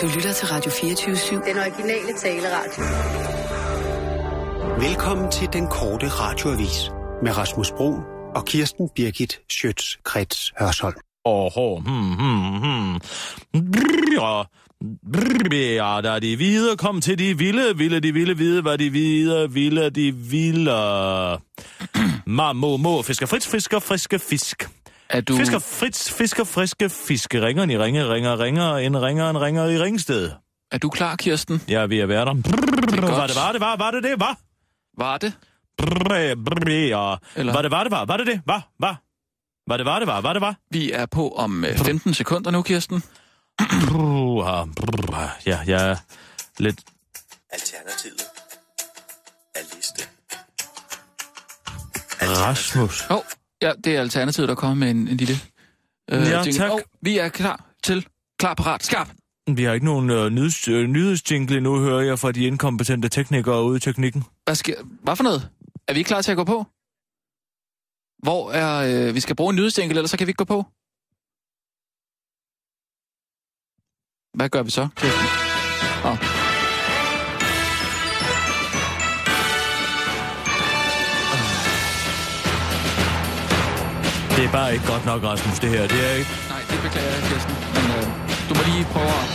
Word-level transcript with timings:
Du 0.00 0.06
lytter 0.06 0.32
til 0.32 0.48
Radio 0.48 0.70
24-7. 0.70 1.48
Den 1.48 1.56
originale 1.58 2.12
taleradio. 2.18 2.82
Velkommen 4.88 5.30
til 5.30 5.48
den 5.52 5.66
korte 5.66 6.08
radioavis 6.08 6.90
med 7.22 7.38
Rasmus 7.38 7.70
Bro 7.70 7.94
og 8.34 8.44
Kirsten 8.44 8.88
Birgit 8.94 9.40
Schøtz-Krets 9.52 10.52
Hørsholm. 10.58 10.96
Åh, 11.24 11.80
hmm, 11.80 12.12
hmm, 12.14 12.58
hmm. 12.58 13.00
Brrr, 13.52 14.48
brrr, 15.12 15.54
Ja, 15.54 16.00
da 16.00 16.18
de 16.18 16.36
hvide 16.36 16.76
kom 16.76 17.00
til 17.00 17.18
de 17.18 17.38
vilde, 17.38 17.76
ville 17.76 18.00
de 18.00 18.12
vilde 18.12 18.36
vide, 18.36 18.62
hvad 18.62 18.78
de 18.78 18.90
hvide 18.90 19.52
ville 19.52 19.90
de 19.90 20.14
vilde. 20.14 20.72
Ma, 22.38 22.52
må, 22.52 22.76
må, 22.76 23.02
fisker 23.02 23.26
frits, 23.26 23.48
fisker 23.48 23.78
friske 23.78 24.18
fisk. 24.18 24.68
Er 25.10 25.20
du... 25.20 25.36
Fisker 25.36 25.58
frits, 25.58 26.12
fisker 26.12 26.44
friske 26.44 26.88
fiske. 26.88 27.40
Ringeren 27.46 27.70
i 27.70 27.78
ringe, 27.78 28.04
ringer, 28.12 28.38
ringer, 28.38 28.76
en 28.76 29.02
ringer, 29.02 29.30
en 29.30 29.40
ringer 29.40 29.68
i 29.68 29.78
ringsted. 29.82 30.30
Er 30.72 30.78
du 30.78 30.90
klar, 30.90 31.16
Kirsten? 31.16 31.62
Jeg 31.68 31.82
er 31.82 31.86
ved 31.86 32.06
godt. 32.08 32.44
Var 33.18 33.26
det, 33.26 33.36
var 33.36 33.52
det, 33.52 33.60
var, 33.60 33.76
var 33.76 33.90
det 33.90 34.02
det, 34.02 34.20
var? 34.20 34.36
Var 34.98 35.18
det? 35.18 35.32
Ja. 36.88 37.16
Eller- 37.36 37.52
Var 37.52 37.62
det, 37.62 37.70
var 37.70 37.82
det, 37.84 37.90
var? 37.90 38.04
Var 38.04 38.16
det 38.16 38.26
det? 38.26 38.40
Var, 38.46 38.68
var? 38.80 38.96
Var 39.68 39.76
det, 39.76 39.86
var 39.86 39.98
det, 39.98 40.06
var? 40.08 40.20
Var 40.20 40.32
det, 40.32 40.40
var? 40.42 40.54
Vi 40.70 40.92
er 40.92 41.06
på 41.06 41.28
om 41.36 41.64
øh, 41.64 41.76
15 41.78 42.14
sekunder 42.14 42.50
nu, 42.50 42.62
Kirsten. 42.62 43.02
Ja, 45.46 45.58
jeg 45.66 45.90
er 45.90 45.96
lidt... 46.58 46.80
Alternativet 47.52 48.22
er 49.54 49.60
liste. 49.76 50.02
Rasmus. 52.22 53.04
Oh, 53.10 53.22
ja, 53.62 53.72
det 53.84 53.96
er 53.96 54.00
Alternativet, 54.00 54.48
der 54.48 54.54
kommer 54.54 54.74
med 54.74 54.90
en, 54.90 55.08
en 55.08 55.16
lille... 55.16 55.34
Øh, 56.10 56.20
Ja, 56.22 56.36
jingle. 56.38 56.52
tak. 56.52 56.70
Åh, 56.72 56.78
vi 57.00 57.18
er 57.18 57.28
klar 57.28 57.64
til... 57.82 58.06
Klar, 58.38 58.54
parat, 58.54 58.84
skarp. 58.84 59.08
Vi 59.56 59.64
har 59.64 59.72
ikke 59.72 59.86
nogen 59.86 60.10
øh, 60.10 60.30
nyheds, 60.30 60.68
øh, 60.68 60.86
nyhedsjingle 60.88 61.56
endnu, 61.56 61.78
hører 61.80 62.00
jeg 62.00 62.18
fra 62.18 62.32
de 62.32 62.44
inkompetente 62.44 63.08
teknikere 63.08 63.64
ude 63.64 63.76
i 63.76 63.80
teknikken. 63.80 64.24
Hvad, 64.44 64.54
sker... 64.54 64.74
Hvad 65.02 65.16
for 65.16 65.22
noget? 65.24 65.48
Er 65.88 65.94
vi 65.94 66.02
klar 66.02 66.22
til 66.22 66.30
at 66.30 66.36
gå 66.36 66.44
på? 66.44 66.64
Hvor 68.22 68.52
er... 68.52 69.06
Øh, 69.08 69.14
vi 69.14 69.20
skal 69.20 69.36
bruge 69.36 69.50
en 69.50 69.56
nyhedsjingle, 69.56 69.96
ellers 69.98 70.10
så 70.10 70.18
kan 70.18 70.26
vi 70.26 70.30
ikke 70.30 70.44
gå 70.44 70.44
på. 70.44 70.64
Hvad 74.36 74.48
gør 74.48 74.62
vi 74.62 74.70
så, 74.70 74.88
Kirsten? 74.96 75.26
Oh. 76.04 76.47
Det 84.38 84.46
er 84.50 84.54
bare 84.60 84.70
ikke 84.74 84.86
godt 84.92 85.04
nok, 85.10 85.20
Rasmus, 85.30 85.58
det 85.64 85.70
her. 85.74 85.82
Det 85.94 86.00
er 86.08 86.12
ikke... 86.20 86.32
Nej, 86.54 86.62
det 86.70 86.78
beklager 86.86 87.12
jeg, 87.16 87.22
Kirsten. 87.28 87.54
Men 87.76 87.84
øh, 87.96 88.04
du 88.48 88.52
må 88.58 88.62
lige 88.70 88.84
prøve 88.94 89.12
at... 89.22 89.26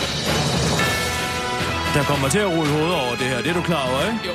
Der 1.95 2.03
kommer 2.11 2.27
til 2.35 2.41
at 2.45 2.49
rulle 2.55 2.71
hovedet 2.75 2.95
over 3.03 3.15
det 3.21 3.27
her. 3.31 3.37
Det 3.43 3.49
er 3.53 3.57
du 3.59 3.63
klar 3.71 3.83
over, 3.89 4.01
ikke? 4.09 4.19
Jo. 4.29 4.33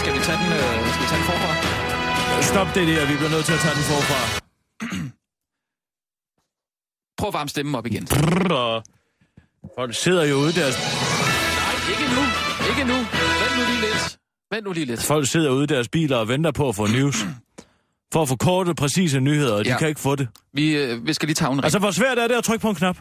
Skal 0.00 0.12
vi 0.16 0.20
tage 0.26 0.38
den, 0.42 0.50
øh, 0.60 0.74
skal 0.92 1.02
vi 1.04 1.08
tage 1.12 1.20
den 1.22 1.28
forfra? 1.30 1.50
Stop 2.52 2.68
det 2.76 2.84
der. 2.90 3.02
Vi 3.12 3.14
bliver 3.20 3.32
nødt 3.36 3.46
til 3.50 3.54
at 3.58 3.62
tage 3.64 3.76
den 3.78 3.84
forfra. 3.92 4.20
Prøv 7.18 7.28
at 7.32 7.34
varme 7.38 7.50
stemmen 7.54 7.74
op 7.78 7.86
igen. 7.90 8.04
Brrr, 8.06 8.82
folk 9.78 9.92
sidder 10.04 10.24
jo 10.32 10.36
ude 10.44 10.52
deres... 10.60 10.76
Nej, 11.64 11.74
ikke 11.92 12.06
nu. 12.16 12.22
Ikke 12.70 12.84
nu. 12.92 12.98
Vent 13.42 13.54
nu 13.58 13.62
lige 13.70 13.80
lidt. 13.86 14.18
Vent 14.52 14.64
nu 14.66 14.72
lige 14.78 14.86
lidt. 14.90 15.02
Folk 15.12 15.26
sidder 15.34 15.50
ude 15.50 15.64
i 15.64 15.70
deres 15.74 15.88
biler 15.88 16.16
og 16.16 16.28
venter 16.28 16.52
på 16.60 16.68
at 16.68 16.74
få 16.80 16.86
news. 16.86 17.18
For 18.12 18.22
at 18.22 18.28
få 18.28 18.36
korte, 18.36 18.74
præcise 18.74 19.20
nyheder, 19.20 19.54
og 19.54 19.64
de 19.64 19.70
Ja. 19.70 19.78
kan 19.78 19.88
ikke 19.88 20.00
få 20.00 20.16
det. 20.16 20.28
Vi, 20.52 20.76
øh, 20.76 21.06
vi 21.06 21.12
skal 21.12 21.26
lige 21.26 21.34
tage 21.34 21.52
en 21.52 21.64
Altså, 21.64 21.78
hvor 21.78 21.90
svært 21.90 22.18
er 22.18 22.28
det 22.28 22.34
at 22.34 22.44
trykke 22.44 22.62
på 22.62 22.68
en 22.70 22.74
knap? 22.76 22.96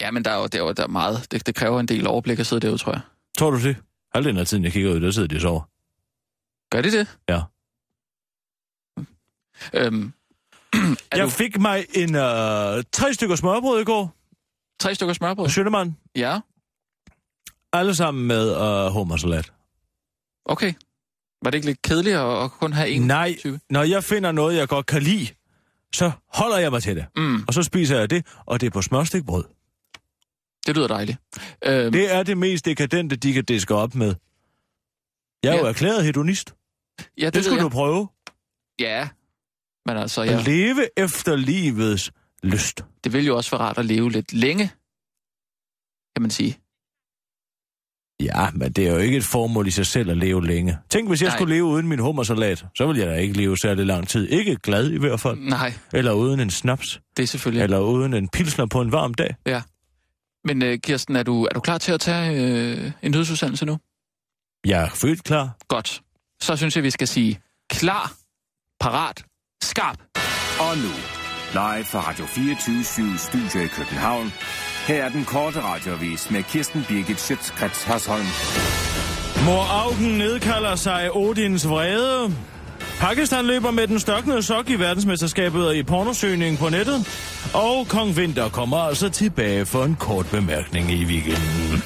Ja, 0.00 0.10
men 0.10 0.24
der 0.24 0.30
er 0.30 0.36
jo, 0.38 0.46
der 0.46 0.58
er 0.58 0.62
jo 0.62 0.72
der 0.72 0.82
er 0.82 0.86
meget. 0.88 1.26
Det, 1.32 1.46
det 1.46 1.54
kræver 1.54 1.80
en 1.80 1.88
del 1.88 2.06
overblik 2.06 2.38
at 2.38 2.46
sidde 2.46 2.60
derude, 2.66 2.78
tror 2.78 2.92
jeg. 2.92 3.00
Tror 3.38 3.50
du 3.50 3.62
det? 3.62 3.76
Halvdelen 4.14 4.38
af 4.38 4.46
tiden, 4.46 4.64
jeg 4.64 4.72
kigger 4.72 4.90
ud, 4.94 5.00
der 5.00 5.10
sidder 5.10 5.28
de 5.28 5.36
og 5.36 5.40
sover. 5.40 5.60
Gør 6.70 6.82
de 6.82 6.90
det? 6.92 7.18
Ja. 7.28 7.40
Øhm, 9.74 10.12
Jeg 11.14 11.24
du 11.24 11.28
fik 11.28 11.60
mig 11.60 11.86
en 11.94 12.14
øh, 12.14 12.84
tre 12.92 13.14
stykker 13.14 13.36
smørbrød 13.36 13.80
i 13.80 13.84
går. 13.84 14.14
tre 14.80 14.94
stykker 14.94 15.12
smørbrød? 15.14 15.44
Og 15.44 15.50
Søndermann. 15.50 15.96
Ja, 16.16 16.40
Alle 17.72 17.94
sammen 17.94 18.26
med 18.26 18.56
øh, 18.56 18.92
hummersalat. 18.92 19.52
okay. 20.44 20.72
Var 21.42 21.50
det 21.50 21.58
ikke 21.58 21.66
lidt 21.66 21.82
kedeligt 21.82 22.16
at, 22.16 22.44
at 22.44 22.50
kun 22.50 22.72
have 22.72 22.88
en 22.88 23.02
Nej, 23.06 23.36
type? 23.38 23.60
når 23.70 23.82
jeg 23.82 24.04
finder 24.04 24.32
noget, 24.32 24.56
jeg 24.56 24.68
godt 24.68 24.86
kan 24.86 25.02
lide, 25.02 25.28
så 25.94 26.10
holder 26.32 26.58
jeg 26.58 26.70
mig 26.70 26.82
til 26.82 26.96
det. 26.96 27.06
Mm, 27.16 27.44
Og 27.48 27.54
så 27.54 27.62
spiser 27.62 27.98
jeg 27.98 28.10
det, 28.10 28.26
og 28.46 28.60
det 28.60 28.66
er 28.66 28.70
på 28.70 28.82
smørstikbrød. 28.82 29.44
det 30.66 30.76
lyder 30.76 30.88
dejligt. 30.88 31.18
Øhm, 31.66 31.92
Det 31.92 32.14
er 32.14 32.22
det 32.22 32.38
mest 32.38 32.64
dekadente, 32.64 33.16
de 33.16 33.32
kan 33.32 33.44
diske 33.44 33.74
op 33.74 33.94
med. 33.94 34.14
Jeg 35.42 35.50
er 35.50 35.54
Ja. 35.54 35.60
jo 35.60 35.66
erklæret 35.66 36.04
hedonist. 36.04 36.54
ja, 37.18 37.26
det, 37.26 37.34
Det 37.34 37.44
skal 37.44 37.56
ved 37.56 37.62
du 37.62 37.68
prøve. 37.68 38.08
jeg. 38.78 38.86
Ja, 38.88 39.08
men 39.86 39.96
altså, 39.96 40.22
At 40.22 40.30
ja, 40.30 40.40
leve 40.42 40.88
efter 40.96 41.36
livets 41.36 42.12
lyst. 42.42 42.84
det 43.04 43.12
vil 43.12 43.26
jo 43.26 43.36
også 43.36 43.50
være 43.50 43.60
rart 43.60 43.78
at 43.78 43.84
leve 43.86 44.10
lidt 44.10 44.32
længe, 44.32 44.68
kan 46.16 46.22
man 46.22 46.30
sige. 46.30 46.58
Ja, 48.20 48.50
men 48.54 48.72
det 48.72 48.86
er 48.88 48.92
jo 48.92 48.98
ikke 48.98 49.16
et 49.16 49.24
formål 49.24 49.66
i 49.66 49.70
sig 49.70 49.86
selv 49.86 50.10
at 50.10 50.16
leve 50.16 50.46
længe. 50.46 50.78
Tænk, 50.90 51.08
hvis 51.08 51.22
jeg 51.22 51.28
Nej. 51.28 51.36
skulle 51.36 51.54
leve 51.54 51.64
uden 51.64 51.88
min 51.88 51.98
hummersalat, 51.98 52.64
så 52.76 52.86
ville 52.86 53.02
jeg 53.02 53.10
da 53.10 53.14
ikke 53.20 53.34
leve 53.36 53.56
særlig 53.58 53.86
lang 53.86 54.08
tid. 54.08 54.28
Ikke 54.28 54.56
glad 54.56 54.90
i 54.90 54.98
hvert 54.98 55.20
fald. 55.20 55.38
Nej, 55.38 55.72
Eller 55.92 56.12
uden 56.12 56.40
en 56.40 56.50
snaps. 56.50 57.00
det 57.16 57.22
er 57.22 57.26
selvfølgelig... 57.26 57.58
Ja. 57.60 57.64
Eller 57.64 57.78
uden 57.78 58.14
en 58.14 58.28
pilsner 58.28 58.66
på 58.66 58.80
en 58.80 58.92
varm 58.92 59.14
dag. 59.14 59.34
Men 60.44 60.62
øh, 60.62 60.78
Kirsten, 60.78 61.16
er 61.16 61.22
du, 61.22 61.44
er 61.44 61.48
du 61.54 61.60
klar 61.60 61.78
til 61.78 61.92
at 61.92 62.00
tage 62.00 62.32
øh, 62.84 62.90
en 63.02 63.10
nyhedsudsendelse 63.10 63.64
nu? 63.66 63.78
Jeg 64.66 64.82
er 64.84 64.88
født 64.88 65.24
klar. 65.24 65.56
Godt. 65.68 66.02
Så 66.40 66.56
synes 66.56 66.76
jeg, 66.76 66.84
vi 66.84 66.90
skal 66.90 67.08
sige 67.08 67.40
klar, 67.70 68.12
parat, 68.80 69.24
skarp. 69.62 69.98
Og 70.60 70.76
nu, 70.78 70.92
live 71.52 71.84
fra 71.84 72.00
Radio 72.10 72.26
24 72.26 73.18
Studio 73.18 73.64
i 73.64 73.68
København. 73.68 74.32
Her 74.88 75.04
er 75.04 75.08
den 75.08 75.24
korte 75.24 75.60
radiovis 75.62 76.30
med 76.30 76.42
Kirsten 76.42 76.84
Birgit 76.88 77.20
Schøtzgrads 77.20 77.84
Hasholm. 77.84 78.26
Mor 79.44 79.82
Augen 79.84 80.18
nedkalder 80.18 80.74
sig 80.74 81.16
Odins 81.16 81.68
vrede. 81.68 82.34
Pakistan 83.00 83.44
løber 83.44 83.70
med 83.70 83.86
den 83.86 84.00
størknede 84.00 84.42
sok 84.42 84.70
i 84.70 84.74
verdensmesterskabet 84.74 85.74
i 85.74 85.82
pornosøgning 85.82 86.58
på 86.58 86.68
nettet. 86.68 87.08
Og 87.54 87.86
Kong 87.88 88.16
Vinter 88.16 88.48
kommer 88.48 88.76
altså 88.76 89.08
tilbage 89.08 89.66
for 89.66 89.84
en 89.84 89.96
kort 89.96 90.26
bemærkning 90.30 90.90
i 90.90 91.04
weekenden. 91.04 91.82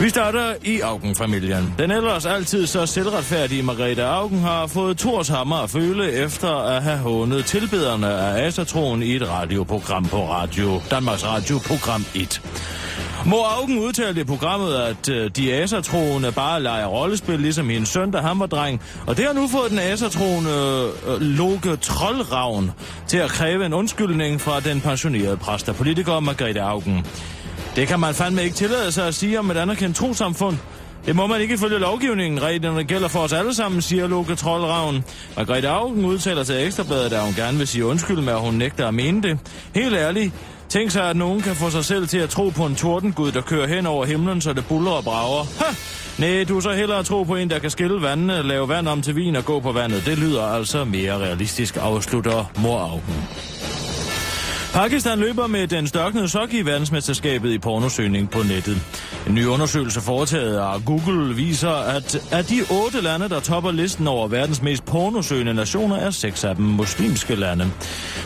Vi 0.00 0.08
starter 0.08 0.54
i 0.62 0.80
Augen-familien. 0.80 1.74
Den 1.78 1.90
ellers 1.90 2.26
altid 2.26 2.66
så 2.66 2.86
selvretfærdige 2.86 3.62
Margrethe 3.62 4.04
Augen 4.04 4.38
har 4.38 4.66
fået 4.66 4.98
Thors 4.98 5.28
hammer 5.28 5.56
at 5.56 5.70
føle 5.70 6.12
efter 6.12 6.48
at 6.48 6.82
have 6.82 6.98
hånet 6.98 7.44
tilbederne 7.44 8.08
af 8.08 8.46
Asatroen 8.46 9.02
i 9.02 9.16
et 9.16 9.28
radioprogram 9.28 10.04
på 10.04 10.30
Radio, 10.30 10.80
Danmarks 10.90 11.24
Radio 11.24 11.58
Program 11.58 12.04
1. 12.14 12.42
Mor 13.26 13.44
Augen 13.60 13.78
udtalte 13.78 14.20
i 14.20 14.24
programmet, 14.24 14.74
at 14.74 15.08
øh, 15.08 15.30
de 15.36 15.54
asatroende 15.54 16.32
bare 16.32 16.62
leger 16.62 16.86
rollespil, 16.86 17.40
ligesom 17.40 17.68
hendes 17.68 17.88
søn, 17.88 18.10
da 18.10 18.18
han 18.18 18.40
var 18.40 18.46
dreng. 18.46 18.80
Og 19.06 19.16
det 19.16 19.24
har 19.24 19.32
nu 19.32 19.48
fået 19.48 19.70
den 19.70 19.78
asatroende 19.78 20.90
øh, 21.08 21.20
Loke 21.20 21.76
Trollravn 21.76 22.70
til 23.06 23.18
at 23.18 23.30
kræve 23.30 23.66
en 23.66 23.72
undskyldning 23.72 24.40
fra 24.40 24.60
den 24.60 24.80
pensionerede 24.80 25.36
præst 25.36 25.68
og 25.68 25.74
politiker 25.76 26.20
Margrethe 26.20 26.62
Augen. 26.62 27.06
Det 27.76 27.88
kan 27.88 28.00
man 28.00 28.14
fandme 28.14 28.44
ikke 28.44 28.56
tillade 28.56 28.92
sig 28.92 29.06
at 29.06 29.14
sige 29.14 29.38
om 29.38 29.50
et 29.50 29.56
anerkendt 29.56 29.96
trosamfund. 29.96 30.56
Det 31.06 31.16
må 31.16 31.26
man 31.26 31.40
ikke 31.40 31.58
følge 31.58 31.78
lovgivningen. 31.78 32.42
Reglerne 32.42 32.84
gælder 32.84 33.08
for 33.08 33.18
os 33.18 33.32
alle 33.32 33.54
sammen, 33.54 33.82
siger 33.82 34.06
Loke 34.06 34.34
Trollravn. 34.34 35.04
Margrethe 35.36 35.68
Augen 35.68 36.04
udtaler 36.04 36.44
til 36.44 36.66
Ekstrabladet, 36.66 37.12
at 37.12 37.20
hun 37.20 37.34
gerne 37.34 37.58
vil 37.58 37.66
sige 37.66 37.84
undskyld 37.86 38.20
med, 38.20 38.32
at 38.32 38.40
hun 38.40 38.54
nægter 38.54 38.88
at 38.88 38.94
mene 38.94 39.22
det. 39.22 39.38
Helt 39.74 39.94
ærligt, 39.94 40.34
tænk 40.68 40.90
sig, 40.90 41.10
at 41.10 41.16
nogen 41.16 41.40
kan 41.40 41.54
få 41.54 41.70
sig 41.70 41.84
selv 41.84 42.08
til 42.08 42.18
at 42.18 42.28
tro 42.30 42.48
på 42.48 42.66
en 42.66 42.74
tordengud, 42.74 43.32
der 43.32 43.40
kører 43.40 43.66
hen 43.66 43.86
over 43.86 44.04
himlen, 44.04 44.40
så 44.40 44.52
det 44.52 44.66
buller 44.66 44.90
og 44.90 45.04
brager. 45.04 45.44
Ha! 45.58 45.74
Nej, 46.18 46.44
du 46.44 46.56
er 46.56 46.60
så 46.60 46.72
hellere 46.72 47.02
tro 47.02 47.22
på 47.22 47.36
en, 47.36 47.50
der 47.50 47.58
kan 47.58 47.70
skille 47.70 48.02
vandene, 48.02 48.42
lave 48.42 48.68
vand 48.68 48.88
om 48.88 49.02
til 49.02 49.16
vin 49.16 49.36
og 49.36 49.44
gå 49.44 49.60
på 49.60 49.72
vandet. 49.72 50.06
Det 50.06 50.18
lyder 50.18 50.42
altså 50.42 50.84
mere 50.84 51.18
realistisk, 51.18 51.76
afslutter 51.80 52.50
mor 52.58 52.78
Augen. 52.78 53.26
Pakistan 54.76 55.18
løber 55.18 55.46
med 55.46 55.66
den 55.66 55.86
størknede 55.86 56.28
sok 56.28 56.54
i 56.54 56.62
verdensmesterskabet 56.62 57.50
i 57.52 57.58
pornosøgning 57.58 58.30
på 58.30 58.38
nettet. 58.42 58.82
En 59.26 59.34
ny 59.34 59.46
undersøgelse 59.46 60.00
foretaget 60.00 60.56
af 60.56 60.84
Google 60.84 61.36
viser, 61.36 61.70
at 61.70 62.16
af 62.32 62.44
de 62.44 62.62
otte 62.70 63.00
lande, 63.00 63.28
der 63.28 63.40
topper 63.40 63.70
listen 63.70 64.08
over 64.08 64.28
verdens 64.28 64.62
mest 64.62 64.84
pornosøgende 64.84 65.54
nationer, 65.54 65.96
er 65.96 66.10
seks 66.10 66.44
af 66.44 66.56
dem 66.56 66.64
muslimske 66.64 67.34
lande. 67.34 67.70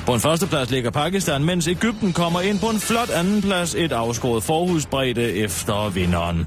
På 0.06 0.14
en 0.14 0.20
førsteplads 0.20 0.70
ligger 0.70 0.90
Pakistan, 0.90 1.44
mens 1.44 1.68
Ægypten 1.68 2.12
kommer 2.12 2.40
ind 2.40 2.60
på 2.60 2.66
en 2.66 2.80
flot 2.80 3.10
andenplads, 3.10 3.74
et 3.74 3.92
afskåret 3.92 4.42
forhudsbredde 4.42 5.32
efter 5.32 5.88
vinderen. 5.88 6.46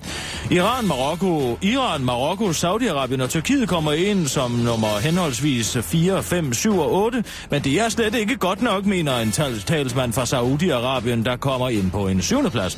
Iran, 0.52 0.88
Marokko, 0.88 1.58
Iran, 1.62 2.02
Marokko, 2.06 2.50
Saudi-Arabien 2.50 3.24
og 3.24 3.30
Tyrkiet 3.30 3.70
kommer 3.70 3.94
ind 3.94 4.28
som 4.28 4.52
nummer 4.52 5.00
henholdsvis 5.00 5.78
4, 5.82 6.24
5, 6.24 6.54
7 6.54 6.80
og 6.80 6.94
8, 6.94 7.24
men 7.50 7.64
det 7.64 7.82
er 7.82 7.90
slet 7.90 8.16
ikke 8.16 8.36
godt 8.38 8.62
nok, 8.62 8.86
mener 8.86 9.18
en 9.18 9.32
tal- 9.32 9.60
talsmand 9.94 10.14
fra 10.14 10.24
Saudi-Arabien, 10.24 11.24
der 11.24 11.36
kommer 11.36 11.70
ind 11.70 11.92
på 11.92 12.08
en 12.08 12.22
syvende 12.22 12.50
plads. 12.50 12.76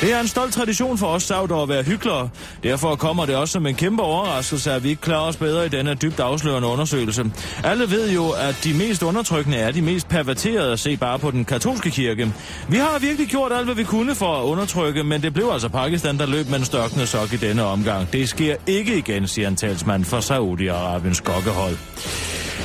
Det 0.00 0.12
er 0.12 0.20
en 0.20 0.28
stolt 0.28 0.52
tradition 0.52 0.98
for 0.98 1.06
os 1.06 1.22
sauder 1.22 1.62
at 1.62 1.68
være 1.68 1.82
hyggelere. 1.82 2.28
Derfor 2.62 2.96
kommer 2.96 3.26
det 3.26 3.36
også 3.36 3.52
som 3.52 3.66
en 3.66 3.74
kæmpe 3.74 4.02
overraskelse, 4.02 4.72
at 4.72 4.84
vi 4.84 4.88
ikke 4.88 5.02
klarer 5.02 5.28
os 5.28 5.36
bedre 5.36 5.66
i 5.66 5.68
denne 5.68 5.94
dybt 5.94 6.20
afslørende 6.20 6.68
undersøgelse. 6.68 7.24
Alle 7.64 7.90
ved 7.90 8.10
jo, 8.10 8.30
at 8.30 8.60
de 8.64 8.74
mest 8.74 9.02
undertrykkende 9.02 9.58
er 9.58 9.70
de 9.70 9.82
mest 9.82 10.08
perverterede 10.08 10.72
at 10.72 10.80
se 10.80 10.96
bare 10.96 11.18
på 11.18 11.30
den 11.30 11.44
katolske 11.44 11.90
kirke. 11.90 12.32
Vi 12.68 12.76
har 12.76 12.98
virkelig 12.98 13.28
gjort 13.28 13.52
alt, 13.52 13.64
hvad 13.64 13.74
vi 13.74 13.84
kunne 13.84 14.14
for 14.14 14.36
at 14.36 14.44
undertrykke, 14.44 15.04
men 15.04 15.22
det 15.22 15.34
blev 15.34 15.50
altså 15.52 15.68
Pakistan, 15.68 16.18
der 16.18 16.26
løb 16.26 16.48
med 16.48 16.58
en 16.58 16.64
størkende 16.64 17.06
sok 17.06 17.32
i 17.32 17.36
denne 17.36 17.64
omgang. 17.64 18.12
Det 18.12 18.28
sker 18.28 18.56
ikke 18.66 18.98
igen, 18.98 19.28
siger 19.28 19.48
en 19.48 19.56
talsmand 19.56 20.04
for 20.04 20.20
Saudi-Arabiens 20.20 21.22
kokkehold. 21.22 21.76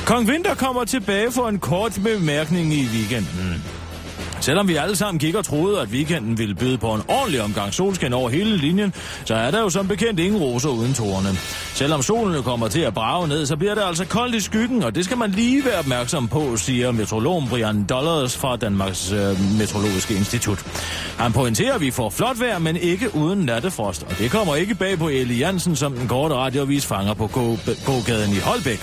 Kong 0.06 0.28
Winter 0.28 0.54
kommer 0.54 0.84
tilbage 0.84 1.32
for 1.32 1.48
en 1.48 1.58
kort 1.58 2.00
bemærkning 2.04 2.72
i 2.72 2.86
weekenden. 2.86 3.83
Selvom 4.44 4.68
vi 4.68 4.76
alle 4.76 4.96
sammen 4.96 5.18
gik 5.18 5.34
og 5.34 5.44
troede, 5.44 5.80
at 5.80 5.88
weekenden 5.88 6.38
ville 6.38 6.54
byde 6.54 6.78
på 6.78 6.94
en 6.94 7.02
ordentlig 7.08 7.42
omgang 7.42 7.74
solskin 7.74 8.12
over 8.12 8.30
hele 8.30 8.56
linjen, 8.56 8.94
så 9.24 9.34
er 9.34 9.50
der 9.50 9.60
jo 9.60 9.70
som 9.70 9.88
bekendt 9.88 10.20
ingen 10.20 10.40
roser 10.40 10.68
uden 10.68 10.94
tårne. 10.94 11.28
Selvom 11.74 12.02
solen 12.02 12.42
kommer 12.42 12.68
til 12.68 12.80
at 12.80 12.94
brage 12.94 13.28
ned, 13.28 13.46
så 13.46 13.56
bliver 13.56 13.74
det 13.74 13.82
altså 13.82 14.04
koldt 14.04 14.34
i 14.34 14.40
skyggen, 14.40 14.82
og 14.82 14.94
det 14.94 15.04
skal 15.04 15.18
man 15.18 15.30
lige 15.30 15.64
være 15.64 15.78
opmærksom 15.78 16.28
på, 16.28 16.56
siger 16.56 16.92
metrologen 16.92 17.48
Brian 17.48 17.84
Dollars 17.84 18.36
fra 18.36 18.56
Danmarks 18.56 19.12
øh, 19.12 19.58
Meteorologiske 19.58 20.14
Institut. 20.14 20.58
Han 21.18 21.32
pointerer, 21.32 21.74
at 21.74 21.80
vi 21.80 21.90
får 21.90 22.10
flot 22.10 22.40
vejr, 22.40 22.58
men 22.58 22.76
ikke 22.76 23.14
uden 23.14 23.38
nattefrost, 23.38 24.02
og 24.02 24.18
det 24.18 24.30
kommer 24.30 24.54
ikke 24.56 24.74
bag 24.74 24.98
på 24.98 25.08
Eli 25.08 25.38
Jansen, 25.38 25.76
som 25.76 25.92
den 25.92 26.08
korte 26.08 26.34
radiovis 26.34 26.86
fanger 26.86 27.14
på 27.14 27.26
gågaden 27.86 28.32
i 28.32 28.38
Holbæk. 28.38 28.80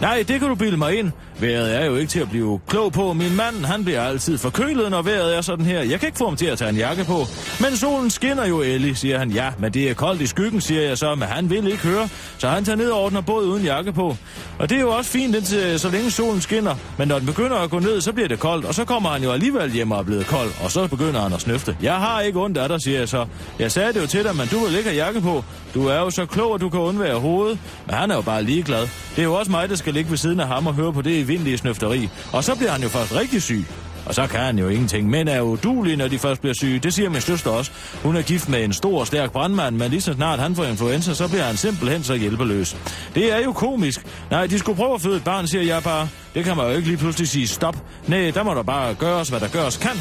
Nej, 0.00 0.24
det 0.28 0.40
kan 0.40 0.48
du 0.48 0.54
bilde 0.54 0.76
mig 0.76 0.98
ind. 0.98 1.12
Været 1.40 1.76
er 1.80 1.84
jo 1.84 1.96
ikke 1.96 2.10
til 2.10 2.20
at 2.20 2.30
blive 2.30 2.60
klog 2.68 2.92
på. 2.92 3.12
Min 3.12 3.36
mand, 3.36 3.64
han 3.64 3.84
bliver 3.84 4.00
altid 4.02 4.38
forkølet, 4.38 4.90
når 4.90 5.02
vejret 5.02 5.36
er 5.36 5.40
sådan 5.40 5.64
her. 5.64 5.82
Jeg 5.82 6.00
kan 6.00 6.06
ikke 6.06 6.18
få 6.18 6.24
ham 6.28 6.36
til 6.36 6.46
at 6.46 6.58
tage 6.58 6.70
en 6.70 6.76
jakke 6.76 7.04
på. 7.04 7.26
Men 7.60 7.76
solen 7.76 8.10
skinner 8.10 8.46
jo, 8.46 8.60
Ellie, 8.60 8.94
siger 8.94 9.18
han. 9.18 9.30
Ja, 9.30 9.50
men 9.58 9.74
det 9.74 9.90
er 9.90 9.94
koldt 9.94 10.20
i 10.20 10.26
skyggen, 10.26 10.60
siger 10.60 10.82
jeg 10.82 10.98
så, 10.98 11.14
men 11.14 11.28
han 11.28 11.50
vil 11.50 11.66
ikke 11.66 11.82
høre. 11.82 12.08
Så 12.38 12.48
han 12.48 12.64
tager 12.64 12.76
ned 12.76 12.90
og 12.90 13.02
ordner 13.02 13.20
båd 13.20 13.44
uden 13.44 13.64
jakke 13.64 13.92
på. 13.92 14.16
Og 14.58 14.68
det 14.70 14.76
er 14.76 14.80
jo 14.80 14.90
også 14.90 15.10
fint, 15.10 15.36
indtil, 15.36 15.58
øh, 15.58 15.78
så 15.78 15.90
længe 15.90 16.10
solen 16.10 16.40
skinner. 16.40 16.74
Men 16.98 17.08
når 17.08 17.18
den 17.18 17.26
begynder 17.26 17.56
at 17.56 17.70
gå 17.70 17.78
ned, 17.78 18.00
så 18.00 18.12
bliver 18.12 18.28
det 18.28 18.38
koldt. 18.38 18.64
Og 18.64 18.74
så 18.74 18.84
kommer 18.84 19.10
han 19.10 19.22
jo 19.22 19.32
alligevel 19.32 19.72
hjem 19.72 19.90
og 19.90 19.98
er 19.98 20.02
blevet 20.02 20.26
kold. 20.26 20.50
Og 20.64 20.70
så 20.70 20.86
begynder 20.86 21.20
han 21.20 21.32
at 21.32 21.40
snøfte. 21.40 21.76
Jeg 21.82 21.94
har 21.94 22.20
ikke 22.20 22.40
ondt 22.40 22.58
af 22.58 22.68
dig, 22.68 22.80
siger 22.82 22.98
jeg 22.98 23.08
så. 23.08 23.26
Jeg 23.58 23.72
sagde 23.72 23.92
det 23.92 24.00
jo 24.02 24.06
til 24.06 24.24
dig, 24.24 24.36
men 24.36 24.48
du 24.48 24.58
vil 24.58 24.76
ikke 24.76 24.88
have 24.90 25.04
jakke 25.04 25.20
på. 25.20 25.44
Du 25.74 25.86
er 25.86 25.98
jo 25.98 26.10
så 26.10 26.26
klog, 26.26 26.54
at 26.54 26.60
du 26.60 26.68
kan 26.68 26.80
undvære 26.80 27.14
hovedet. 27.18 27.58
Men 27.86 27.94
han 27.94 28.10
er 28.10 28.14
jo 28.14 28.22
bare 28.22 28.42
ligeglad. 28.42 28.80
Det 28.80 29.18
er 29.18 29.22
jo 29.22 29.34
også 29.34 29.50
mig, 29.50 29.68
der 29.68 29.76
skal 29.76 29.94
ligge 29.94 30.10
ved 30.10 30.18
siden 30.18 30.40
af 30.40 30.46
ham 30.46 30.66
og 30.66 30.74
høre 30.74 30.92
på 30.92 31.02
det 31.02 31.23
evindelige 31.24 31.58
snøfteri. 31.58 32.08
Og 32.32 32.44
så 32.44 32.54
bliver 32.54 32.70
han 32.70 32.82
jo 32.82 32.88
først 32.88 33.14
rigtig 33.16 33.42
syg. 33.42 33.64
Og 34.06 34.14
så 34.14 34.26
kan 34.26 34.40
han 34.40 34.58
jo 34.58 34.68
ingenting. 34.68 35.10
Mænd 35.10 35.28
er 35.28 35.36
jo 35.36 35.56
duelige, 35.56 35.96
når 35.96 36.08
de 36.08 36.18
først 36.18 36.40
bliver 36.40 36.54
syge. 36.54 36.78
Det 36.78 36.94
siger 36.94 37.10
min 37.10 37.20
søster 37.20 37.50
også. 37.50 37.70
Hun 38.02 38.16
er 38.16 38.22
gift 38.22 38.48
med 38.48 38.64
en 38.64 38.72
stor 38.72 39.00
og 39.00 39.06
stærk 39.06 39.32
brandmand, 39.32 39.76
men 39.76 39.90
lige 39.90 40.00
så 40.00 40.12
snart 40.12 40.38
han 40.38 40.56
får 40.56 40.64
influenza, 40.64 41.14
så 41.14 41.28
bliver 41.28 41.44
han 41.44 41.56
simpelthen 41.56 42.04
så 42.04 42.14
hjælpeløs. 42.14 42.76
Det 43.14 43.32
er 43.32 43.38
jo 43.38 43.52
komisk. 43.52 44.06
Nej, 44.30 44.46
de 44.46 44.58
skulle 44.58 44.76
prøve 44.76 44.94
at 44.94 45.00
føde 45.00 45.16
et 45.16 45.24
barn, 45.24 45.46
siger 45.46 45.62
jeg 45.62 45.82
bare. 45.82 46.08
Det 46.34 46.44
kan 46.44 46.56
man 46.56 46.66
jo 46.66 46.76
ikke 46.76 46.88
lige 46.88 46.98
pludselig 46.98 47.28
sige 47.28 47.48
stop. 47.48 47.76
Nej, 48.06 48.30
der 48.30 48.42
må 48.42 48.54
der 48.54 48.62
bare 48.62 48.94
gøres, 48.94 49.28
hvad 49.28 49.40
der 49.40 49.48
gøres 49.48 49.76
kan 49.76 49.96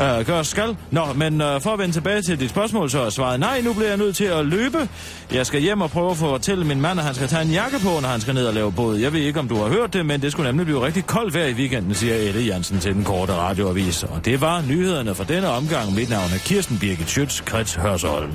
øh, 0.00 0.26
gør 0.26 0.42
skal. 0.42 0.76
Nå, 0.90 1.06
men 1.14 1.40
øh, 1.40 1.60
for 1.60 1.70
at 1.70 1.78
vende 1.78 1.94
tilbage 1.94 2.22
til 2.22 2.40
dit 2.40 2.50
spørgsmål, 2.50 2.90
så 2.90 3.00
er 3.00 3.10
svaret 3.10 3.40
nej, 3.40 3.60
nu 3.60 3.72
bliver 3.72 3.88
jeg 3.88 3.96
nødt 3.96 4.16
til 4.16 4.24
at 4.24 4.46
løbe. 4.46 4.88
Jeg 5.32 5.46
skal 5.46 5.60
hjem 5.60 5.80
og 5.80 5.90
prøve 5.90 6.10
at 6.10 6.16
fortælle 6.16 6.64
min 6.64 6.80
mand, 6.80 6.98
at 6.98 7.06
han 7.06 7.14
skal 7.14 7.28
tage 7.28 7.42
en 7.42 7.50
jakke 7.50 7.78
på, 7.78 8.00
når 8.02 8.08
han 8.08 8.20
skal 8.20 8.34
ned 8.34 8.46
og 8.46 8.54
lave 8.54 8.72
båd. 8.72 8.96
Jeg 8.96 9.12
ved 9.12 9.20
ikke, 9.20 9.40
om 9.40 9.48
du 9.48 9.56
har 9.56 9.68
hørt 9.68 9.92
det, 9.92 10.06
men 10.06 10.22
det 10.22 10.32
skulle 10.32 10.48
nemlig 10.48 10.66
blive 10.66 10.86
rigtig 10.86 11.06
koldt 11.06 11.34
vejr 11.34 11.46
i 11.46 11.52
weekenden, 11.52 11.94
siger 11.94 12.14
Ette 12.14 12.40
Jansen 12.40 12.78
til 12.78 12.94
den 12.94 13.04
korte 13.04 13.32
radioavis. 13.32 14.02
Og 14.02 14.24
det 14.24 14.40
var 14.40 14.62
nyhederne 14.68 15.14
for 15.14 15.24
denne 15.24 15.48
omgang. 15.48 15.94
Mit 15.94 16.10
navn 16.10 16.30
er 16.34 16.38
Kirsten 16.38 16.78
Birgit 16.78 17.18
Schütz, 17.18 17.44
Krets 17.44 17.74
Hørsholm. 17.74 18.32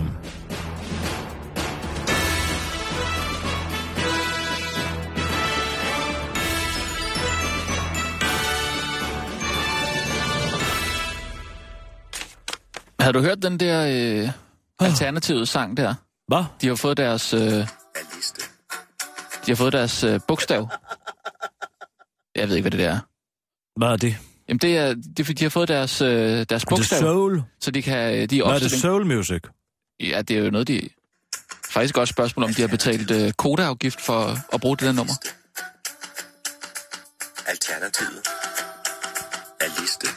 Har 13.10 13.14
du 13.14 13.22
hørt 13.22 13.42
den 13.42 13.60
der 13.60 13.86
øh, 14.24 14.30
alternative 14.80 15.46
sang 15.46 15.78
der? 15.78 15.94
Hvad? 16.28 16.44
De 16.62 16.68
har 16.68 16.76
fået 16.76 16.98
deres, 16.98 17.34
øh, 17.34 17.42
de 17.42 17.68
har 19.48 19.56
fået 19.56 19.74
deres 19.74 20.04
øh, 20.04 20.20
bogstav. 20.28 20.70
Jeg 22.36 22.50
ved 22.50 22.56
ikke, 22.56 22.70
hvad 22.70 22.80
det 22.80 22.86
er. 22.86 23.00
Hvad 23.80 23.88
er 23.88 23.98
det? 23.98 24.18
Jamen, 24.48 24.60
det 24.60 24.78
er, 24.78 24.94
det 24.94 25.20
er 25.20 25.24
fordi, 25.24 25.34
de 25.34 25.44
har 25.46 25.50
fået 25.50 25.68
deres, 25.68 26.02
øh, 26.02 26.10
deres 26.10 26.52
Er 26.52 26.58
det 26.58 26.68
bogstav, 26.70 27.00
soul? 27.00 27.42
så 27.60 27.72
de 27.72 27.82
kan... 27.82 28.16
øh, 28.16 28.30
De 28.30 28.40
er 28.40 28.46
Hvad 28.46 28.56
er 28.56 28.60
det 28.60 28.72
soul 28.72 29.06
music? 29.06 29.42
Ja, 30.00 30.22
det 30.22 30.38
er 30.38 30.44
jo 30.44 30.50
noget, 30.50 30.68
de... 30.68 30.90
Faktisk 31.70 31.98
også 31.98 32.12
spørgsmål, 32.12 32.44
om 32.44 32.54
de 32.54 32.62
har 32.62 32.68
betalt 32.70 33.12
øh, 33.12 33.32
kodeafgift 33.32 34.02
for 34.02 34.38
at 34.54 34.62
bruge 34.62 34.78
det 34.78 34.86
der 34.86 34.94
nummer. 34.94 35.14
Alternativet. 37.48 38.22
Aliste. 39.60 40.08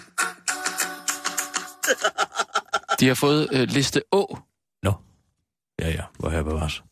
De 3.02 3.08
har 3.08 3.14
fået 3.14 3.48
øh, 3.52 3.68
liste 3.68 4.02
Å. 4.12 4.38
Nå. 4.82 4.92
Ja, 5.80 5.88
ja, 5.90 6.02
hvor 6.18 6.30
her 6.30 6.42
bevares. 6.42 6.82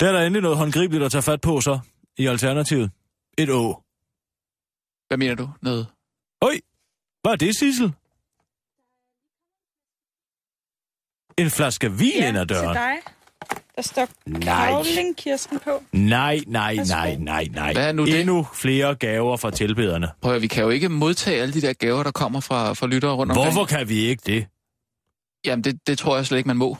Der 0.00 0.08
er 0.08 0.12
der 0.12 0.20
endelig 0.20 0.42
noget 0.42 0.58
håndgribeligt 0.58 1.04
at 1.04 1.12
tage 1.12 1.22
fat 1.22 1.40
på 1.40 1.60
så, 1.60 1.78
i 2.18 2.26
alternativet. 2.26 2.90
Et 3.38 3.50
å. 3.50 3.82
Hvad 5.08 5.18
mener 5.18 5.34
du? 5.34 5.50
Noget? 5.62 5.86
Oj, 6.40 6.60
hvad 7.22 7.32
er 7.32 7.36
det, 7.36 7.56
Sissel? 7.58 7.92
En 11.38 11.50
flaske 11.50 11.92
vin 11.92 12.12
Ja, 12.18 12.28
ind 12.28 12.38
ad 12.38 12.46
til 12.46 12.56
døren. 12.56 12.76
dig. 12.76 12.96
Der 13.76 13.82
står 13.82 14.08
Nej. 14.26 14.40
Kavling 14.40 15.16
Kirsten 15.16 15.58
på. 15.58 15.82
Nej, 15.92 16.40
nej, 16.46 16.74
nej, 16.88 17.16
nej, 17.16 17.48
nej. 17.50 17.72
Hvad 17.72 17.88
er 17.88 17.92
nu 17.92 18.04
det? 18.06 18.20
Endnu 18.20 18.46
flere 18.54 18.94
gaver 18.94 19.36
fra 19.36 19.50
tilbederne. 19.50 20.08
Prøv 20.20 20.34
at, 20.34 20.42
vi 20.42 20.46
kan 20.46 20.62
jo 20.64 20.70
ikke 20.70 20.88
modtage 20.88 21.42
alle 21.42 21.54
de 21.54 21.60
der 21.60 21.72
gaver, 21.72 22.02
der 22.02 22.10
kommer 22.10 22.40
fra, 22.40 22.72
fra 22.72 22.86
lyttere 22.86 23.12
rundt 23.14 23.32
omkring. 23.32 23.52
Hvorfor 23.54 23.66
kan 23.76 23.88
vi 23.88 23.94
ikke 23.98 24.22
det? 24.26 24.46
Jamen, 25.46 25.64
det, 25.64 25.86
det 25.86 25.98
tror 25.98 26.16
jeg 26.16 26.26
slet 26.26 26.38
ikke, 26.38 26.48
man 26.48 26.56
må. 26.56 26.76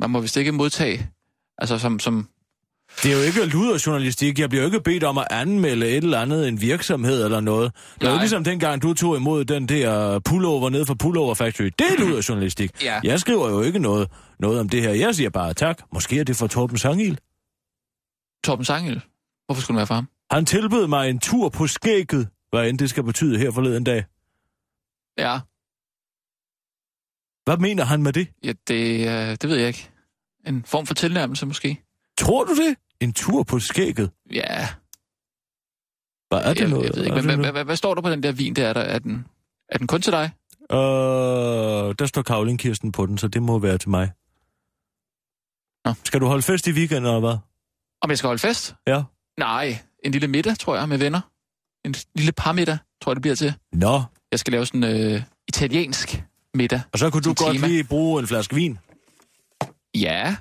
Man 0.00 0.10
må 0.10 0.20
vist 0.20 0.36
ikke 0.36 0.52
modtage, 0.52 1.10
altså 1.58 1.78
som, 1.78 1.98
som 2.00 2.28
Det 3.02 3.12
er 3.12 3.16
jo 3.16 3.22
ikke 3.22 3.44
luderjournalistik. 3.44 4.38
Jeg 4.38 4.48
bliver 4.48 4.62
jo 4.62 4.66
ikke 4.66 4.80
bedt 4.80 5.04
om 5.04 5.18
at 5.18 5.26
anmelde 5.30 5.88
et 5.88 6.04
eller 6.04 6.20
andet, 6.20 6.48
en 6.48 6.60
virksomhed 6.60 7.24
eller 7.24 7.40
noget. 7.40 7.72
Det 8.00 8.08
er 8.08 8.12
jo 8.12 8.18
ligesom 8.18 8.44
dengang, 8.44 8.82
du 8.82 8.94
tog 8.94 9.16
imod 9.16 9.44
den 9.44 9.68
der 9.68 10.18
pullover 10.18 10.70
nede 10.70 10.86
fra 10.86 10.94
Pullover 10.94 11.34
Factory. 11.34 11.64
Det 11.78 11.86
er 11.90 11.96
luderjournalistik. 11.98 12.82
Ja. 12.82 13.00
Jeg 13.04 13.20
skriver 13.20 13.48
jo 13.48 13.62
ikke 13.62 13.78
noget, 13.78 14.10
noget 14.40 14.60
om 14.60 14.68
det 14.68 14.82
her. 14.82 14.90
Jeg 14.90 15.14
siger 15.14 15.30
bare 15.30 15.54
tak. 15.54 15.82
Måske 15.92 16.20
er 16.20 16.24
det 16.24 16.36
for 16.36 16.46
Torben 16.46 16.78
Sangil. 16.78 17.18
Torben 18.44 18.64
Sangel. 18.64 19.00
Hvorfor 19.46 19.62
skulle 19.62 19.74
det 19.74 19.78
være 19.78 19.86
for 19.86 19.94
ham? 19.94 20.08
Han 20.30 20.46
tilbød 20.46 20.86
mig 20.86 21.10
en 21.10 21.18
tur 21.18 21.48
på 21.48 21.66
skægget, 21.66 22.28
hvad 22.50 22.68
end 22.68 22.78
det 22.78 22.90
skal 22.90 23.02
betyde 23.02 23.38
her 23.38 23.50
forleden 23.50 23.84
dag. 23.84 24.04
Ja, 25.18 25.38
Hvad 27.48 27.56
mener 27.56 27.84
han 27.84 28.02
med 28.02 28.12
det? 28.12 28.28
ja 28.44 28.52
det, 28.68 29.00
øh, 29.08 29.30
det 29.30 29.48
ved 29.48 29.56
jeg 29.56 29.68
ikke. 29.68 29.90
En 30.46 30.64
form 30.64 30.86
for 30.86 30.94
tilnærmelse 30.94 31.46
måske. 31.46 31.82
Tror 32.18 32.44
du 32.44 32.54
det? 32.54 32.76
En 33.00 33.12
tur 33.12 33.42
på 33.42 33.58
skægget? 33.58 34.10
Ja, 34.32 34.68
Hvad 36.28 36.38
er 36.38 36.54
det 36.54 36.60
jeg, 36.60 36.68
noget? 36.68 36.84
jeg 36.84 36.94
ved 36.94 37.04
ikke. 37.04 37.16
Er 37.16 37.22
Hvad, 37.22 37.32
det 37.32 37.40
hvad, 37.40 37.52
hvad, 37.52 37.64
hvad 37.64 37.76
står 37.76 37.94
der 37.94 38.02
på 38.02 38.10
den 38.10 38.22
der 38.22 38.32
vin 38.32 38.54
der? 38.54 38.66
Er, 38.68 38.72
der, 38.72 38.80
er, 38.80 38.98
den, 38.98 39.26
er 39.68 39.78
den 39.78 39.86
kun 39.86 40.00
til 40.02 40.12
dig? 40.12 40.30
Øh, 40.72 41.94
der 41.98 42.06
står 42.06 42.22
Kavlingkirsten 42.22 42.92
på 42.92 43.06
den, 43.06 43.18
så 43.18 43.28
det 43.28 43.42
må 43.42 43.58
være 43.58 43.78
til 43.78 43.90
mig. 43.90 44.10
Nå. 45.84 45.94
Skal 46.04 46.20
du 46.20 46.26
holde 46.26 46.42
fest 46.42 46.66
i 46.66 46.72
weekenden, 46.72 47.04
eller 47.04 47.20
hvad? 47.20 47.36
Om 48.02 48.10
jeg 48.10 48.18
skal 48.18 48.28
holde 48.28 48.40
fest? 48.40 48.74
Ja. 48.86 49.02
Nej, 49.38 49.78
en 50.04 50.12
lille 50.12 50.28
middag, 50.28 50.58
tror 50.58 50.76
jeg, 50.76 50.88
med 50.88 50.98
venner. 50.98 51.20
En 51.84 51.94
lille 52.14 52.32
parmiddag, 52.32 52.78
tror 53.02 53.12
jeg, 53.12 53.16
det 53.16 53.22
bliver 53.22 53.36
til. 53.36 53.54
Nå, 53.72 54.02
Jeg 54.32 54.38
skal 54.38 54.52
lave 54.52 54.66
sådan 54.66 54.84
øh, 55.14 55.22
italiensk 55.48 56.22
middag. 56.58 56.80
og 56.92 56.98
så 56.98 57.10
kunne 57.10 57.22
du 57.22 57.34
godt 57.34 57.54
tema. 57.54 57.66
lige 57.66 57.84
bruge 57.84 58.20
en 58.20 58.26
flaske 58.26 58.54
vin. 58.54 58.78
Ja, 59.94 60.36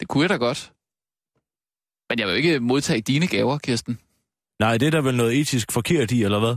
det 0.00 0.08
kunne 0.08 0.22
jeg 0.22 0.28
da 0.30 0.36
godt. 0.36 0.72
Men 2.10 2.18
jeg 2.18 2.28
vil 2.28 2.36
ikke 2.36 2.60
modtage 2.60 3.00
dine 3.00 3.26
gaver, 3.26 3.58
Kirsten. 3.58 3.98
Nej, 4.60 4.78
det 4.78 4.86
er 4.86 4.90
der 4.90 5.00
vel 5.00 5.16
noget 5.16 5.40
etisk 5.40 5.72
forkert 5.72 6.10
i, 6.10 6.22
eller 6.22 6.38
hvad? 6.38 6.56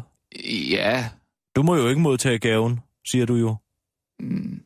Ja, 0.69 1.09
Du 1.55 1.63
må 1.63 1.75
jo 1.75 1.87
ikke 1.89 2.01
modtage 2.01 2.39
gaven, 2.39 2.79
siger 3.07 3.25
du 3.25 3.35
jo. 3.35 3.55
mm, 4.19 4.63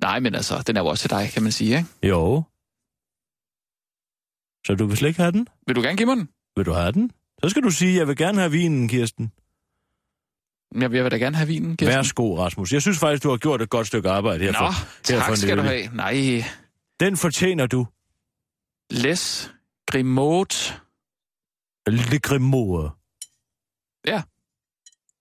nej, 0.00 0.20
men 0.20 0.34
altså, 0.34 0.62
den 0.66 0.76
er 0.76 0.80
jo 0.80 0.86
også 0.86 1.02
til 1.02 1.10
dig, 1.10 1.30
kan 1.32 1.42
man 1.42 1.52
sige, 1.52 1.76
ikke? 1.78 1.88
Jo. 2.08 2.42
Så 4.66 4.74
du 4.74 4.86
vil 4.86 4.96
slet 4.96 5.08
ikke 5.08 5.20
have 5.20 5.32
den? 5.32 5.48
Vil 5.66 5.76
du 5.76 5.80
gerne 5.82 5.96
give 5.96 6.06
mig 6.06 6.16
den? 6.16 6.28
Vil 6.56 6.66
du 6.66 6.72
have 6.72 6.92
den? 6.92 7.10
Så 7.42 7.48
skal 7.48 7.62
du 7.62 7.70
sige, 7.70 7.96
jeg 7.98 8.08
vil 8.08 8.16
gerne 8.16 8.38
have 8.38 8.50
vinen, 8.50 8.88
Kirsten. 8.88 9.32
Jeg 10.74 10.90
vil, 10.90 10.98
jeg 11.00 11.10
da 11.10 11.16
gerne 11.16 11.36
have 11.36 11.46
vinen, 11.48 11.76
Kirsten. 11.76 11.96
Værsgo, 11.96 12.38
Rasmus. 12.38 12.72
Jeg 12.72 12.82
synes 12.82 12.98
faktisk, 12.98 13.22
du 13.22 13.30
har 13.30 13.36
gjort 13.36 13.62
et 13.62 13.70
godt 13.70 13.86
stykke 13.86 14.10
arbejde 14.10 14.44
her. 14.44 14.52
Nå, 14.52 14.58
For. 14.58 14.72
tak 15.04 15.36
skal 15.36 15.56
du 15.56 15.62
have. 15.62 15.88
Nej, 15.94 16.44
Den 17.00 17.16
fortjener 17.16 17.66
du. 17.66 17.86
Les 18.90 19.50
Grimaud. 19.86 20.72
Lille 21.88 22.18
grimoire. 22.18 22.90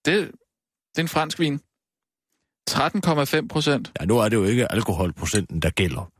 Det, 0.06 0.32
Det 0.96 0.98
er 0.98 1.02
en 1.02 1.08
fransk 1.08 1.40
vin. 1.40 1.60
13,5 2.70 3.48
procent. 3.48 3.92
Ja, 4.00 4.06
nu 4.06 4.18
er 4.20 4.30
det 4.30 4.38
jo 4.38 4.44
ikke 4.44 4.72
alkoholprocenten, 4.72 5.62
der 5.62 5.70
gælder. 5.70 6.12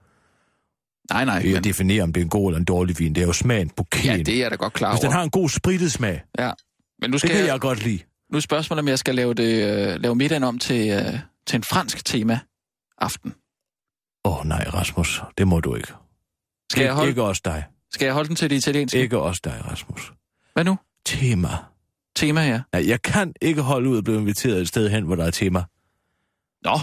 Nej, 1.14 1.26
nej. 1.26 1.42
Vi 1.42 1.54
Men, 1.54 1.64
definerer, 1.64 2.04
om 2.04 2.14
det 2.14 2.22
er 2.22 2.24
en 2.26 2.30
god 2.30 2.50
eller 2.50 2.60
en 2.60 2.66
dårlig 2.66 3.00
vin. 3.00 3.16
Det 3.16 3.22
er 3.24 3.28
jo 3.28 3.34
smagen 3.34 3.70
på 3.70 3.86
ja, 3.94 3.98
kæden. 4.00 4.26
det 4.26 4.34
er 4.36 4.40
jeg 4.40 4.52
da 4.52 4.56
godt 4.56 4.74
klar 4.74 4.92
Hvis 4.92 5.00
den 5.00 5.08
over. 5.08 5.16
har 5.16 5.24
en 5.24 5.30
god 5.30 5.50
spritet 5.50 5.92
smag, 5.92 6.22
Ja. 6.40 6.52
Men 7.02 7.10
nu 7.10 7.14
det 7.14 7.20
skal 7.22 7.30
kan 7.30 7.40
jeg, 7.40 7.48
jeg 7.48 7.60
godt 7.60 7.84
lide. 7.84 8.00
Nu 8.32 8.36
er 8.38 8.40
spørgsmålet, 8.40 8.80
om 8.80 8.88
jeg 8.88 9.00
skal 9.00 9.16
lave, 9.16 9.34
det, 9.34 9.64
øh, 9.94 10.02
lave 10.02 10.16
middagen 10.16 10.44
om 10.44 10.60
til, 10.60 10.90
øh, 10.90 11.20
til 11.48 11.56
en 11.56 11.64
fransk 11.64 12.06
tema 12.06 12.40
aften. 12.98 13.34
Åh 14.26 14.40
oh, 14.40 14.46
nej, 14.48 14.66
Rasmus, 14.74 15.22
det 15.38 15.48
må 15.48 15.60
du 15.60 15.76
ikke. 15.76 15.94
Skal 16.72 16.84
jeg, 16.84 16.94
holde, 16.94 17.10
Ikke 17.10 17.24
også 17.24 17.42
dig. 17.46 17.64
skal 17.92 18.06
jeg 18.06 18.14
holde 18.14 18.28
den 18.28 18.36
til 18.36 18.50
det 18.50 18.56
italienske? 18.56 19.00
Ikke 19.00 19.20
også 19.20 19.42
dig, 19.44 19.62
Rasmus. 19.72 20.14
Hvad 20.54 20.64
nu? 20.64 20.78
Tema. 21.06 21.50
Tema, 22.16 22.42
ja. 22.42 22.62
Nej, 22.74 22.90
jeg 22.90 23.02
kan 23.02 23.34
ikke 23.42 23.62
holde 23.62 23.90
ud 23.90 23.98
at 23.98 24.04
blive 24.04 24.20
inviteret 24.20 24.62
et 24.62 24.68
sted 24.68 24.90
hen, 24.90 25.04
hvor 25.04 25.16
der 25.16 25.26
er 25.26 25.32
tema. 25.32 25.64
Nå, 26.64 26.80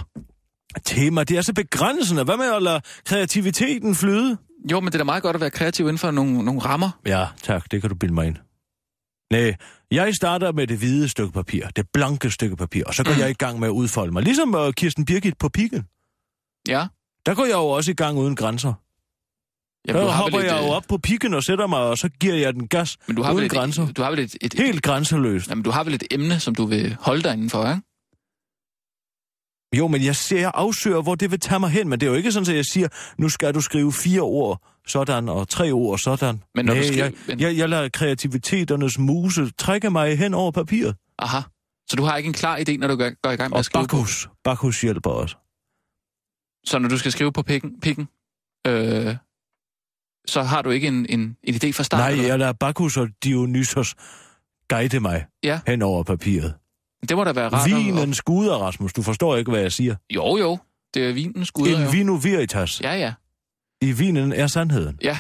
Tema, 0.85 1.25
det 1.25 1.37
er 1.39 1.43
så 1.43 1.55
begrænsende. 1.55 2.25
Hvad 2.25 2.37
med 2.37 2.53
at 2.57 2.63
lade 2.63 2.81
kreativiteten 3.05 3.95
flyde? 3.95 4.37
jo, 4.71 4.81
men 4.81 4.87
det 4.87 4.95
er 4.95 4.99
da 4.99 5.05
meget 5.05 5.23
godt 5.23 5.37
at 5.37 5.41
være 5.41 5.51
kreativ 5.51 5.85
inden 5.85 5.99
for 5.99 6.11
nogle, 6.11 6.45
nogle 6.45 6.61
rammer. 6.61 6.91
Ja, 7.07 7.27
tak, 7.43 7.71
det 7.71 7.81
kan 7.81 7.91
du 7.91 7.97
bilde 7.97 8.15
mig 8.15 8.27
ind. 8.27 8.37
Nej, 9.33 9.55
jeg 9.91 10.15
starter 10.15 10.53
med 10.53 10.67
det 10.67 10.79
hvide 10.79 11.09
stykke 11.09 11.33
papir, 11.33 11.67
det 11.77 11.87
blanke 11.93 12.31
stykke 12.31 12.57
papir, 12.57 12.85
og 12.87 12.95
så 12.95 13.05
går 13.05 13.13
mm. 13.13 13.19
jeg 13.21 13.31
i 13.31 13.33
gang 13.33 13.61
med 13.61 13.69
at 13.69 13.73
udfolde 13.73 14.13
mig. 14.13 14.23
Ligesom 14.23 14.55
uh, 14.55 14.73
Kirsten 14.73 15.05
Birgit 15.05 15.39
på 15.39 15.49
pikken. 15.49 15.87
Ja. 16.69 16.87
Der 17.27 17.35
går 17.35 17.45
jeg 17.45 17.55
jo 17.55 17.69
også 17.69 17.91
i 17.91 17.95
gang 17.95 18.19
uden 18.19 18.37
grænser. 18.37 18.73
Jamen, 19.89 20.03
Der 20.03 20.13
hopper 20.13 20.39
vel 20.39 20.47
et, 20.47 20.53
jeg 20.53 20.61
jo 20.63 20.67
øh, 20.67 20.77
op 20.77 20.85
på 20.89 20.99
pikken 20.99 21.35
og 21.35 21.43
sætter 21.43 21.67
mig, 21.67 21.79
og 21.79 21.99
så 21.99 22.09
giver 22.09 22.35
jeg 22.35 22.55
den 22.55 22.69
gas 22.69 22.97
men 23.07 23.17
du 23.17 23.23
har 23.23 23.33
uden 23.33 23.43
vel 23.43 23.51
grænser. 23.51 23.83
et, 23.83 23.97
du 23.97 24.03
har 24.03 24.11
vel 24.11 24.19
et, 24.19 24.37
et, 24.41 24.55
Helt 24.55 24.83
grænseløst. 24.83 25.51
jamen, 25.51 25.65
du 25.65 25.71
har 25.71 25.85
vel 25.85 25.95
et 25.95 26.05
emne, 26.11 26.41
som 26.41 26.55
du 26.55 26.67
vil 26.67 26.97
holde 27.01 27.23
dig 27.23 27.33
indenfor, 27.33 27.69
ikke? 27.69 27.83
Jo, 29.77 29.89
men 29.89 30.05
jeg 30.05 30.17
ser, 30.17 30.41
jeg 30.41 30.51
afsøger, 30.55 31.03
hvor 31.03 31.15
det 31.15 31.31
vil 31.31 31.41
tage 31.41 31.61
mig 31.61 31.71
hen, 31.71 31.89
men 31.89 32.01
det 32.01 32.07
er 32.07 32.11
jo 32.11 32.17
ikke 32.17 32.33
sådan, 32.33 32.51
at 32.51 32.57
jeg 32.57 32.65
siger, 32.65 32.89
nu 33.19 33.29
skal 33.29 33.55
du 33.55 33.61
skrive 33.61 33.93
fire 33.93 34.21
ord 34.21 34.63
sådan, 34.87 35.29
og 35.29 35.49
tre 35.49 35.71
ord 35.73 35.99
sådan. 35.99 36.43
Men 36.55 36.65
når 36.65 36.75
du 36.75 36.81
Nej, 36.81 36.87
skriver- 36.89 37.05
jeg, 37.05 37.13
men- 37.29 37.41
jeg, 37.41 37.57
jeg 37.57 37.69
lader 37.69 37.89
kreativiteternes 37.89 38.99
muse 38.99 39.51
trække 39.51 39.91
mig 39.91 40.19
hen 40.19 40.35
over 40.35 40.51
papiret. 40.51 40.97
Aha. 41.19 41.41
Så 41.91 41.97
du 41.97 42.03
har 42.05 42.17
ikke 42.17 42.27
en 42.27 42.33
klar 42.33 42.57
idé, 42.59 42.77
når 42.77 42.89
du 42.89 42.97
går, 42.97 43.11
går 43.23 43.31
i 43.31 43.37
gang 43.37 43.51
med 43.51 43.55
Og 43.55 43.59
at 43.59 43.65
skrive 43.65 43.83
på. 43.87 43.97
Bakhus. 43.97 44.29
Bakhus 44.45 44.81
hjælper 44.81 45.11
også. 45.11 45.37
Så 46.65 46.79
når 46.79 46.89
du 46.89 46.99
skal 46.99 47.13
skrive 47.13 47.33
på 47.33 47.43
pikken, 47.43 47.81
pikken 47.81 48.09
øh, 48.67 49.17
så 50.29 50.43
har 50.43 50.63
du 50.63 50.71
ikke 50.71 50.89
en, 50.89 51.07
en, 51.09 51.37
en 51.43 51.55
idé 51.55 51.71
fra 51.73 51.83
start? 51.85 51.99
Nej, 52.01 52.11
eller 52.11 52.25
jeg 52.27 52.39
lader 52.39 52.53
Bakhus 52.53 52.97
og 52.97 53.09
Dionysos 53.25 53.95
guide 54.69 55.01
mig 55.01 55.27
Ja. 55.45 55.61
hen 55.67 55.83
over 55.83 56.03
papiret. 56.03 56.55
Det 57.09 57.17
må 57.17 57.25
da 57.25 57.33
være 57.33 57.49
rart. 57.49 57.71
at- 57.73 57.77
Vinen 57.77 58.15
skuder, 58.15 58.55
Rasmus. 58.55 58.93
Du 58.93 59.03
forstår 59.03 59.37
ikke, 59.37 59.51
hvad 59.51 59.61
jeg 59.61 59.73
siger. 59.73 59.97
Jo, 60.15 60.37
jo. 60.37 60.59
Det 60.95 61.09
er 61.09 61.13
vinens 61.13 61.49
skud. 61.49 61.69
En 61.69 61.93
vino 61.93 62.13
veritas. 62.23 62.81
Ja, 62.81 62.93
ja. 62.95 63.13
I 63.81 63.93
vinen 63.93 64.33
er 64.33 64.47
sandheden. 64.47 64.99
Ja. 65.03 65.19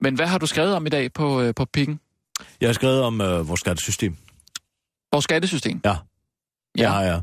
Men 0.00 0.14
hvad 0.14 0.26
har 0.26 0.38
du 0.38 0.46
skrevet 0.46 0.74
om 0.74 0.86
i 0.86 0.88
dag 0.88 1.12
på, 1.12 1.40
øh, 1.40 1.54
på 1.54 1.64
pikken? 1.64 2.00
Jeg 2.60 2.68
har 2.68 2.72
skrevet 2.72 3.02
om 3.02 3.20
øh, 3.20 3.48
vores 3.48 3.60
skattesystem. 3.60 4.16
Vores 5.12 5.24
skattesystem? 5.24 5.80
Ja. 5.84 5.96
Ja. 6.78 6.92
Ja, 6.92 7.12
ja. 7.12 7.20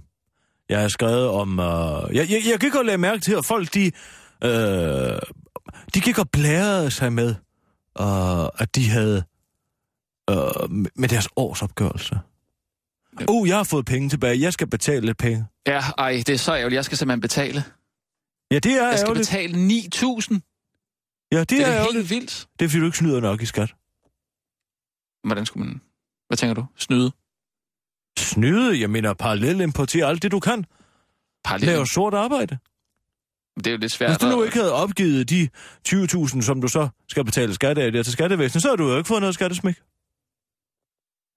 Jeg 0.69 0.81
har 0.81 0.87
skrevet 0.87 1.27
om... 1.27 1.59
Øh, 1.59 2.15
jeg, 2.15 2.31
jeg, 2.31 2.41
jeg 2.51 2.59
kan 2.59 2.71
godt 2.71 2.87
lade 2.87 2.97
mærke 2.97 3.21
til, 3.21 3.33
at 3.33 3.45
folk, 3.45 3.73
de... 3.73 3.91
Øh, 4.43 5.19
de 5.93 6.01
gik 6.01 6.19
og 6.19 6.29
blærede 6.29 6.91
sig 6.91 7.13
med, 7.13 7.35
øh, 7.99 8.45
at 8.45 8.75
de 8.75 8.89
havde... 8.89 9.23
Øh, 10.29 10.69
med 10.95 11.09
deres 11.09 11.27
årsopgørelse. 11.35 12.19
Uh, 13.29 13.47
jeg 13.47 13.57
har 13.57 13.63
fået 13.63 13.85
penge 13.85 14.09
tilbage. 14.09 14.41
Jeg 14.41 14.53
skal 14.53 14.67
betale 14.67 15.05
lidt 15.05 15.17
penge. 15.17 15.45
Ja, 15.67 15.81
ej, 15.97 16.23
det 16.27 16.29
er 16.29 16.37
så 16.37 16.55
ærgerligt. 16.55 16.75
Jeg 16.75 16.85
skal 16.85 16.97
simpelthen 16.97 17.21
betale. 17.21 17.63
Ja, 18.51 18.59
det 18.59 18.71
er 18.71 18.87
Jeg 18.89 18.99
skal 18.99 19.07
ærgerligt. 19.07 19.27
betale 19.29 19.53
9.000. 19.53 21.27
Ja, 21.31 21.39
det, 21.39 21.49
Det 21.49 21.61
er 21.61 21.65
er 21.67 21.73
ærgerligt. 21.73 21.95
helt 21.97 22.09
vildt. 22.09 22.47
Det 22.59 22.65
er, 22.65 22.69
fordi 22.69 22.79
du 22.79 22.85
ikke 22.85 22.97
snyder 22.97 23.19
nok 23.21 23.41
i 23.41 23.45
skat. 23.45 23.73
Hvordan 25.27 25.45
skulle 25.45 25.65
man... 25.67 25.81
Hvad 26.27 26.37
tænker 26.37 26.53
du? 26.53 26.65
Snyde? 26.77 27.11
Snyde? 28.19 28.79
Jeg 28.81 28.89
mener, 28.89 29.13
parallel 29.13 29.61
importere 29.61 30.05
alt 30.07 30.23
det, 30.23 30.31
du 30.31 30.39
kan. 30.39 30.65
Parallel. 31.43 31.67
Lave 31.67 31.87
sort 31.87 32.13
arbejde. 32.13 32.57
Det 33.57 33.67
er 33.67 33.71
jo 33.71 33.77
lidt 33.77 33.91
svært. 33.91 34.09
Hvis 34.09 34.17
du 34.17 34.25
nu 34.27 34.43
ikke 34.43 34.57
havde 34.57 34.73
opgivet 34.73 35.29
de 35.29 35.49
20.000, 35.89 36.41
som 36.41 36.61
du 36.61 36.67
så 36.67 36.89
skal 37.09 37.25
betale 37.25 37.53
skat 37.53 37.77
af 37.77 37.91
der 37.91 38.03
til 38.03 38.13
skattevæsenet, 38.13 38.61
så 38.61 38.69
har 38.69 38.75
du 38.75 38.89
jo 38.91 38.97
ikke 38.97 39.07
fået 39.07 39.19
noget 39.21 39.33
skattesmæk. 39.35 39.75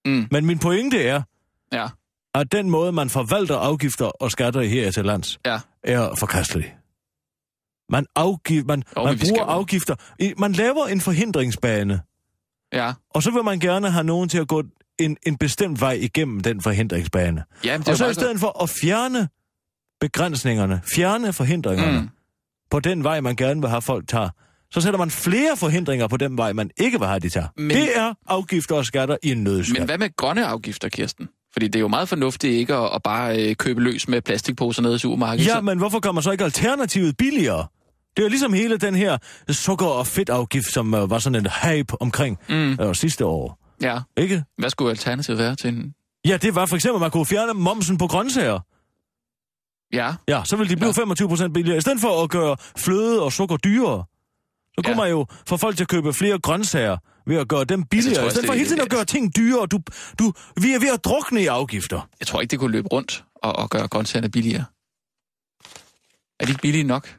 Mm, 0.07 0.29
Men 0.31 0.47
min 0.47 0.59
pointe 0.59 1.03
er, 1.03 1.23
ja, 1.73 1.89
at 2.35 2.53
den 2.53 2.71
måde, 2.71 2.93
man 2.93 3.11
forvalter 3.11 3.57
afgifter 3.57 4.07
og 4.07 4.31
skatter 4.31 4.63
her 4.63 4.91
til 4.91 5.05
lands, 5.05 5.39
ja. 5.47 5.61
er 5.83 6.15
forkastelig. 6.15 6.78
Man, 7.91 8.07
afgiv, 8.17 8.65
man, 8.67 8.83
Jo, 8.97 9.05
man 9.05 9.19
skal 9.19 9.29
bruger 9.29 9.43
jo- 9.45 9.49
afgifter. 9.51 9.95
Man 10.39 10.53
laver 10.53 10.87
en 10.87 11.01
forhindringsbane, 11.01 12.01
Ja, 12.73 12.93
og 13.11 13.23
så 13.23 13.31
vil 13.31 13.45
man 13.45 13.61
gerne 13.61 13.91
have 13.91 14.05
nogen 14.05 14.29
til 14.29 14.39
at 14.39 14.49
gå 14.49 14.63
en, 14.99 15.17
en 15.27 15.37
bestemt 15.39 15.81
vej 15.81 15.93
igennem 15.93 16.41
den 16.41 16.61
forhindringsbane. 16.63 17.45
ja 17.65 17.77
det 17.79 17.89
Og 17.89 17.97
så 17.97 18.09
i 18.09 18.15
stedet 18.15 18.41
for 18.41 18.63
at 18.63 18.71
fjerne 18.83 19.29
begrænsningerne, 20.01 20.81
fjerne 20.95 21.33
forhindringerne 21.33 22.01
Mm. 22.01 22.09
på 22.71 22.81
den 22.81 23.05
vej, 23.05 23.21
man 23.21 23.37
gerne 23.37 23.61
vil 23.61 23.71
have 23.71 23.83
folk 23.83 24.09
tager, 24.09 24.29
så 24.71 24.81
sætter 24.81 24.99
man 24.99 25.11
flere 25.11 25.57
forhindringer 25.57 26.09
på 26.09 26.17
den 26.17 26.39
vej, 26.39 26.53
man 26.53 26.71
ikke 26.79 26.99
vil 26.99 27.09
have, 27.09 27.21
de 27.21 27.29
tager. 27.29 27.47
Men... 27.57 27.71
Det 27.71 27.97
er 27.99 28.15
afgifter 28.27 28.75
og 28.75 28.87
skatter 28.87 29.17
i 29.23 29.31
en 29.33 29.45
nødskab. 29.45 29.79
Men 29.79 29.85
hvad 29.87 29.99
med 29.99 30.17
grønne 30.17 30.47
afgifter, 30.47 30.89
Kirsten? 30.89 31.29
Fordi 31.53 31.67
det 31.67 31.77
er 31.77 31.81
jo 31.81 31.89
meget 31.89 32.09
fornuftigt 32.09 32.53
ikke 32.55 32.75
at, 32.75 32.91
at 32.95 33.03
bare 33.03 33.43
øh, 33.51 33.57
købe 33.57 33.83
løs 33.83 34.09
med 34.09 34.23
plastikposer 34.23 34.83
nede 34.83 34.95
i 34.95 34.99
supermarkedet. 34.99 35.47
Ja, 35.47 35.55
Så- 35.55 35.61
men 35.61 35.79
hvorfor 35.79 36.01
kommer 36.01 36.21
så 36.21 36.31
ikke 36.31 36.45
alternativet 36.45 37.17
billigere? 37.17 37.67
Det 38.19 38.25
er 38.25 38.29
ligesom 38.29 38.53
hele 38.53 38.77
den 38.77 38.95
her 38.95 39.19
sukker- 39.51 39.87
og 39.87 40.07
fedtafgift, 40.07 40.73
som 40.73 40.95
uh, 40.95 41.11
var 41.11 41.19
sådan 41.19 41.47
en 41.47 41.47
hype 41.63 42.03
omkring 42.03 42.39
Mm, 42.49 42.79
uh, 42.83 42.93
sidste 42.95 43.25
år. 43.27 43.59
ja. 43.83 43.99
Ikke? 44.17 44.45
Hvad 44.59 44.71
skulle 44.71 44.91
alternativet 44.91 45.39
være 45.39 45.57
til 45.57 45.69
en... 45.75 45.95
Ja, 46.27 46.37
det 46.37 46.55
var 46.55 46.67
for 46.67 46.77
eksempel, 46.77 46.97
at 46.97 47.01
man 47.01 47.11
kunne 47.11 47.27
fjerne 47.27 47.53
momsen 47.55 47.99
på 47.99 48.07
grøntsager. 48.07 48.61
Ja, 49.93 50.15
Ja, 50.29 50.43
så 50.45 50.57
ville 50.57 50.71
de 50.71 50.77
blive 50.77 50.87
Ja. 50.87 50.93
ja. 51.01 51.03
25 51.03 51.29
procent 51.29 51.55
billigere. 51.55 51.79
I 51.79 51.81
stedet 51.81 52.01
for 52.01 52.23
at 52.23 52.31
gøre 52.31 52.57
fløde 52.77 53.23
og 53.23 53.33
sukker 53.33 53.57
dyrere, 53.57 54.05
så 54.75 54.83
kunne 54.85 54.91
Ja. 54.91 54.97
man 54.97 55.11
jo 55.11 55.27
få 55.47 55.57
folk 55.57 55.77
til 55.77 55.85
at 55.85 55.89
købe 55.89 56.13
flere 56.13 56.39
grøntsager 56.39 56.97
ved 57.27 57.37
at 57.37 57.49
gøre 57.49 57.65
dem 57.65 57.85
billigere. 57.85 58.15
tror 58.15 58.23
jeg 58.23 58.29
I 58.29 58.31
stedet 58.31 58.47
for 58.47 58.55
hele 58.55 58.69
tiden 58.69 58.81
at 58.83 58.91
gøre 58.91 59.05
ting 59.05 59.37
dyrere. 59.37 59.67
Du, 59.67 59.81
du, 60.19 60.33
vi 60.63 60.73
er 60.75 60.81
ved 60.81 60.89
at 60.95 61.05
drukne 61.05 61.43
i 61.43 61.47
afgifter. 61.47 62.09
jeg 62.21 62.27
tror 62.27 62.41
ikke, 62.41 62.51
det 62.51 62.59
kunne 62.59 62.73
løbe 62.73 62.89
rundt 62.93 63.25
og, 63.35 63.57
og 63.57 63.71
gøre 63.71 63.89
grøntsagerne 63.89 64.31
billigere. 64.31 64.65
Er 66.41 66.45
de 66.45 66.51
ikke 66.51 66.63
billige 66.63 66.85
nok? 66.85 67.19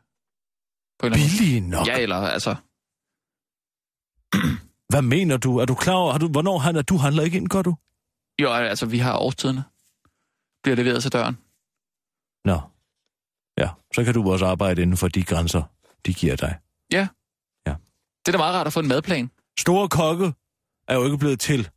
På 1.00 1.06
en 1.08 1.14
Billige 1.14 1.60
nok. 1.60 1.88
Ja, 1.88 2.00
eller 2.00 2.16
altså... 2.16 2.56
Hvad 4.90 5.02
mener 5.02 5.38
du? 5.38 5.58
Er 5.58 5.66
du 5.66 5.76
klar 5.76 5.94
over, 5.94 6.12
har 6.12 6.20
du, 6.20 6.28
hvornår 6.28 6.58
handler 6.58 6.82
du? 6.82 6.98
handler 6.98 7.24
ikke 7.24 7.38
ind, 7.38 7.48
gør 7.48 7.62
du? 7.62 7.76
Jo, 8.42 8.52
altså, 8.52 8.86
vi 8.86 8.98
har 8.98 9.18
årstiderne. 9.18 9.64
Bliver 10.64 10.76
leveret 10.76 11.02
til 11.02 11.12
døren. 11.12 11.38
Nå. 12.46 12.62
Ja, 13.58 13.70
så 13.96 14.04
kan 14.04 14.14
du 14.14 14.32
også 14.32 14.46
arbejde 14.46 14.82
inden 14.82 14.98
for 14.98 15.08
de 15.08 15.24
grænser, 15.24 15.64
de 16.06 16.14
giver 16.14 16.36
dig. 16.36 16.58
Det 18.26 18.28
er 18.28 18.32
da 18.32 18.38
meget 18.38 18.56
rart 18.56 18.68
at 18.68 18.74
få 18.74 18.80
en 18.80 18.88
madplan. 18.88 19.32
Store 19.60 19.90
kokke 19.90 20.34
er 20.88 20.96
jo 20.96 21.06
ikke 21.06 21.18
blevet 21.18 21.40
til 21.40 21.70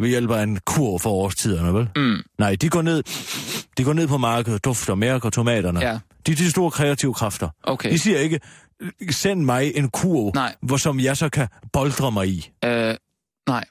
ved 0.00 0.08
hjælp 0.08 0.30
af 0.30 0.42
en 0.42 0.60
kur 0.66 0.98
for 0.98 1.10
årstiderne, 1.10 1.74
vel? 1.74 1.90
Mm, 1.96 2.22
Nej, 2.38 2.56
de 2.56 2.68
går 2.68 2.82
ned, 2.82 3.02
de 3.78 3.84
går 3.84 3.92
ned 3.92 4.08
på 4.08 4.18
markedet, 4.18 4.64
dufter, 4.64 4.94
mærker 4.94 5.30
tomaterne. 5.30 5.80
ja, 5.80 5.98
De 6.26 6.32
er 6.32 6.36
de 6.36 6.50
store 6.50 6.70
kreative 6.70 7.14
kræfter. 7.14 7.48
okay. 7.62 7.92
De 7.92 7.98
siger 7.98 8.18
ikke, 8.18 8.40
send 9.10 9.40
mig 9.44 9.72
en 9.76 9.90
kurv, 9.90 10.32
Nej. 10.34 10.54
hvor 10.62 10.76
som 10.76 11.00
jeg 11.00 11.16
så 11.16 11.28
kan 11.28 11.48
boldre 11.72 12.12
mig 12.12 12.28
i. 12.28 12.50
Øh, 12.64 12.94
nej, 13.48 13.64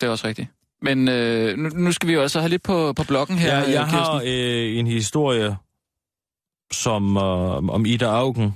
det 0.00 0.06
er 0.06 0.10
også 0.10 0.26
rigtigt. 0.26 0.48
Men 0.82 1.08
øh, 1.08 1.58
nu, 1.58 1.68
nu 1.68 1.92
skal 1.92 2.08
vi 2.08 2.12
jo 2.12 2.22
også 2.22 2.40
have 2.40 2.48
lidt 2.48 2.62
på, 2.62 2.92
på 2.92 3.04
bloggen 3.08 3.38
her, 3.38 3.58
Ja, 3.58 3.70
jeg 3.70 3.82
øh, 3.82 3.88
har 3.88 4.22
øh, 4.26 4.78
en 4.78 4.86
historie 4.86 5.56
som, 6.72 7.16
øh, 7.16 7.56
om 7.68 7.86
Ida 7.86 8.06
Augen. 8.06 8.54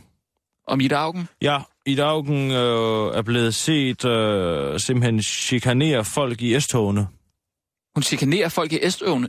Om 0.67 0.81
Ida 0.81 0.95
Augen. 0.95 1.29
Ja, 1.43 1.59
Ida 1.87 2.03
Augen 2.03 2.51
øh, 2.51 3.17
er 3.19 3.23
blevet 3.23 3.55
set 3.55 4.05
øh, 4.05 4.81
simpelthen 4.81 5.23
chikanere 5.23 6.05
folk 6.05 6.43
i 6.43 6.61
S-togene. 6.61 7.09
Hun 7.95 8.03
chikanerer 8.03 8.49
folk 8.49 8.73
i 8.73 8.79
Estøvne. 8.83 9.29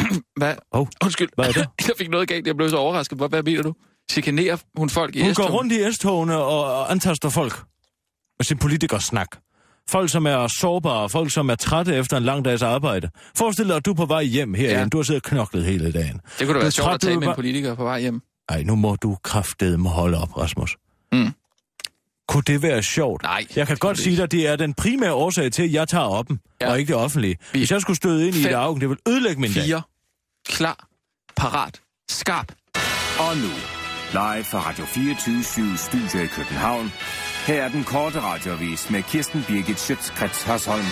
Hvad? 0.40 0.54
Hov, 0.72 0.88
Undskyld. 1.04 1.28
hvad 1.34 1.48
er 1.48 1.52
det? 1.52 1.68
jeg 1.88 1.94
fik 1.98 2.10
noget 2.10 2.28
galt. 2.28 2.46
Jeg 2.46 2.56
blev 2.56 2.70
så 2.70 2.76
overrasket. 2.76 3.18
Hvad, 3.18 3.28
hvad 3.28 3.42
mener 3.42 3.62
du? 3.62 3.74
Chikanerer 4.10 4.56
hun 4.76 4.90
folk 4.90 5.16
i 5.16 5.22
Hun 5.22 5.34
går 5.34 5.48
rundt 5.50 5.72
i 5.72 5.92
S-togene 5.92 6.36
og, 6.36 6.90
antaster 6.92 7.28
folk 7.28 7.62
med 8.38 8.44
sin 8.44 8.58
politikersnak. 8.58 9.28
Folk, 9.88 10.10
som 10.10 10.26
er 10.26 10.48
sårbare, 10.60 11.08
folk, 11.08 11.30
som 11.30 11.50
er 11.50 11.54
trætte 11.54 11.94
efter 11.96 12.16
en 12.16 12.22
lang 12.22 12.44
dags 12.44 12.62
arbejde. 12.62 13.10
Forestil 13.36 13.68
dig, 13.68 13.76
at 13.76 13.84
du 13.86 13.90
er 13.90 13.94
på 13.94 14.06
vej 14.06 14.22
hjem 14.22 14.54
herinde. 14.54 14.80
Ja. 14.80 14.86
Du 14.88 14.98
har 14.98 15.02
siddet 15.02 15.22
og 15.24 15.30
knoklet 15.30 15.64
hele 15.64 15.92
dagen. 15.92 16.20
Det 16.38 16.46
kunne 16.46 16.54
da 16.54 16.62
være 16.62 16.70
sjovt 16.70 16.84
træt, 16.86 16.94
at 16.94 17.00
tale 17.00 17.20
med 17.20 17.28
en 17.28 17.34
politiker 17.34 17.74
på 17.74 17.84
vej 17.84 18.00
hjem. 18.00 18.22
Ej, 18.48 18.62
nu 18.62 18.74
må 18.76 18.96
du 18.96 19.16
kraftedeme 19.22 19.88
holde 19.88 20.18
op, 20.22 20.36
Rasmus. 20.36 20.76
Mm. 21.12 21.32
Kunne 22.28 22.42
det 22.46 22.62
være 22.62 22.82
sjovt? 22.82 23.22
Nej. 23.22 23.46
Jeg 23.56 23.66
kan 23.66 23.76
godt 23.76 23.98
sige 23.98 24.16
dig, 24.16 24.22
at 24.22 24.32
det 24.32 24.46
er 24.48 24.56
den 24.56 24.74
primære 24.74 25.12
årsag 25.12 25.52
til, 25.52 25.62
at 25.62 25.72
jeg 25.72 25.88
tager 25.88 26.04
op 26.04 26.26
Ja. 26.60 26.70
og 26.70 26.78
ikke 26.78 26.88
det 26.88 26.96
offentlige. 26.96 27.36
Vi- 27.52 27.58
Hvis 27.58 27.70
jeg 27.70 27.80
skulle 27.80 27.96
støde 27.96 28.26
ind 28.26 28.36
i 28.36 28.42
Fem. 28.42 28.50
et 28.50 28.54
augen, 28.56 28.80
det 28.80 28.88
vil 28.88 28.98
ødelægge 29.08 29.40
min 29.40 29.48
ikke. 29.50 29.60
dag. 29.60 29.66
Fire. 29.66 29.82
klar, 30.48 30.86
parat, 31.36 31.80
skarp. 32.10 32.52
Og 33.18 33.36
nu, 33.36 33.48
live 34.12 34.44
fra 34.44 34.58
Radio 34.68 34.84
24 34.84 35.76
Studio 35.76 36.24
i 36.24 36.26
København. 36.26 36.92
Her 37.46 37.62
er 37.62 37.68
den 37.68 37.84
korte 37.84 38.20
radiovis 38.20 38.90
med 38.90 39.02
Kirsten 39.02 39.44
Birgit 39.48 39.80
Schøtzgrads 39.80 40.42
Hasholm. 40.42 40.84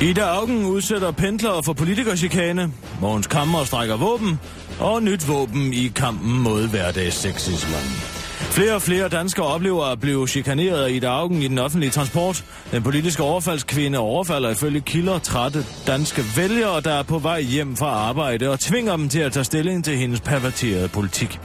Ida 0.00 0.20
Augen 0.20 0.64
udsætter 0.64 1.10
pendlere 1.10 1.62
for 1.62 1.72
politikerchikane. 1.72 2.72
Mogens 3.00 3.26
Kammer 3.26 3.64
strækker 3.64 3.96
våben. 3.96 4.40
Og 4.80 5.02
nyt 5.02 5.28
våben 5.28 5.72
i 5.72 5.88
kampen 5.88 6.42
mod 6.42 6.68
hverdagssexismen. 6.68 8.16
Flere 8.38 8.74
og 8.74 8.82
flere 8.82 9.08
danskere 9.08 9.46
oplever 9.46 9.84
at 9.84 10.00
blive 10.00 10.28
chikaneret 10.28 10.84
af 10.84 10.90
Ida 10.90 11.06
Augen 11.06 11.42
i 11.42 11.48
den 11.48 11.58
offentlige 11.58 11.90
transport. 11.90 12.44
Den 12.72 12.82
politiske 12.82 13.22
overfaldskvinde 13.22 13.98
overfalder 13.98 14.50
ifølge 14.50 14.80
kilder 14.80 15.18
trætte 15.18 15.64
danske 15.86 16.22
vælgere, 16.36 16.80
der 16.80 16.92
er 16.92 17.02
på 17.02 17.18
vej 17.18 17.40
hjem 17.40 17.76
fra 17.76 17.86
arbejde 17.86 18.50
og 18.50 18.60
tvinger 18.60 18.96
dem 18.96 19.08
til 19.08 19.20
at 19.20 19.32
tage 19.32 19.44
stilling 19.44 19.84
til 19.84 19.96
hendes 19.96 20.20
perverterede 20.20 20.88
politik. 20.88 21.40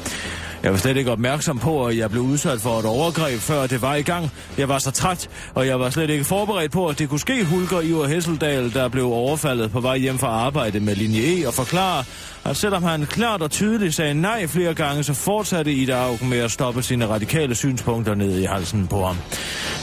Jeg 0.64 0.72
var 0.72 0.78
slet 0.78 0.98
ikke 0.98 1.12
opmærksom 1.12 1.60
på, 1.60 1.86
at 1.86 1.98
jeg 1.98 2.10
blev 2.10 2.22
udsat 2.22 2.62
for 2.62 2.80
et 2.80 2.86
overgreb, 2.86 3.40
før 3.40 3.68
det 3.68 3.82
var 3.82 3.96
i 3.96 4.02
gang. 4.02 4.32
Jeg 4.58 4.70
var 4.70 4.80
så 4.80 4.92
træt, 4.92 5.30
og 5.54 5.68
jeg 5.68 5.80
var 5.80 5.90
slet 5.90 6.10
ikke 6.10 6.24
forberedt 6.24 6.72
på, 6.72 6.88
at 6.88 7.00
det 7.00 7.10
kunne 7.10 7.20
ske 7.20 7.44
Hulker 7.44 7.82
Iver 7.82 8.08
Hesseldal, 8.08 8.74
der 8.74 8.88
blev 8.88 9.06
overfaldet 9.06 9.72
på 9.72 9.80
vej 9.80 9.98
hjem 9.98 10.18
fra 10.18 10.28
arbejde 10.28 10.80
med 10.80 10.96
linje 10.96 11.22
E, 11.22 11.48
og 11.48 11.54
forklare, 11.54 12.04
at 12.46 12.58
selvom 12.58 12.84
han 12.84 13.06
klart 13.06 13.42
og 13.42 13.52
tydeligt 13.52 13.96
sagde 13.96 14.14
nej 14.14 14.48
flere 14.48 14.74
gange, 14.74 15.04
så 15.04 15.14
fortsatte 15.14 15.74
Ida 15.74 15.94
Augen 15.94 16.30
med 16.30 16.38
at 16.38 16.52
stoppe 16.52 16.84
sine 16.84 17.08
radikale 17.08 17.56
synspunkter 17.56 18.16
ned 18.16 18.40
i 18.40 18.44
halsen 18.44 18.88
på 18.88 19.06
ham. 19.06 19.18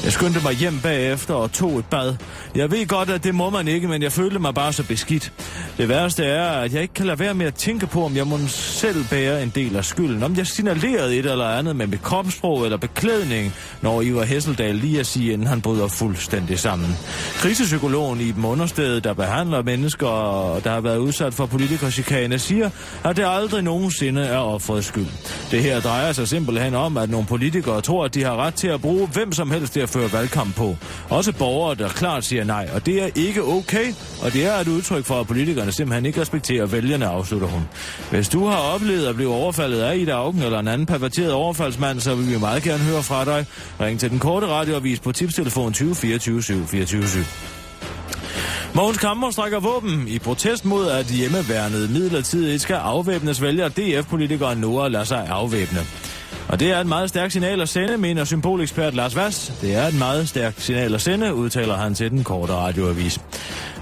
Jeg 0.04 0.12
skyndte 0.12 0.40
mig 0.42 0.54
hjem 0.54 0.80
bagefter 0.82 1.34
og 1.34 1.52
tog 1.52 1.78
et 1.78 1.84
bad. 1.84 2.16
Jeg 2.54 2.70
ved 2.70 2.86
godt, 2.86 3.10
at 3.10 3.24
det 3.24 3.34
må 3.34 3.50
man 3.50 3.68
ikke, 3.68 3.88
men 3.88 4.02
jeg 4.02 4.12
følte 4.12 4.38
mig 4.38 4.54
bare 4.54 4.72
så 4.72 4.86
beskidt. 4.86 5.32
Det 5.78 5.88
værste 5.88 6.24
er, 6.24 6.48
at 6.48 6.74
jeg 6.74 6.82
ikke 6.82 6.94
kan 6.94 7.06
lade 7.06 7.18
være 7.18 7.34
med 7.34 7.46
at 7.46 7.54
tænke 7.54 7.86
på, 7.86 8.04
om 8.04 8.16
jeg 8.16 8.26
må 8.26 8.38
selv 8.48 9.04
bære 9.10 9.42
en 9.42 9.52
del 9.54 9.76
af 9.76 9.84
skylden. 9.84 10.22
Om 10.22 10.36
jeg 10.36 10.46
signalerede 10.68 11.16
et 11.16 11.26
eller 11.26 11.44
andet 11.44 11.76
med 11.76 11.86
mit 11.86 12.02
kropssprog 12.02 12.64
eller 12.64 12.76
beklædning, 12.76 13.54
når 13.82 14.02
Ivar 14.02 14.24
Hesseldal 14.24 14.74
lige 14.74 15.00
at 15.00 15.06
sige, 15.06 15.32
inden 15.32 15.46
han 15.46 15.60
bryder 15.60 15.88
fuldstændig 15.88 16.58
sammen. 16.58 16.96
Krisepsykologen 17.34 18.20
i 18.20 18.34
Understed, 18.46 19.00
der 19.00 19.12
behandler 19.12 19.62
mennesker, 19.62 20.06
der 20.64 20.70
har 20.70 20.80
været 20.80 20.98
udsat 20.98 21.34
for 21.34 21.46
politikerchikane, 21.46 22.38
siger, 22.38 22.70
at 23.04 23.16
det 23.16 23.24
aldrig 23.28 23.62
nogensinde 23.62 24.22
er 24.22 24.38
offrets 24.38 24.86
skyld. 24.86 25.06
Det 25.50 25.62
her 25.62 25.80
drejer 25.80 26.12
sig 26.12 26.28
simpelthen 26.28 26.74
om, 26.74 26.96
at 26.96 27.10
nogle 27.10 27.26
politikere 27.26 27.80
tror, 27.80 28.04
at 28.04 28.14
de 28.14 28.24
har 28.24 28.36
ret 28.36 28.54
til 28.54 28.68
at 28.68 28.80
bruge 28.80 29.08
hvem 29.08 29.32
som 29.32 29.50
helst 29.50 29.72
til 29.72 29.80
at 29.80 29.88
føre 29.88 30.12
valgkamp 30.12 30.56
på. 30.56 30.76
Også 31.08 31.32
borgere, 31.32 31.74
der 31.74 31.88
klart 31.88 32.24
siger 32.24 32.44
nej, 32.44 32.68
og 32.74 32.86
det 32.86 33.02
er 33.02 33.08
ikke 33.14 33.42
okay, 33.42 33.92
og 34.22 34.32
det 34.32 34.46
er 34.46 34.54
et 34.54 34.68
udtryk 34.68 35.04
for, 35.04 35.20
at 35.20 35.26
politikerne 35.26 35.72
simpelthen 35.72 36.06
ikke 36.06 36.20
respekterer 36.20 36.66
vælgerne, 36.66 37.06
afslutter 37.06 37.48
hun. 37.48 37.62
Hvis 38.10 38.28
du 38.28 38.46
har 38.46 38.56
oplevet 38.56 39.06
at 39.06 39.14
blive 39.14 39.34
overfaldet 39.34 39.80
af 39.80 39.96
Ida 39.96 40.12
Augen 40.12 40.42
eller 40.42 40.57
eller 40.58 40.70
en 40.70 40.74
anden 40.74 40.86
perverteret 40.86 41.32
overfaldsmand, 41.32 42.00
så 42.00 42.14
vil 42.14 42.30
vi 42.30 42.38
meget 42.38 42.62
gerne 42.62 42.84
høre 42.84 43.02
fra 43.02 43.24
dig. 43.24 43.46
Ring 43.80 44.00
til 44.00 44.10
den 44.10 44.18
korte 44.18 44.46
radioavis 44.46 45.00
på 45.00 45.12
tipstelefon 45.12 45.72
20 45.72 45.94
24 45.94 46.42
7 46.42 46.66
24 46.66 47.08
7. 47.08 47.18
Mogens 48.74 48.98
Kammer 48.98 49.30
strækker 49.30 49.60
våben 49.60 50.08
i 50.08 50.18
protest 50.18 50.64
mod, 50.64 50.88
at 50.88 51.06
hjemmeværnet 51.06 51.90
midlertidigt 51.90 52.62
skal 52.62 52.74
afvæbnes, 52.74 53.42
vælger 53.42 53.68
DF-politikeren 53.68 54.58
Nora 54.58 54.88
lader 54.88 55.04
sig 55.04 55.26
afvæbne. 55.28 55.80
Og 56.48 56.60
det 56.60 56.70
er 56.70 56.80
et 56.80 56.86
meget 56.86 57.08
stærkt 57.08 57.32
signal 57.32 57.60
at 57.60 57.68
sende, 57.68 57.96
mener 57.96 58.24
symbolekspert 58.24 58.94
Lars 58.94 59.16
Vass. 59.16 59.52
Det 59.60 59.74
er 59.76 59.86
et 59.86 59.98
meget 59.98 60.28
stærkt 60.28 60.62
signal 60.62 60.94
at 60.94 61.00
sende, 61.00 61.34
udtaler 61.34 61.76
han 61.76 61.94
til 61.94 62.10
den 62.10 62.24
korte 62.24 62.52
radioavis. 62.52 63.20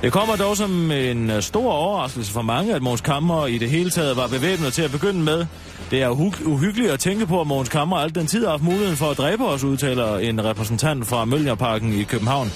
Det 0.06 0.12
kommer 0.12 0.36
dog 0.36 0.56
som 0.56 0.90
en 0.90 1.30
øh, 1.30 1.42
stor 1.42 1.72
overraskelse 1.72 2.32
for 2.32 2.42
mange, 2.42 2.74
at 2.74 2.82
Måns 2.82 3.00
Kammer 3.00 3.46
i 3.46 3.58
det 3.58 3.70
hele 3.70 3.90
taget 3.90 4.16
var 4.16 4.26
bevæbnet 4.26 4.72
til 4.72 4.82
at 4.82 4.90
begynde 4.90 5.20
med. 5.20 5.46
Det 5.90 6.02
er 6.02 6.10
uhy- 6.10 6.44
uhyggeligt 6.44 6.90
at 6.90 7.00
tænke 7.00 7.26
på, 7.26 7.40
at 7.40 7.46
Måns 7.46 7.68
Kammer 7.68 7.96
alt 7.96 8.14
den 8.14 8.26
tid 8.26 8.44
har 8.44 8.50
haft 8.50 8.62
muligheden 8.62 8.96
for 8.96 9.10
at 9.10 9.18
dræbe 9.18 9.46
os, 9.46 9.64
udtaler 9.64 10.18
en 10.18 10.44
repræsentant 10.44 11.06
fra 11.06 11.24
Møllerparken 11.24 11.92
i 11.92 12.02
København. 12.02 12.52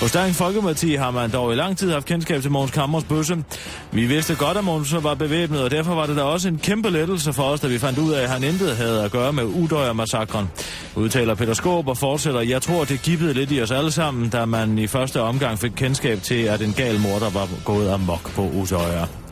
Hos 0.00 0.12
Dansk 0.12 0.38
Folkeparti 0.38 0.94
har 0.94 1.10
man 1.10 1.30
dog 1.30 1.52
i 1.52 1.56
lang 1.56 1.76
tid 1.76 1.92
haft 1.92 2.06
kendskab 2.06 2.42
til 2.42 2.50
Måns 2.50 2.70
Kammers 2.70 3.04
bøsse. 3.04 3.44
Vi 3.92 4.06
vidste 4.06 4.34
godt, 4.34 4.56
at 4.56 4.64
Måns 4.64 4.94
var 5.02 5.14
bevæbnet, 5.14 5.62
og 5.62 5.70
derfor 5.70 5.94
var 5.94 6.06
det 6.06 6.16
da 6.16 6.22
også 6.22 6.48
en 6.48 6.58
kæmpe 6.58 6.90
lettelse 6.90 7.32
for 7.32 7.42
os, 7.42 7.60
da 7.60 7.66
vi 7.66 7.78
fandt 7.78 7.98
ud 7.98 8.12
af, 8.12 8.22
at 8.22 8.28
han 8.28 8.44
intet 8.44 8.76
havde 8.76 9.04
at 9.04 9.10
gøre 9.10 9.32
med 9.32 9.44
Udøjer-massakren. 9.44 10.50
Udtaler 10.96 11.34
Peter 11.34 11.54
Skåb 11.54 11.88
og 11.88 11.96
fortsætter, 11.96 12.40
jeg 12.40 12.62
tror, 12.62 12.84
det 12.84 13.02
gibbede 13.02 13.34
lidt 13.34 13.52
i 13.52 13.62
os 13.62 13.70
alle 13.70 13.90
sammen, 13.90 14.28
da 14.28 14.44
man 14.44 14.78
i 14.78 14.86
første 14.86 15.20
omgang 15.20 15.58
fik 15.58 15.72
kendskab 15.76 16.22
til, 16.22 16.42
at 16.42 16.62
en 16.62 16.72
gal 16.72 16.93
morder 16.98 17.30
var 17.30 17.48
gået 17.64 17.88
amok 17.90 18.30
på 18.34 18.42
Udøjer. 18.42 19.23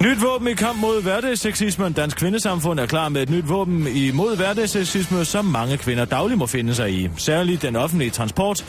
Nyt 0.00 0.22
våben 0.22 0.48
i 0.48 0.54
kamp 0.54 0.80
mod 0.80 1.02
hverdagssexismen. 1.02 1.92
Dansk 1.92 2.16
Kvindesamfund 2.16 2.80
er 2.80 2.86
klar 2.86 3.08
med 3.08 3.22
et 3.22 3.30
nyt 3.30 3.48
våben 3.48 3.86
imod 3.86 4.36
hverdagsseksisme, 4.36 5.24
som 5.24 5.44
mange 5.44 5.76
kvinder 5.76 6.04
dagligt 6.04 6.38
må 6.38 6.46
finde 6.46 6.74
sig 6.74 6.92
i. 6.92 7.08
Særligt 7.16 7.62
den 7.62 7.76
offentlige 7.76 8.10
transport. 8.10 8.64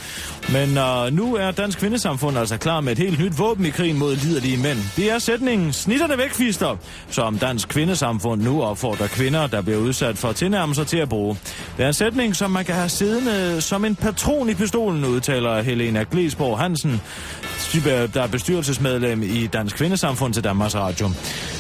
Men 0.52 0.78
uh, 0.78 1.14
nu 1.14 1.36
er 1.36 1.52
Dansk 1.52 1.80
Kvindesamfund 1.80 2.38
altså 2.38 2.58
klar 2.58 2.82
med 2.82 2.92
et 2.92 2.98
helt 2.98 3.20
nyt 3.20 3.40
våben 3.40 3.66
i 3.66 3.70
krigen 3.70 4.00
mod 4.00 4.16
liderlige 4.16 4.58
mænd. 4.58 4.80
Det 4.96 5.12
er 5.12 5.20
sætningen 5.20 5.74
snitterne 5.74 6.18
væk, 6.18 6.32
fister, 6.32 6.78
som 7.10 7.38
Dansk 7.38 7.68
Kvindesamfund 7.68 8.42
nu 8.42 8.64
opfordrer 8.64 9.08
kvinder, 9.08 9.48
der 9.48 9.62
bliver 9.62 9.80
udsat 9.80 10.18
for 10.18 10.32
tilnærmelser 10.32 10.84
til 10.84 10.98
at 10.98 11.10
bruge. 11.10 11.38
Det 11.78 11.84
er 11.84 11.88
en 11.88 11.94
sætning, 11.94 12.36
som 12.36 12.52
man 12.52 12.66
kan 12.66 12.76
have 12.76 12.90
siddende 12.90 13.62
som 13.62 13.86
en 13.86 13.96
patron 13.96 14.50
i 14.50 14.54
pistolen, 14.54 15.06
udtaler 15.06 15.62
Helena 15.62 16.06
Glesborg 16.12 16.60
Hansen, 16.60 17.02
der 18.14 18.22
er 18.22 18.28
bestyrelsesmedlem 18.28 19.24
i 19.24 19.48
Dansk 19.48 19.76
Kvindesamfund 19.76 20.34
til 20.34 20.44
Danmarks 20.44 20.76
Radio. 20.76 21.10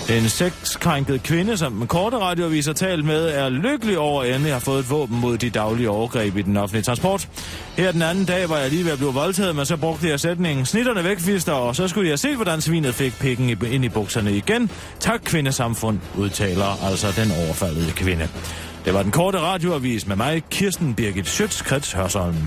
En 0.10 0.30
sexkrænket 0.30 1.24
kvinde, 1.24 1.58
som 1.58 1.74
den 1.74 1.88
korte 1.88 2.17
radioavis 2.17 2.65
har 2.65 2.74
talt 2.74 3.06
med, 3.06 3.30
er 3.30 3.50
lykkelig 3.50 3.98
over 3.98 4.22
at 4.22 4.30
endelig 4.30 4.54
har 4.54 4.60
fået 4.60 4.80
et 4.80 4.89
våben 4.89 5.19
mod 5.19 5.38
de 5.38 5.50
daglige 5.50 5.89
overgreb 5.89 6.38
i 6.38 6.41
den 6.41 6.58
offentlige 6.58 6.84
transport. 6.84 7.30
Her 7.78 7.91
den 7.91 8.02
anden 8.02 8.26
dag 8.26 8.50
var 8.50 8.58
jeg 8.58 8.69
lige 8.69 8.86
ved 8.86 8.91
at 8.91 8.98
blive 8.98 9.13
voldtaget, 9.13 9.56
men 9.56 9.65
så 9.65 9.78
brugte 9.78 10.10
jeg 10.10 10.19
sætningen 10.19 10.65
snitterne 10.65 11.04
væk, 11.04 11.19
fister, 11.19 11.54
og 11.54 11.76
så 11.76 11.88
skulle 11.88 12.10
jeg 12.10 12.19
se, 12.19 12.36
hvordan 12.36 12.62
svinet 12.62 12.95
fik 12.95 13.19
pikken 13.19 13.50
ind 13.50 13.86
i 13.86 13.89
bukserne 13.89 14.38
igen. 14.38 14.72
Tak, 15.00 15.22
kvindesamfund, 15.24 16.00
udtaler 16.17 16.86
altså 16.86 17.13
den 17.15 17.32
overfaldede 17.45 17.91
kvinde. 17.91 18.28
Det 18.86 18.93
var 18.93 19.04
den 19.04 19.12
korte 19.12 19.39
radioavis 19.39 20.08
med 20.08 20.15
mig, 20.15 20.43
Kirsten 20.50 20.93
Birgit 20.93 21.28
Schøtz-Krets 21.28 21.98
Hørsholm. 21.98 22.38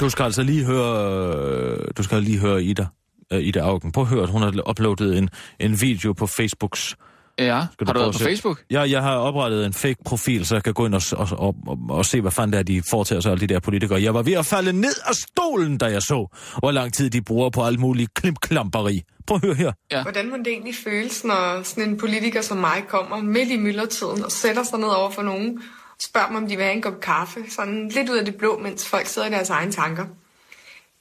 Du 0.00 0.10
skal 0.10 0.24
altså 0.24 0.42
lige 0.42 0.64
høre, 0.64 1.12
øh, 1.12 1.88
du 1.96 2.02
skal 2.02 2.22
lige 2.22 2.38
høre 2.38 2.62
Ida, 2.62 2.86
uh, 3.34 3.40
Ida 3.40 3.60
Augen. 3.60 3.92
Prøv 3.92 4.04
at 4.04 4.08
høre, 4.10 4.22
at 4.22 4.28
hun 4.28 4.42
har 4.42 4.68
uploadet 4.70 5.18
en, 5.18 5.30
en 5.60 5.80
video 5.80 6.12
på 6.12 6.26
Facebooks. 6.26 6.96
Ja, 7.38 7.66
Skal 7.72 7.86
har 7.86 7.94
du 7.94 8.00
været 8.00 8.12
på? 8.12 8.18
Facebook? 8.18 8.62
Ja, 8.70 8.80
jeg 8.80 9.02
har 9.02 9.16
oprettet 9.16 9.66
en 9.66 9.72
fake 9.72 9.96
profil, 10.04 10.46
så 10.46 10.54
jeg 10.54 10.64
kan 10.64 10.74
gå 10.74 10.86
ind 10.86 10.94
og, 10.94 11.02
og, 11.12 11.28
og, 11.38 11.56
og, 11.66 11.78
og 11.90 12.04
se, 12.06 12.20
hvad 12.20 12.30
fanden 12.30 12.52
det 12.52 12.58
er, 12.58 12.62
de 12.62 12.82
foretager 12.90 13.20
sig, 13.20 13.32
alle 13.32 13.48
de 13.48 13.54
der 13.54 13.60
politikere. 13.60 14.02
Jeg 14.02 14.14
var 14.14 14.22
ved 14.22 14.32
at 14.32 14.46
falde 14.46 14.72
ned 14.72 14.94
af 15.06 15.14
stolen, 15.14 15.78
da 15.78 15.86
jeg 15.86 16.02
så, 16.02 16.36
hvor 16.58 16.70
lang 16.70 16.94
tid 16.94 17.10
de 17.10 17.22
bruger 17.22 17.50
på 17.50 17.62
alt 17.62 17.80
muligt 17.80 18.14
klimklamperi. 18.14 19.02
Prøv 19.26 19.36
at 19.36 19.44
høre 19.44 19.54
her. 19.54 19.72
Ja. 19.92 20.02
Hvordan 20.02 20.30
må 20.30 20.36
det 20.36 20.48
egentlig 20.48 20.74
føles, 20.84 21.24
når 21.24 21.62
sådan 21.62 21.88
en 21.88 21.98
politiker 21.98 22.42
som 22.42 22.56
mig 22.56 22.84
kommer 22.88 23.16
midt 23.16 23.48
i 23.48 23.56
myldretiden 23.56 24.24
og 24.24 24.32
sætter 24.32 24.62
sig 24.62 24.78
ned 24.78 24.88
over 24.88 25.10
for 25.10 25.22
nogen, 25.22 25.58
og 25.58 25.87
spørger 26.02 26.26
dem, 26.26 26.36
om 26.36 26.48
de 26.48 26.56
vil 26.56 26.64
have 26.64 26.76
en 26.76 26.82
kop 26.82 27.00
kaffe, 27.00 27.44
sådan 27.48 27.88
lidt 27.88 28.08
ud 28.08 28.16
af 28.16 28.24
det 28.24 28.34
blå, 28.36 28.58
mens 28.58 28.88
folk 28.88 29.06
sidder 29.06 29.28
i 29.28 29.30
deres 29.30 29.50
egne 29.50 29.72
tanker. 29.72 30.04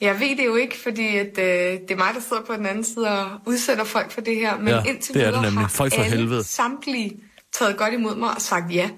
Jeg 0.02 0.20
ved 0.20 0.38
det 0.38 0.46
jo 0.46 0.56
ikke, 0.56 0.78
fordi 0.84 1.18
at, 1.18 1.38
øh, 1.38 1.80
det 1.82 1.92
er 1.92 1.96
mig, 1.96 2.14
der 2.14 2.20
sidder 2.22 2.44
på 2.44 2.54
den 2.54 2.66
anden 2.66 2.84
side 2.84 3.08
og 3.22 3.30
udsætter 3.46 3.84
folk 3.84 4.12
for 4.12 4.22
det 4.22 4.36
her. 4.36 4.58
Men 4.58 4.68
Ja, 4.68 4.84
indtil 4.84 5.14
det 5.14 5.28
er 5.28 5.32
det 5.32 5.42
nemlig. 5.42 5.70
Folk 5.72 5.94
for 5.96 6.02
alle 6.02 6.18
helvede. 6.18 6.44
samtlige 6.44 7.20
taget 7.54 7.78
godt 7.78 7.94
imod 7.94 8.16
mig 8.16 8.30
og 8.36 8.42
sagt 8.42 8.74
ja. 8.76 8.90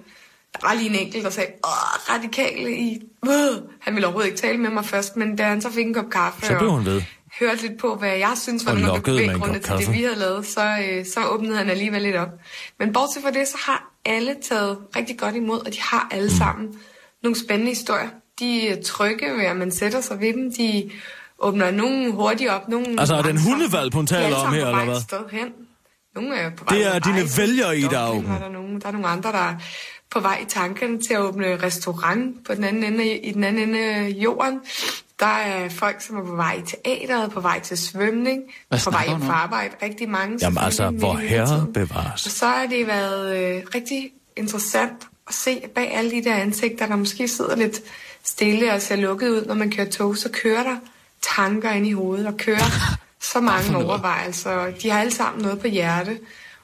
Der 0.53 0.67
var 0.67 0.73
lige 0.73 0.89
en 0.89 0.95
enkelt, 0.95 1.23
der 1.23 1.29
sagde, 1.29 1.51
åh, 1.63 2.15
radikale 2.15 2.77
i... 2.77 3.01
Øh. 3.25 3.31
Han 3.79 3.93
ville 3.95 4.07
overhovedet 4.07 4.29
ikke 4.29 4.41
tale 4.41 4.57
med 4.57 4.69
mig 4.69 4.85
først, 4.85 5.17
men 5.17 5.35
da 5.35 5.43
han 5.43 5.62
så 5.62 5.71
fik 5.71 5.85
en 5.85 5.93
kop 5.93 6.09
kaffe 6.09 6.45
Så 6.45 6.57
blev 6.57 6.69
og 6.69 6.75
hun 6.75 6.85
ved. 6.85 7.01
Hørte 7.39 7.61
lidt 7.61 7.79
på, 7.79 7.95
hvad 7.95 8.09
jeg 8.17 8.33
synes 8.37 8.65
var 8.65 8.71
Og 8.71 8.77
nogle 8.77 8.95
af 8.95 9.03
bevæggrunde 9.03 9.59
til 9.59 9.73
det, 9.77 9.93
vi 9.93 10.03
havde 10.03 10.19
lavet, 10.19 10.45
så, 10.45 10.61
øh, 10.91 11.05
så 11.05 11.19
åbnede 11.25 11.57
han 11.57 11.69
alligevel 11.69 12.01
lidt 12.01 12.15
op. 12.15 12.29
Men 12.79 12.93
bortset 12.93 13.23
fra 13.23 13.31
det, 13.31 13.47
så 13.47 13.57
har 13.65 13.91
alle 14.05 14.35
taget 14.49 14.77
rigtig 14.95 15.17
godt 15.19 15.35
imod, 15.35 15.59
og 15.59 15.73
de 15.73 15.81
har 15.81 16.07
alle 16.11 16.29
Mm. 16.29 16.37
sammen 16.37 16.67
nogle 17.23 17.39
spændende 17.39 17.71
historier. 17.71 18.09
De 18.39 18.67
er 18.69 18.81
trygge 18.83 19.25
ved, 19.37 19.43
at 19.45 19.57
man 19.57 19.71
sætter 19.71 20.01
sig 20.01 20.19
ved 20.19 20.33
dem. 20.33 20.53
De 20.53 20.91
åbner 21.39 21.71
nogen 21.71 22.11
hurtigt 22.11 22.49
op. 22.49 22.67
Nogen 22.69 22.99
Altså, 22.99 23.15
er 23.15 23.21
det 23.21 23.29
en 23.29 23.35
langsomt. 23.35 23.53
hundevalp, 23.59 23.93
hun 23.93 24.03
er 24.03 24.07
taler 24.07 24.35
om 24.35 24.53
her, 24.53 24.67
eller 24.67 24.85
hvad? 24.85 25.01
sted 25.01 25.19
hen. 25.31 25.47
Nogle 26.15 26.35
er 26.35 26.49
på 26.57 26.63
vej 26.65 26.77
Det 26.77 26.95
er 26.95 26.99
dine 26.99 27.21
vælgere, 27.37 27.97
Augen. 27.97 28.27
var 28.29 28.37
Der, 28.39 28.49
nogen, 28.49 28.81
der 28.81 28.87
er 28.87 28.91
nogle 28.91 29.07
andre, 29.07 29.31
der 29.31 29.37
er 29.37 29.55
på 30.11 30.19
vej 30.19 30.39
i 30.41 30.45
tankerne 30.45 30.99
til 31.01 31.13
at 31.13 31.19
åbne 31.19 31.63
restaurant 31.63 32.45
på 32.47 32.55
den 32.55 32.63
anden 32.63 32.83
ende, 32.83 33.17
i 33.17 33.31
den 33.31 33.43
anden 33.43 33.69
ende 33.75 34.09
jorden. 34.09 34.59
Der 35.19 35.25
er 35.25 35.69
folk, 35.69 36.01
som 36.01 36.17
er 36.17 36.25
på 36.25 36.36
vej 36.36 36.53
i 36.53 36.62
teateret, 36.62 37.32
på 37.32 37.39
vej 37.39 37.60
til 37.60 37.77
svømning, 37.77 38.43
Hvad 38.67 38.79
på 38.84 38.91
vej 38.91 39.08
hjem 39.08 39.21
fra 39.21 39.34
arbejde. 39.34 39.73
Rigtig 39.82 40.10
mange. 40.10 40.38
Jamen 40.41 40.58
altså, 40.63 40.89
hvor 40.89 41.13
herre 41.13 41.67
bevares. 41.73 42.25
Og 42.25 42.32
så 42.32 42.47
har 42.47 42.65
det 42.65 42.88
været 42.88 43.38
øh, 43.38 43.63
rigtig 43.75 44.12
interessant 44.36 45.08
at 45.27 45.34
se 45.34 45.62
bag 45.75 45.93
alle 45.93 46.12
de 46.12 46.23
der 46.23 46.36
ansigter, 46.36 46.88
der 46.88 46.95
måske 46.95 47.27
sidder 47.27 47.55
lidt 47.55 47.82
stille 48.23 48.73
og 48.73 48.82
ser 48.82 48.95
lukket 48.95 49.29
ud, 49.29 49.45
når 49.45 49.55
man 49.55 49.71
kører 49.71 49.89
tog, 49.89 50.17
så 50.17 50.29
kører 50.29 50.63
der 50.63 50.75
tanker 51.36 51.71
ind 51.71 51.88
i 51.88 51.91
hovedet 51.91 52.27
og 52.27 52.38
kører 52.38 52.95
så 53.32 53.41
mange 53.41 53.77
overvejelser. 53.77 54.71
De 54.71 54.89
har 54.89 54.99
alle 54.99 55.12
sammen 55.12 55.41
noget 55.41 55.60
på 55.60 55.67
hjerte. 55.67 56.19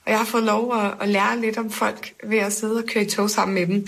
Og 0.05 0.11
jeg 0.11 0.17
har 0.17 0.25
fået 0.25 0.43
lov 0.43 0.75
at, 0.75 0.93
at 1.01 1.09
lære 1.09 1.41
lidt 1.41 1.57
om 1.57 1.71
folk 1.71 2.13
ved 2.23 2.37
at 2.37 2.53
sidde 2.53 2.77
og 2.77 2.83
køre 2.93 3.03
i 3.03 3.09
tog 3.09 3.29
sammen 3.29 3.55
med 3.55 3.67
dem. 3.67 3.87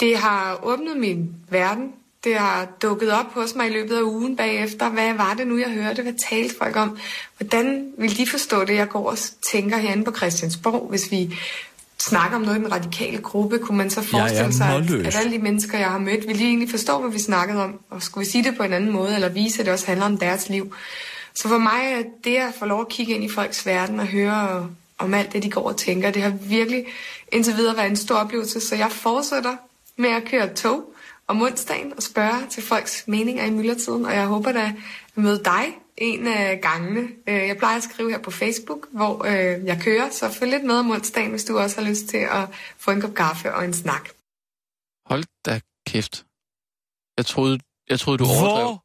Det 0.00 0.16
har 0.16 0.60
åbnet 0.62 0.96
min 0.96 1.34
verden. 1.50 1.92
Det 2.26 2.34
har 2.34 2.68
dukket 2.82 3.12
op 3.12 3.34
hos 3.34 3.54
mig 3.54 3.66
i 3.66 3.72
løbet 3.72 3.96
af 3.96 4.02
ugen 4.02 4.36
bagefter. 4.36 4.88
Hvad 4.88 5.14
var 5.14 5.34
det 5.34 5.46
nu, 5.46 5.58
jeg 5.58 5.70
hørte? 5.70 6.02
Hvad 6.02 6.12
talte 6.30 6.54
folk 6.58 6.76
om? 6.76 6.98
Hvordan 7.36 7.92
vil 7.98 8.16
de 8.16 8.26
forstå 8.26 8.64
det, 8.64 8.74
jeg 8.74 8.88
går 8.88 9.10
og 9.10 9.18
tænker 9.52 9.76
herinde 9.76 10.04
på 10.04 10.12
Christiansborg, 10.16 10.86
hvis 10.90 11.10
vi 11.10 11.38
snakker 11.98 12.36
om 12.36 12.42
noget 12.42 12.58
i 12.58 12.62
den 12.62 12.72
radikale 12.72 13.18
gruppe? 13.18 13.58
Kunne 13.58 13.78
man 13.78 13.90
så 13.90 14.02
forestille 14.02 14.52
sig, 14.52 14.66
at, 14.66 14.90
at 15.06 15.16
alle 15.16 15.32
de 15.32 15.38
mennesker, 15.38 15.78
jeg 15.78 15.90
har 15.90 15.98
mødt, 15.98 16.26
vil 16.26 16.38
de 16.38 16.44
egentlig 16.44 16.70
forstå, 16.70 17.00
hvad 17.00 17.10
vi 17.10 17.18
snakkede 17.18 17.64
om? 17.64 17.80
Og 17.90 18.02
skulle 18.02 18.24
vi 18.24 18.30
sige 18.30 18.44
det 18.44 18.56
på 18.56 18.62
en 18.62 18.72
anden 18.72 18.92
måde, 18.92 19.14
eller 19.14 19.28
vise, 19.28 19.60
at 19.60 19.66
det 19.66 19.72
også 19.72 19.86
handler 19.86 20.06
om 20.06 20.18
deres 20.18 20.48
liv? 20.48 20.74
Så 21.34 21.48
for 21.48 21.58
mig 21.58 21.92
er 21.92 22.02
det 22.24 22.36
at 22.36 22.54
få 22.58 22.66
lov 22.66 22.80
at 22.80 22.88
kigge 22.88 23.14
ind 23.14 23.24
i 23.24 23.28
folks 23.28 23.66
verden 23.66 24.00
og 24.00 24.06
høre 24.06 24.68
om 24.98 25.14
alt 25.14 25.32
det, 25.32 25.42
de 25.42 25.50
går 25.50 25.68
og 25.68 25.76
tænker, 25.76 26.10
det 26.10 26.22
har 26.22 26.32
virkelig 26.42 26.84
indtil 27.32 27.56
videre 27.56 27.76
været 27.76 27.90
en 27.90 27.96
stor 27.96 28.14
oplevelse. 28.14 28.60
Så 28.60 28.74
jeg 28.74 28.92
fortsætter 28.92 29.56
med 29.96 30.10
at 30.10 30.24
køre 30.24 30.54
tog 30.54 30.92
om 31.28 31.42
onsdagen 31.42 31.92
og 31.96 32.02
spørge 32.02 32.46
til 32.50 32.62
folks 32.62 33.04
meninger 33.08 33.44
i 33.44 33.50
myldretiden, 33.50 34.04
og 34.04 34.12
jeg 34.14 34.26
håber 34.26 34.52
da 34.52 34.64
at 35.16 35.22
møde 35.22 35.44
dig 35.44 35.64
en 35.96 36.26
af 36.26 36.60
gangene. 36.60 37.00
Øh, 37.26 37.34
Jeg 37.34 37.56
plejer 37.56 37.76
at 37.76 37.82
skrive 37.82 38.10
her 38.10 38.18
på 38.18 38.30
Facebook, 38.30 38.86
hvor 38.92 39.24
øh, 39.24 39.64
jeg 39.66 39.80
kører, 39.82 40.10
så 40.10 40.30
følg 40.30 40.50
lidt 40.50 40.64
med 40.64 40.74
om 40.74 40.90
onsdagen, 40.90 41.30
hvis 41.30 41.44
du 41.44 41.58
også 41.58 41.80
har 41.80 41.88
lyst 41.88 42.06
til 42.06 42.16
at 42.30 42.48
få 42.78 42.90
en 42.90 43.00
kop 43.00 43.14
kaffe 43.14 43.54
og 43.54 43.64
en 43.64 43.74
snak. 43.74 44.08
Hold 45.06 45.24
da 45.46 45.60
kæft. 45.86 46.24
Jeg 47.16 47.26
troede, 47.26 47.58
jeg 47.90 48.00
troede 48.00 48.18
du 48.18 48.24
overdrev. 48.24 48.64
Hvor 48.64 48.84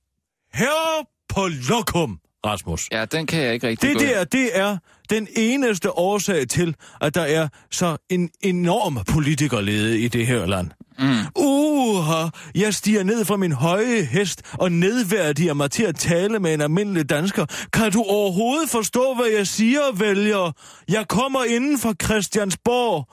her 0.54 1.06
på 1.30 1.48
lokum, 1.70 2.20
Rasmus. 2.46 2.88
Ja, 2.92 3.06
den 3.06 3.28
kan 3.28 3.42
jeg 3.42 3.54
ikke 3.54 3.68
rigtig 3.68 3.90
Det 3.90 4.00
der, 4.00 4.24
det 4.24 4.50
er 4.54 4.78
den 5.10 5.28
eneste 5.36 5.98
årsag 5.98 6.48
til, 6.48 6.76
at 7.02 7.16
der 7.16 7.22
er 7.22 7.48
så 7.72 7.98
en 8.10 8.30
enorm 8.42 9.00
politikerlede 9.08 10.00
i 10.00 10.08
det 10.08 10.28
her 10.28 10.46
land. 10.46 10.72
Mm. 11.00 11.26
Uha, 11.36 12.28
jeg 12.56 12.74
stiger 12.74 13.04
ned 13.04 13.26
fra 13.26 13.38
min 13.38 13.52
høje 13.52 14.02
hest 14.04 14.42
og 14.54 14.72
nedværdiger 14.72 15.54
mig 15.54 15.72
til 15.72 15.84
at 15.84 15.96
tale 15.96 16.40
med 16.40 16.54
en 16.54 16.62
almindelig 16.62 17.10
dansker. 17.10 17.46
Kan 17.74 17.92
du 17.92 18.04
overhovedet 18.04 18.70
forstå, 18.70 19.14
hvad 19.16 19.26
jeg 19.38 19.48
siger, 19.48 19.82
vælger? 19.94 20.52
Jeg 20.90 21.08
kommer 21.08 21.44
inden 21.44 21.80
for 21.80 21.96
Christiansborg. 22.04 23.08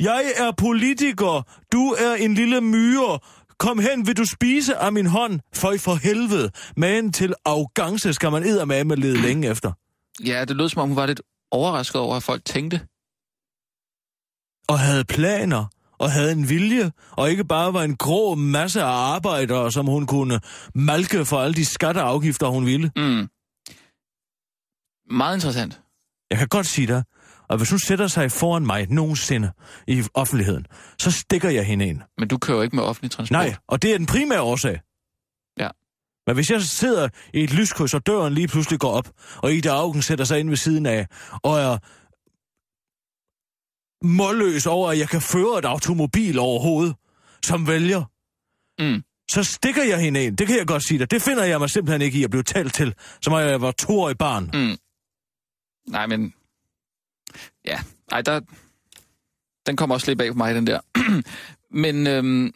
Jeg 0.00 0.24
er 0.36 0.52
politiker. 0.58 1.46
Du 1.72 1.88
er 1.98 2.14
en 2.14 2.34
lille 2.34 2.60
myre. 2.60 3.18
Kom 3.58 3.78
hen, 3.78 4.06
vil 4.06 4.16
du 4.16 4.24
spise 4.24 4.76
af 4.76 4.92
min 4.92 5.06
hånd? 5.06 5.40
Føj 5.54 5.78
for 5.78 5.94
helvede. 5.94 6.50
Men 6.76 7.12
til 7.12 7.34
arrogance 7.44 8.12
skal 8.12 8.30
man 8.32 8.42
eddermame 8.42 8.88
med 8.88 8.96
lede 8.96 9.22
længe 9.22 9.48
efter. 9.48 9.72
Ja, 10.24 10.44
det 10.44 10.56
lød 10.56 10.68
som 10.68 10.82
om, 10.82 10.88
hun 10.88 10.96
var 10.96 11.06
lidt 11.06 11.22
overrasket 11.50 12.00
over, 12.00 12.16
at 12.16 12.22
folk 12.22 12.44
tænkte. 12.44 12.80
og 14.68 14.78
havde 14.78 15.04
planer, 15.04 15.64
og 15.98 16.10
havde 16.12 16.32
en 16.32 16.48
vilje, 16.48 16.92
og 17.10 17.30
ikke 17.30 17.44
bare 17.44 17.74
var 17.74 17.82
en 17.82 17.96
grå 17.96 18.34
masse 18.34 18.82
af 18.82 18.86
arbejdere, 19.14 19.72
som 19.72 19.86
hun 19.86 20.06
kunne 20.06 20.40
malke 20.74 21.24
for 21.24 21.40
alle 21.40 21.54
de 21.54 21.64
skatteafgifter, 21.64 22.46
hun 22.46 22.66
ville. 22.66 22.90
Mm. 22.96 23.28
Meget 25.10 25.36
interessant. 25.36 25.80
Jeg 26.30 26.38
kan 26.38 26.48
godt 26.48 26.66
sige 26.66 26.86
dig, 26.86 27.04
og 27.48 27.56
hvis 27.56 27.70
hun 27.70 27.78
sætter 27.78 28.06
sig 28.06 28.32
foran 28.32 28.66
mig 28.66 28.86
nogensinde 28.90 29.52
i 29.88 30.02
offentligheden, 30.14 30.66
så 30.98 31.10
stikker 31.10 31.50
jeg 31.50 31.64
hende 31.66 31.86
ind. 31.86 32.00
Men 32.18 32.28
du 32.28 32.38
kører 32.38 32.56
jo 32.56 32.62
ikke 32.62 32.76
med 32.76 32.84
offentlig 32.84 33.10
transport. 33.10 33.32
Nej, 33.32 33.54
og 33.68 33.82
det 33.82 33.92
er 33.92 33.98
den 33.98 34.06
primære 34.06 34.42
årsag. 34.42 34.80
Ja. 35.58 35.68
Men 36.26 36.34
hvis 36.34 36.50
jeg 36.50 36.62
sidder 36.62 37.08
i 37.34 37.44
et 37.44 37.52
lyskryds, 37.54 37.94
og 37.94 38.06
døren 38.06 38.34
lige 38.34 38.48
pludselig 38.48 38.80
går 38.80 38.90
op, 38.90 39.08
og 39.36 39.52
Ida 39.52 39.68
Augen 39.68 40.02
sætter 40.02 40.24
sig 40.24 40.40
ind 40.40 40.48
ved 40.48 40.56
siden 40.56 40.86
af, 40.86 41.06
og 41.42 41.60
er 41.60 41.78
målløs 44.06 44.66
over, 44.66 44.90
at 44.90 44.98
jeg 44.98 45.08
kan 45.08 45.20
føre 45.20 45.58
et 45.58 45.64
automobil 45.64 46.38
overhovedet, 46.38 46.94
som 47.42 47.66
vælger, 47.66 48.04
Mm. 48.78 49.02
så 49.30 49.44
stikker 49.44 49.82
jeg 49.84 49.98
hende 50.00 50.24
ind. 50.24 50.36
Det 50.36 50.46
kan 50.46 50.58
jeg 50.58 50.66
godt 50.66 50.86
sige 50.86 50.98
dig. 50.98 51.10
Det 51.10 51.22
finder 51.22 51.44
jeg 51.44 51.60
mig 51.60 51.70
simpelthen 51.70 52.02
ikke 52.02 52.18
i 52.18 52.24
at 52.24 52.30
blive 52.30 52.42
talt 52.42 52.74
til, 52.74 52.94
som 53.22 53.32
om 53.32 53.40
jeg 53.40 53.60
var 53.60 53.70
toårig 53.70 54.18
barn. 54.18 54.50
Mm. 54.54 54.76
Nej, 55.92 56.06
men... 56.06 56.32
Ja, 57.66 57.78
ej, 58.12 58.20
der... 58.22 58.40
Den 59.66 59.76
kommer 59.76 59.94
også 59.94 60.06
lidt 60.10 60.18
bag 60.18 60.28
på 60.32 60.36
mig, 60.36 60.54
den 60.54 60.66
der. 60.66 60.80
men, 61.84 62.06
øhm, 62.06 62.52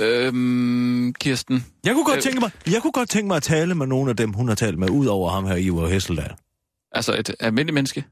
øhm, 0.00 1.14
Kirsten... 1.14 1.64
Jeg 1.84 1.94
kunne 1.94 2.04
godt 2.04 2.16
Øh. 2.16 2.22
tænke 2.22 2.40
mig, 2.40 2.50
jeg 2.70 2.82
kunne 2.82 2.92
godt 2.92 3.08
tænke 3.08 3.26
mig 3.26 3.36
at 3.36 3.42
tale 3.42 3.74
med 3.74 3.86
nogle 3.86 4.10
af 4.10 4.16
dem, 4.16 4.32
hun 4.32 4.48
har 4.48 4.54
talt 4.54 4.78
med, 4.78 4.90
ud 4.90 5.06
over 5.06 5.30
ham 5.30 5.46
her, 5.46 5.54
Ivar 5.56 5.88
Hesseldal. 5.88 6.34
Altså 6.92 7.14
et 7.18 7.34
almindeligt 7.40 7.74
menneske. 7.74 8.04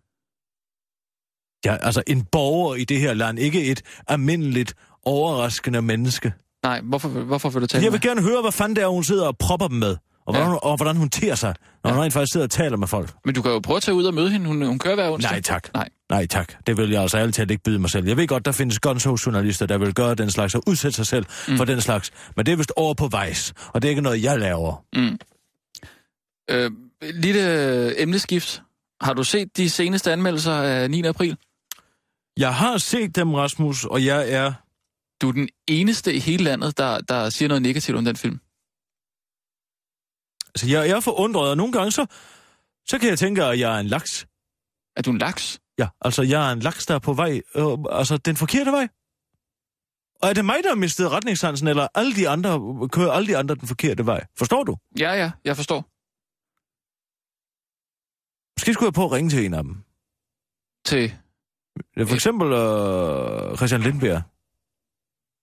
Ja, 1.65 1.77
altså 1.87 2.03
en 2.07 2.25
borger 2.25 2.75
i 2.75 2.85
det 2.85 3.01
her 3.01 3.15
land, 3.15 3.39
ikke 3.39 3.65
et 3.65 3.83
almindeligt, 4.09 4.75
overraskende 5.03 5.83
menneske. 5.83 6.33
Nej, 6.63 6.81
hvorfor, 6.81 7.09
hvorfor 7.09 7.49
vil 7.51 7.63
du 7.63 7.67
tale 7.67 7.85
Jeg 7.85 7.91
med? 7.93 7.99
vil 8.01 8.09
gerne 8.09 8.23
høre, 8.23 8.41
hvad 8.43 8.53
fanden 8.53 8.77
det 8.77 8.83
er, 8.85 8.89
hun 8.89 9.05
sidder 9.05 9.27
og 9.27 9.39
propper 9.39 9.69
dem 9.69 9.77
med. 9.77 9.97
Og 10.27 10.33
hvordan, 10.35 10.51
Ja. 10.51 10.57
og 10.57 10.77
hvordan 10.77 10.97
hun 10.97 11.11
ter 11.11 11.35
sig, 11.35 11.55
når 11.85 11.91
Ja. 11.91 11.95
hun 11.95 12.03
rent 12.05 12.13
faktisk 12.13 12.33
sidder 12.33 12.47
og 12.47 12.51
taler 12.51 12.77
med 12.77 12.89
folk. 12.89 13.11
Men 13.25 13.35
du 13.35 13.43
kan 13.43 13.51
jo 13.53 13.59
prøve 13.59 13.77
at 13.77 13.83
tage 13.83 13.95
ud 13.95 14.05
og 14.05 14.15
møde 14.15 14.31
hende. 14.31 14.47
Hun, 14.47 14.63
hun 14.63 14.79
kører 14.79 14.95
hver 14.95 15.11
onsdag. 15.11 15.31
Nej 15.33 15.41
tak. 15.41 15.75
Nej. 15.75 15.89
Nej 16.11 16.27
tak. 16.27 16.53
Det 16.67 16.77
vil 16.77 16.91
jeg 16.91 17.03
altså 17.03 17.19
ærligt 17.19 17.37
talt 17.37 17.51
ikke 17.51 17.63
byde 17.63 17.79
mig 17.79 17.91
selv. 17.91 18.07
Jeg 18.07 18.17
ved 18.17 18.27
godt, 18.29 18.45
der 18.45 18.53
findes 18.53 18.79
gunshose-journalister, 18.81 19.67
der 19.67 19.79
vil 19.79 19.95
gøre 19.95 20.15
den 20.15 20.31
slags 20.31 20.55
og 20.55 20.63
udsætte 20.67 20.97
sig 20.97 21.07
selv 21.07 21.25
mm. 21.49 21.57
for 21.57 21.65
den 21.65 21.81
slags. 21.81 22.11
Men 22.37 22.47
det 22.47 22.53
er 22.53 22.57
vist 22.57 22.73
over 22.77 22.95
på 22.95 23.09
vejs, 23.09 23.53
og 23.69 23.83
det 23.83 23.89
er 23.89 23.91
ikke 23.91 24.03
noget, 24.03 24.23
jeg 24.23 24.39
laver. 24.39 24.85
Mm. 24.97 25.19
Øh, 26.51 26.71
lille 27.15 28.03
emneskift. 28.03 28.63
Har 29.01 29.13
du 29.13 29.25
set 29.25 29.57
de 29.57 29.71
seneste 29.71 30.13
anmeldelser 30.13 30.53
af 30.53 30.91
9. 30.91 31.03
april? 31.03 31.37
Jeg 32.37 32.55
har 32.55 32.79
set 32.79 33.17
dem, 33.17 33.35
Rasmus, 33.35 33.85
og 33.85 34.05
jeg 34.05 34.31
er... 34.33 34.53
Du 35.23 35.29
er 35.29 35.33
den 35.33 35.49
eneste 35.69 36.15
i 36.15 36.19
hele 36.19 36.45
landet, 36.45 36.79
der, 36.79 36.99
der 37.01 37.31
siger 37.31 37.49
noget 37.49 37.63
negativt 37.63 37.99
om 37.99 38.05
den 38.05 38.17
film. 38.17 38.41
Altså, 40.55 40.67
jeg, 40.69 40.89
jeg 40.89 40.97
er 40.97 41.01
forundret, 41.01 41.51
og 41.51 41.57
nogle 41.57 41.73
gange 41.73 41.93
så, 41.93 42.07
så 42.87 42.99
kan 42.99 43.09
jeg 43.09 43.19
tænke, 43.19 43.45
at 43.45 43.59
jeg 43.59 43.77
er 43.77 43.81
en 43.81 43.87
laks. 43.87 44.27
Er 44.97 45.03
du 45.03 45.11
en 45.11 45.19
laks? 45.19 45.61
Ja, 45.79 45.89
altså, 46.01 46.23
jeg 46.23 46.49
er 46.49 46.53
en 46.53 46.61
laks, 46.61 46.87
der 46.87 46.95
er 46.95 46.99
på 46.99 47.13
vej, 47.13 47.41
øh, 47.55 47.79
altså, 47.91 48.17
den 48.17 48.37
forkerte 48.37 48.73
vej. 48.73 48.89
Og 50.23 50.29
er 50.29 50.33
det 50.35 50.45
mig, 50.45 50.57
der 50.63 50.69
har 50.69 50.77
mistet 50.77 51.11
retningssansen, 51.11 51.69
eller 51.69 51.89
alle 51.95 52.15
de 52.17 52.29
andre, 52.29 52.61
kører 52.89 53.13
alle 53.13 53.27
de 53.27 53.37
andre 53.37 53.55
den 53.55 53.69
forkerte 53.69 54.07
vej? 54.07 54.27
Forstår 54.39 54.65
du? 54.65 54.77
Ja, 54.99 55.13
ja, 55.13 55.31
jeg 55.45 55.57
forstår. 55.57 55.81
Måske 58.59 58.75
skulle 58.75 58.87
jeg 58.87 58.95
på 58.95 59.05
at 59.05 59.13
ringe 59.13 59.31
til 59.31 59.45
en 59.45 59.55
af 59.55 59.63
dem. 59.63 59.77
Til 60.85 61.13
For 62.09 62.15
eksempel 62.15 62.53
øh, 62.53 63.57
Christian 63.57 63.81
Lindberg. 63.81 64.23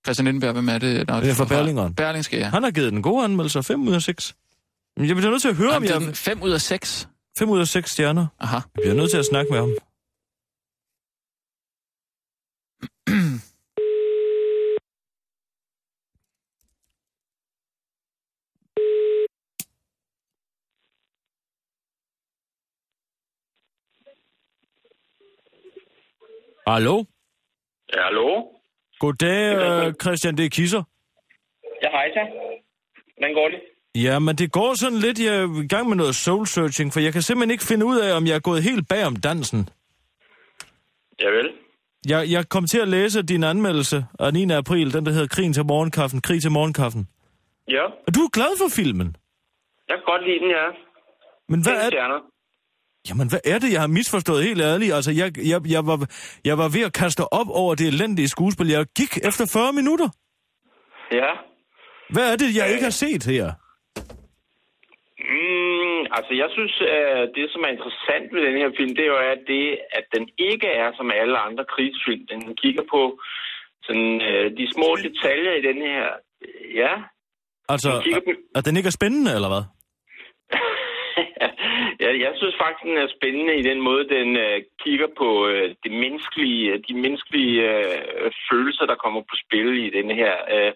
Christian 0.05 0.25
Lindberg, 0.25 0.53
hvem 0.53 0.69
er 0.69 0.77
det? 0.77 1.07
Nå, 1.07 1.19
Det 1.19 1.29
er 1.29 1.33
fra 1.33 1.45
Berlingeren. 1.45 1.95
Berlingske, 1.95 2.37
ja. 2.37 2.49
Han 2.49 2.63
har 2.63 2.71
givet 2.71 2.91
den 2.91 3.01
gode 3.01 3.23
anmeldelse, 3.23 3.63
5 3.63 3.87
ud 3.87 3.93
af 3.93 4.01
6. 4.01 4.35
Men 4.97 5.07
jeg 5.07 5.15
bliver 5.15 5.29
nødt 5.31 5.41
til 5.41 5.49
at 5.49 5.55
høre, 5.55 5.69
om 5.69 5.83
Jamen, 5.83 5.89
jeg 5.89 5.99
det 6.01 6.27
er 6.27 6.33
5 6.35 6.41
ud 6.41 6.51
af 6.51 6.61
6. 6.61 7.07
5 7.37 7.49
ud 7.49 7.59
af 7.59 7.67
6 7.67 7.91
stjerner. 7.91 8.27
Aha. 8.39 8.55
Jeg 8.55 8.81
bliver 8.81 8.95
nødt 8.95 9.11
til 9.11 9.17
at 9.17 9.25
snakke 9.25 9.51
med 9.51 9.59
ham. 9.59 9.71
Hallo? 26.67 27.03
Ja, 27.93 28.03
hallo? 28.03 28.27
Goddag, 28.99 29.55
øh, 29.57 29.93
Christian, 30.01 30.37
det 30.37 30.45
er 30.45 30.49
Kisser. 30.49 30.83
Ja, 31.83 31.89
hej 31.91 32.07
så. 32.13 32.23
Hvordan 33.17 33.33
går 33.33 33.47
det? 33.49 33.59
Ja, 33.95 34.19
men 34.19 34.35
det 34.35 34.51
går 34.51 34.73
sådan 34.73 34.97
lidt, 34.97 35.19
jeg 35.19 35.35
er 35.35 35.61
i 35.63 35.67
gang 35.67 35.89
med 35.89 35.97
noget 35.97 36.15
soul-searching, 36.15 36.91
for 36.93 36.99
jeg 36.99 37.13
kan 37.13 37.21
simpelthen 37.21 37.51
ikke 37.51 37.63
finde 37.63 37.85
ud 37.85 37.99
af, 37.99 38.17
om 38.17 38.27
jeg 38.27 38.35
er 38.35 38.39
gået 38.39 38.63
helt 38.63 38.87
bag 38.87 39.05
om 39.05 39.15
dansen. 39.15 39.69
Ja 41.21 41.29
vel. 41.29 41.49
Jeg, 42.07 42.31
jeg 42.31 42.49
kom 42.49 42.65
til 42.67 42.79
at 42.79 42.87
læse 42.87 43.21
din 43.21 43.43
anmeldelse 43.43 44.05
af 44.19 44.33
9. 44.33 44.51
april, 44.51 44.93
den 44.93 45.05
der 45.05 45.11
hedder 45.11 45.27
Krigen 45.27 45.53
til 45.53 45.65
morgenkaffen, 45.65 46.21
Krig 46.21 46.41
til 46.41 46.51
morgenkaffen. 46.51 47.07
Ja, 47.69 47.83
Og 48.07 48.15
du 48.15 48.19
er 48.19 48.29
glad 48.29 48.57
for 48.57 48.69
filmen. 48.75 49.15
jeg 49.89 49.97
kan 49.97 50.03
godt 50.05 50.23
lide 50.27 50.39
den, 50.39 50.49
ja. 50.49 50.67
Men 51.49 51.61
hvad 51.63 51.73
er, 51.73 51.87
stjerner. 51.89 52.19
jamen, 53.09 53.29
hvad 53.29 53.39
er 53.45 53.59
det, 53.59 53.71
jeg 53.73 53.79
har 53.81 53.87
misforstået 53.87 54.43
helt 54.43 54.61
ærligt? 54.61 54.93
Altså, 54.93 55.11
jeg, 55.11 55.37
jeg, 55.47 55.61
jeg, 55.71 55.85
var, 55.87 56.07
jeg 56.45 56.57
var 56.57 56.69
ved 56.69 56.81
at 56.81 56.93
kaste 56.93 57.33
op 57.33 57.47
over 57.49 57.75
det 57.75 57.87
elendige 57.87 58.27
skuespil. 58.27 58.67
Jeg 58.67 58.85
gik 58.95 59.17
efter 59.23 59.45
40 59.53 59.73
minutter. 59.73 60.09
Ja. 61.11 61.31
Hvad 62.13 62.31
er 62.31 62.35
det, 62.35 62.55
jeg 62.55 62.71
ikke 62.71 62.83
har 62.83 62.89
set 62.91 63.23
her? 63.23 63.51
Mm, 65.31 66.01
altså, 66.17 66.31
jeg 66.41 66.49
synes, 66.55 66.73
at 66.81 67.31
det, 67.35 67.45
som 67.51 67.61
er 67.67 67.71
interessant 67.75 68.27
ved 68.33 68.41
den 68.47 68.57
her 68.61 68.71
film, 68.77 68.91
det 68.95 69.03
er 69.03 69.11
jo 69.15 69.21
at 69.35 69.41
det, 69.47 69.65
at 69.97 70.05
den 70.15 70.25
ikke 70.37 70.67
er 70.67 70.89
som 70.97 71.11
alle 71.21 71.37
andre 71.47 71.65
krigsfilm. 71.73 72.23
Den 72.33 72.55
kigger 72.55 72.83
på 72.93 73.01
sådan, 73.87 74.21
øh, 74.29 74.45
de 74.57 74.65
små 74.75 74.89
detaljer 75.07 75.53
i 75.55 75.61
den 75.69 75.77
her. 75.89 76.03
Ja, 76.81 76.93
Altså, 77.73 77.89
kigger 78.03 78.21
på- 78.27 78.41
at 78.55 78.65
den 78.65 78.77
ikke 78.77 78.91
er 78.93 78.99
spændende, 78.99 79.31
eller 79.37 79.49
hvad? 79.53 79.63
ja, 82.03 82.09
jeg 82.25 82.33
synes 82.35 82.55
faktisk, 82.63 82.83
den 82.89 82.97
er 82.97 83.07
spændende 83.17 83.55
i 83.61 83.63
den 83.69 83.79
måde, 83.81 84.03
den 84.17 84.29
øh, 84.45 84.57
kigger 84.83 85.07
på 85.17 85.47
øh, 85.47 85.75
det 85.83 85.91
menneskelige, 86.03 86.77
de 86.87 86.93
menneskelige 87.03 87.61
øh, 87.69 88.31
følelser, 88.51 88.85
der 88.85 88.95
kommer 89.03 89.21
på 89.21 89.35
spil 89.45 89.69
i 89.85 89.89
den 89.89 90.09
her 90.21 90.33
øh, 90.55 90.73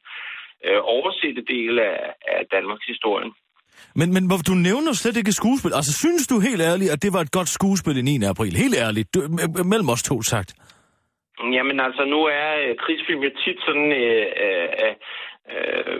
øh, 0.65 0.79
oversette 0.95 1.41
del 1.41 1.79
af, 1.79 2.13
af 2.27 2.41
Danmarks 2.55 2.85
historie. 2.85 3.31
Men, 3.99 4.13
men 4.13 4.23
hvor- 4.27 4.45
du 4.51 4.55
nævner 4.69 4.93
slet 4.93 5.17
ikke 5.17 5.31
skuespil. 5.31 5.71
Altså, 5.79 5.93
synes 6.03 6.27
du 6.27 6.35
helt 6.39 6.61
ærligt, 6.61 6.91
at 6.91 7.03
det 7.03 7.13
var 7.13 7.21
et 7.21 7.31
godt 7.31 7.49
skuespil 7.57 7.97
i 7.97 8.01
9. 8.01 8.23
april? 8.33 8.53
Helt 8.55 8.75
ærligt. 8.85 9.07
Du, 9.13 9.19
mellem 9.73 9.89
os 9.89 10.03
to 10.03 10.21
sagt. 10.21 10.49
Jamen 11.55 11.79
altså, 11.79 12.03
nu 12.05 12.19
er 12.41 12.49
øh, 12.63 12.75
krigsfilm 12.83 13.21
jo 13.27 13.31
tit 13.43 13.59
sådan 13.67 13.91
øh, 14.03 14.25
øh, 14.45 14.93
øh, 15.53 15.97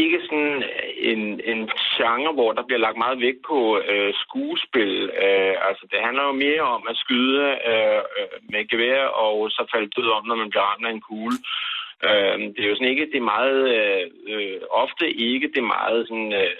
ikke 0.00 0.18
sådan 0.26 0.54
øh, 0.62 1.12
en, 1.12 1.22
en 1.52 1.60
genre, 1.96 2.32
hvor 2.38 2.52
der 2.52 2.64
bliver 2.66 2.84
lagt 2.86 2.98
meget 3.04 3.20
vægt 3.20 3.42
på 3.50 3.58
øh, 3.90 4.12
skuespil. 4.24 4.92
Øh, 5.24 5.54
altså, 5.68 5.84
det 5.90 5.98
handler 6.06 6.24
jo 6.30 6.32
mere 6.46 6.64
om 6.76 6.82
at 6.90 6.96
skyde 7.04 7.40
øh, 7.70 8.02
øh 8.18 8.28
med 8.52 8.68
gevær 8.72 9.02
og 9.24 9.50
så 9.50 9.62
falde 9.72 9.90
død 9.96 10.08
om, 10.16 10.26
når 10.26 10.36
man 10.42 10.50
bliver 10.50 10.66
ramt 10.70 10.86
af 10.86 10.92
en 10.92 11.06
kugle. 11.08 11.38
Øh, 12.08 12.34
det 12.54 12.60
er 12.62 12.70
jo 12.70 12.76
sådan 12.76 12.92
ikke 12.94 13.10
det 13.12 13.20
er 13.20 13.32
meget, 13.36 13.60
øh, 14.32 14.56
ofte 14.82 15.04
ikke 15.30 15.48
det 15.54 15.64
meget 15.76 16.00
sådan, 16.08 16.32
øh, 16.42 16.52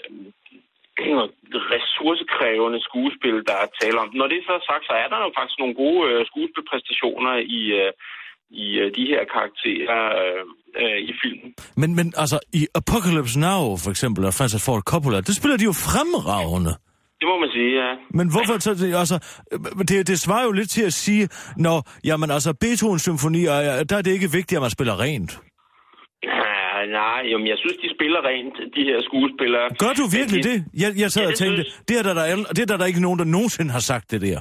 ressourcekrævende 1.73 2.79
skuespil, 2.87 3.35
der 3.49 3.55
er 3.63 3.67
tale 3.81 3.97
om. 4.03 4.09
Når 4.19 4.27
det 4.31 4.39
så 4.47 4.51
er 4.59 4.63
sagt, 4.71 4.83
så 4.89 4.93
er 5.03 5.07
der 5.13 5.19
jo 5.25 5.29
faktisk 5.37 5.59
nogle 5.59 5.75
gode 5.83 6.01
øh, 6.09 6.19
skuespilpræstationer 6.29 7.33
i, 7.59 7.61
øh, 7.81 7.91
i 8.63 8.65
øh, 8.81 8.87
de 8.97 9.03
her 9.11 9.21
karakterer 9.35 10.01
øh, 10.21 10.43
øh, 10.81 10.99
i 11.09 11.11
filmen. 11.21 11.49
Men, 11.81 11.89
men 11.99 12.07
altså, 12.23 12.37
i 12.59 12.61
Apocalypse 12.79 13.39
Now, 13.47 13.63
for 13.83 13.89
eksempel, 13.93 14.21
og 14.29 14.33
Francis 14.37 14.65
Ford 14.65 14.83
Coppola, 14.91 15.17
det 15.27 15.35
spiller 15.35 15.57
de 15.57 15.69
jo 15.71 15.75
fremragende. 15.87 16.73
Det 17.25 17.31
må 17.33 17.39
man 17.45 17.51
sige, 17.57 17.71
ja. 17.83 17.89
Men 18.19 18.25
hvorfor 18.33 18.55
så 18.59 18.71
altså, 19.03 19.17
det, 19.89 20.07
det 20.11 20.17
svarer 20.25 20.43
jo 20.49 20.51
lidt 20.59 20.69
til 20.69 20.83
at 20.91 20.93
sige, 20.93 21.23
når, 21.65 21.77
jamen 22.09 22.29
altså, 22.31 22.49
Beethovens 22.61 23.01
symfonier, 23.01 23.53
der 23.89 23.95
er 23.97 24.01
det 24.07 24.11
ikke 24.17 24.29
vigtigt, 24.39 24.57
at 24.59 24.61
man 24.61 24.69
spiller 24.77 24.95
rent. 25.05 25.31
Ja, 26.23 26.85
nej, 27.01 27.21
jamen, 27.31 27.47
jeg 27.53 27.57
synes, 27.63 27.77
de 27.83 27.89
spiller 27.97 28.19
rent, 28.31 28.55
de 28.77 28.83
her 28.89 28.97
skuespillere. 29.09 29.65
Gør 29.83 29.93
du 30.01 30.05
virkelig 30.19 30.41
Men 30.43 30.47
det? 30.51 30.57
Jeg, 30.83 30.89
jeg 31.03 31.09
sad 31.15 31.23
Ja, 31.23 31.27
og 31.31 31.35
tænkte, 31.43 31.61
synes- 31.63 31.83
det 31.87 31.95
er, 31.99 32.03
der, 32.07 32.13
der, 32.19 32.25
er- 32.31 32.49
det 32.55 32.61
er 32.65 32.69
der, 32.71 32.77
der 32.81 32.85
ikke 32.91 33.01
nogen, 33.07 33.19
der 33.21 33.27
nogensinde 33.37 33.71
har 33.77 33.83
sagt 33.91 34.05
det 34.11 34.21
der. 34.27 34.39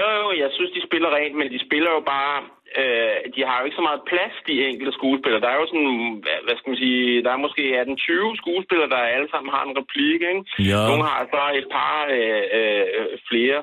Jo, 0.00 0.08
jo, 0.20 0.26
jeg 0.42 0.50
synes, 0.56 0.70
de 0.76 0.82
spiller 0.88 1.10
rent, 1.18 1.34
men 1.40 1.46
de 1.54 1.58
spiller 1.66 1.90
jo 1.96 2.02
bare... 2.14 2.34
Øh, 2.80 3.16
de 3.34 3.40
har 3.48 3.56
jo 3.58 3.64
ikke 3.64 3.80
så 3.80 3.86
meget 3.88 4.08
plads, 4.10 4.34
de 4.48 4.66
enkelte 4.70 4.92
skuespillere. 4.98 5.40
Der 5.44 5.50
er 5.52 5.58
jo 5.60 5.66
sådan, 5.72 5.94
hvad, 6.24 6.38
hvad 6.44 6.56
skal 6.56 6.70
man 6.70 6.82
sige, 6.84 7.22
der 7.24 7.30
er 7.32 7.44
måske 7.46 7.62
18-20 7.82 8.40
skuespillere, 8.42 8.92
der 8.94 9.12
alle 9.16 9.28
sammen 9.30 9.50
har 9.54 9.62
en 9.64 9.78
replik, 9.80 10.20
ikke? 10.30 10.42
Ja. 10.70 10.80
Nogle 10.88 11.04
har 11.10 11.20
så 11.34 11.42
et 11.60 11.68
par 11.76 11.96
øh, 12.18 12.44
øh, 12.58 13.18
flere 13.30 13.60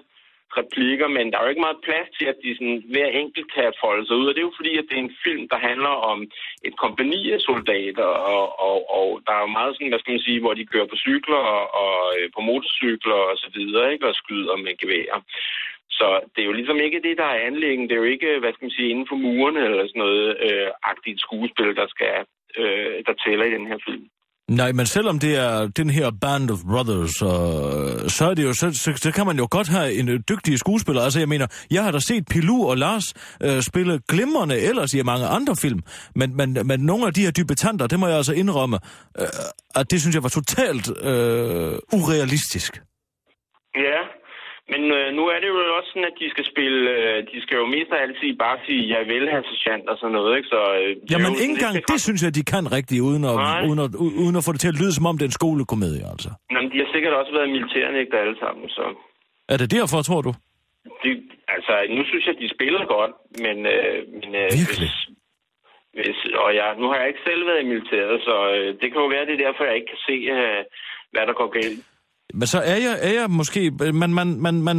replikker, 0.59 1.07
men 1.17 1.25
der 1.31 1.37
er 1.37 1.43
jo 1.43 1.53
ikke 1.53 1.67
meget 1.67 1.85
plads 1.87 2.09
til, 2.17 2.25
at 2.33 2.37
de 2.43 2.51
sådan, 2.57 2.79
hver 2.93 3.09
enkelt 3.21 3.47
kan 3.55 3.79
folde 3.83 4.03
sig 4.05 4.15
ud. 4.19 4.27
Og 4.27 4.33
det 4.33 4.41
er 4.41 4.49
jo 4.49 4.59
fordi, 4.59 4.73
at 4.77 4.85
det 4.89 4.95
er 4.97 5.05
en 5.07 5.17
film, 5.25 5.43
der 5.53 5.67
handler 5.69 5.93
om 6.11 6.19
et 6.67 6.75
kompani 6.83 7.21
af 7.35 7.39
soldater, 7.49 8.09
og, 8.33 8.45
og, 8.67 8.77
og 8.99 9.07
der 9.25 9.33
er 9.35 9.41
jo 9.45 9.55
meget 9.57 9.71
sådan, 9.73 9.91
hvad 9.91 9.99
skal 9.99 10.13
man 10.13 10.27
sige, 10.27 10.39
hvor 10.43 10.53
de 10.53 10.71
kører 10.71 10.91
på 10.91 10.97
cykler 11.05 11.41
og, 11.55 11.63
og 11.83 11.95
øh, 12.17 12.25
på 12.35 12.41
motorcykler 12.49 13.19
og 13.31 13.37
så 13.43 13.47
videre, 13.57 13.93
ikke? 13.93 14.07
Og 14.09 14.15
skyder 14.15 14.55
med 14.65 14.73
geværer. 14.81 15.19
Så 15.99 16.07
det 16.33 16.41
er 16.41 16.49
jo 16.49 16.59
ligesom 16.59 16.79
ikke 16.85 17.01
det, 17.07 17.15
der 17.21 17.29
er 17.33 17.45
anlæggen. 17.49 17.85
Det 17.85 17.93
er 17.95 18.03
jo 18.03 18.13
ikke, 18.15 18.31
hvad 18.39 18.53
skal 18.53 18.65
man 18.65 18.77
sige, 18.77 18.89
inden 18.89 19.07
for 19.09 19.17
murene 19.25 19.61
eller 19.65 19.85
sådan 19.87 20.03
noget 20.05 20.27
øh, 20.47 20.69
agtigt 20.91 21.19
skuespil, 21.25 21.69
der 21.81 21.87
skal 21.95 22.15
øh, 22.61 22.95
der 23.07 23.13
tæller 23.23 23.45
i 23.45 23.55
den 23.57 23.67
her 23.71 23.79
film. 23.87 24.05
Nej, 24.59 24.71
men 24.71 24.85
selvom 24.85 25.19
det 25.19 25.35
er 25.37 25.67
den 25.67 25.89
her 25.89 26.11
Band 26.21 26.49
of 26.49 26.59
Brothers, 26.71 27.15
øh, 27.21 28.09
så 28.09 28.23
er 28.29 28.33
det 28.33 28.43
jo, 28.43 28.53
så, 28.53 28.67
så, 28.83 28.89
så 28.95 29.11
kan 29.11 29.25
man 29.25 29.37
jo 29.37 29.47
godt 29.51 29.67
have 29.67 29.93
en 29.99 30.09
øh, 30.09 30.19
dygtig 30.29 30.59
skuespiller. 30.59 31.01
Altså, 31.01 31.19
jeg 31.19 31.29
mener, 31.29 31.47
jeg 31.71 31.83
har 31.83 31.91
da 31.91 31.99
set 31.99 32.23
Pilu 32.31 32.57
og 32.69 32.77
Lars 32.77 33.07
øh, 33.45 33.61
spille 33.61 33.99
glimrende 34.09 34.57
ellers 34.69 34.93
i 34.93 35.01
mange 35.03 35.25
andre 35.25 35.55
film, 35.61 35.79
men, 36.15 36.37
men, 36.37 36.67
men 36.67 36.79
nogle 36.79 37.07
af 37.07 37.13
de 37.13 37.21
her 37.21 37.31
debutanter, 37.31 37.87
det 37.87 37.99
må 37.99 38.07
jeg 38.07 38.17
altså 38.17 38.33
indrømme, 38.33 38.77
øh, 39.19 39.27
at 39.75 39.91
det 39.91 40.01
synes 40.01 40.15
jeg 40.15 40.23
var 40.23 40.33
totalt 40.39 40.85
øh, 41.09 41.73
urealistisk. 41.99 42.71
Ja, 43.75 43.99
men 44.71 44.81
øh, 44.97 45.07
nu 45.17 45.23
er 45.33 45.39
det 45.43 45.49
jo 45.53 45.57
også 45.77 45.89
sådan, 45.93 46.09
at 46.11 46.17
de 46.21 46.27
skal 46.33 46.45
spille, 46.51 46.79
øh, 46.97 47.17
de 47.31 47.37
skal 47.43 47.55
jo 47.61 47.65
mest 47.75 47.89
af 47.95 47.99
altid 48.05 48.29
bare 48.45 48.57
sige, 48.65 48.81
jeg 48.95 49.03
vil 49.11 49.25
have 49.33 49.43
sergeant 49.49 49.85
og 49.91 49.95
sådan 50.01 50.15
noget, 50.17 50.31
ikke? 50.37 50.49
Så, 50.53 50.61
øh, 50.79 50.89
Jamen, 51.11 51.31
ikke 51.43 51.55
engang 51.57 51.75
det 51.91 51.99
synes 52.07 52.21
jeg, 52.25 52.31
de 52.39 52.43
kan 52.53 52.63
rigtigt, 52.77 53.01
uden 53.09 53.23
at, 53.31 53.35
Nej. 53.35 53.67
uden, 53.67 53.79
at, 53.85 53.91
uden 54.23 54.35
at 54.39 54.43
få 54.45 54.51
det 54.53 54.61
til 54.61 54.73
at 54.73 54.79
lyde, 54.81 54.93
som 54.97 55.05
om 55.09 55.15
det 55.17 55.25
er 55.25 55.31
en 55.33 55.39
skolekomedie, 55.41 56.03
altså. 56.13 56.29
Jamen, 56.53 56.69
de 56.73 56.77
har 56.83 56.89
sikkert 56.93 57.13
også 57.21 57.31
været 57.37 57.49
militærnægter 57.55 58.17
alle 58.23 58.37
sammen, 58.43 58.65
så... 58.77 58.83
Er 59.53 59.57
det 59.61 59.67
derfor, 59.77 59.97
tror 60.09 60.21
du? 60.27 60.31
De, 61.03 61.09
altså, 61.55 61.73
nu 61.95 62.01
synes 62.09 62.25
jeg, 62.27 62.35
de 62.43 62.47
spiller 62.55 62.83
godt, 62.95 63.13
men... 63.45 63.55
Øh, 63.73 63.97
men 64.19 64.29
øh, 64.41 64.49
Virkelig? 64.61 64.89
Hvis, 64.91 64.97
hvis, 65.97 66.17
og 66.43 66.49
jeg, 66.59 66.67
nu 66.81 66.85
har 66.89 66.97
jeg 66.99 67.07
ikke 67.11 67.27
selv 67.29 67.41
været 67.47 67.63
i 67.63 67.69
militæret, 67.71 68.17
så 68.27 68.35
øh, 68.55 68.67
det 68.81 68.87
kan 68.91 69.01
jo 69.03 69.09
være, 69.15 69.25
det 69.27 69.35
er 69.35 69.45
derfor, 69.45 69.63
jeg 69.63 69.75
ikke 69.75 69.91
kan 69.93 70.03
se, 70.09 70.17
øh, 70.37 70.61
hvad 71.13 71.23
der 71.29 71.35
går 71.41 71.49
galt. 71.59 71.81
Men 72.33 72.47
så 72.47 72.59
er 72.73 72.77
jeg, 72.87 72.95
er 73.07 73.13
jeg 73.19 73.27
måske... 73.29 73.71
Man, 74.01 74.13
man, 74.13 74.27
man, 74.45 74.55
man, 74.61 74.77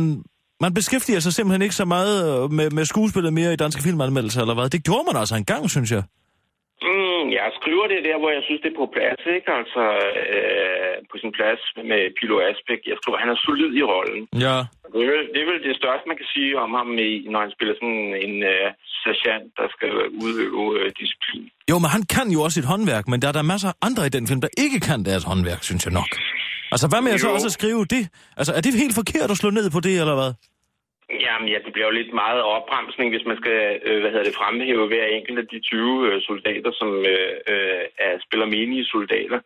man 0.64 0.74
beskæftiger 0.74 1.20
sig 1.20 1.32
simpelthen 1.32 1.62
ikke 1.62 1.74
så 1.82 1.86
meget 1.96 2.16
øh, 2.24 2.50
med, 2.58 2.70
med 2.70 2.84
skuespillet 2.84 3.32
mere 3.32 3.52
i 3.52 3.62
danske 3.64 3.82
filmanmeldelser, 3.86 4.40
eller 4.40 4.54
hvad? 4.54 4.68
Det 4.76 4.84
gjorde 4.84 5.04
man 5.08 5.16
altså 5.20 5.36
engang, 5.42 5.70
synes 5.70 5.90
jeg. 5.96 6.02
Mm, 6.88 7.24
jeg 7.38 7.48
skriver 7.58 7.86
det 7.92 8.00
der, 8.08 8.16
hvor 8.20 8.30
jeg 8.36 8.42
synes, 8.46 8.60
det 8.64 8.70
er 8.72 8.80
på 8.82 8.88
plads, 8.96 9.20
ikke? 9.36 9.50
Altså, 9.60 9.82
øh, 10.34 10.94
på 11.10 11.16
sin 11.22 11.32
plads 11.38 11.62
med 11.90 12.00
Pilo 12.16 12.36
Asbæk. 12.48 12.82
Jeg 12.90 12.96
skriver, 13.00 13.18
han 13.24 13.32
er 13.34 13.38
solid 13.46 13.72
i 13.80 13.84
rollen. 13.92 14.22
Ja. 14.46 14.56
Det 14.92 15.00
er, 15.04 15.10
vel, 15.12 15.24
det 15.32 15.40
er 15.44 15.48
vel 15.52 15.60
det 15.68 15.74
største, 15.82 16.04
man 16.10 16.18
kan 16.20 16.28
sige 16.34 16.52
om 16.64 16.70
ham, 16.78 16.88
i, 17.08 17.10
når 17.32 17.40
han 17.44 17.52
spiller 17.56 17.74
sådan 17.80 18.04
en 18.26 18.34
øh, 18.52 18.66
sergeant, 19.04 19.46
der 19.58 19.66
skal 19.74 19.92
udøve 20.24 20.64
øh, 20.80 20.86
disciplin. 21.00 21.44
Jo, 21.70 21.76
men 21.82 21.90
han 21.96 22.02
kan 22.14 22.26
jo 22.34 22.38
også 22.46 22.58
et 22.62 22.70
håndværk, 22.72 23.04
men 23.10 23.18
der 23.22 23.28
er 23.28 23.36
der 23.38 23.50
masser 23.52 23.68
af 23.72 23.76
andre 23.88 24.02
i 24.06 24.12
den 24.16 24.24
film, 24.28 24.40
der 24.46 24.52
ikke 24.64 24.78
kan 24.88 24.98
deres 25.08 25.24
håndværk, 25.30 25.62
synes 25.68 25.82
jeg 25.86 25.94
nok. 26.00 26.10
Altså, 26.72 26.86
hvad 26.92 27.00
med 27.02 27.12
at 27.14 27.20
så 27.20 27.28
Jo. 27.28 27.34
også 27.34 27.50
at 27.52 27.58
skrive 27.60 27.82
det? 27.94 28.04
Altså, 28.40 28.52
er 28.56 28.60
det 28.60 28.82
helt 28.84 28.98
forkert 29.00 29.30
at 29.30 29.40
slå 29.42 29.50
ned 29.58 29.66
på 29.76 29.80
det, 29.86 29.94
eller 30.02 30.16
hvad? 30.20 30.32
Jamen 31.26 31.48
ja, 31.52 31.58
det 31.64 31.72
bliver 31.72 31.88
jo 31.90 31.98
lidt 32.00 32.12
meget 32.24 32.42
opbremsning, 32.56 33.08
hvis 33.10 33.26
man 33.30 33.36
skal 33.42 33.58
øh, 33.86 33.98
hvad 34.00 34.10
hedder 34.10 34.28
det, 34.28 34.38
fremhæve 34.40 34.86
hver 34.90 35.06
enkelt 35.16 35.38
af 35.42 35.46
de 35.52 35.58
20 35.60 36.08
øh, 36.08 36.16
soldater, 36.28 36.72
som 36.80 36.88
øh, 37.12 37.32
øh, 37.52 37.82
er, 38.06 38.12
spiller 38.26 38.46
menige 38.56 38.84
soldater. 38.94 39.40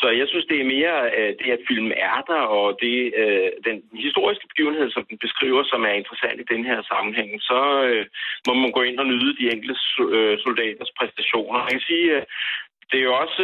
Så 0.00 0.06
jeg 0.20 0.26
synes, 0.28 0.46
det 0.50 0.58
er 0.60 0.72
mere 0.76 0.96
øh, 1.18 1.32
det, 1.40 1.48
at 1.56 1.66
filmen 1.70 1.92
er 2.10 2.18
der, 2.30 2.42
og 2.58 2.66
det 2.84 2.96
øh, 3.22 3.48
den 3.68 3.76
historiske 4.04 4.46
begivenhed, 4.52 4.86
som 4.90 5.02
den 5.10 5.18
beskriver, 5.24 5.62
som 5.72 5.80
er 5.90 5.94
interessant 6.00 6.38
i 6.40 6.50
den 6.54 6.62
her 6.70 6.78
sammenhæng. 6.90 7.30
Så 7.50 7.60
øh, 7.88 8.04
må 8.46 8.52
man 8.54 8.72
gå 8.76 8.82
ind 8.88 8.98
og 9.02 9.06
nyde 9.12 9.32
de 9.40 9.50
enkelte 9.54 9.76
øh, 10.16 10.34
soldaters 10.44 10.92
præstationer. 10.98 11.58
Man 11.66 11.74
kan 11.76 11.88
sige, 11.90 12.08
øh, 12.16 12.22
det 12.90 12.98
er 13.00 13.06
jo 13.10 13.14
også 13.24 13.42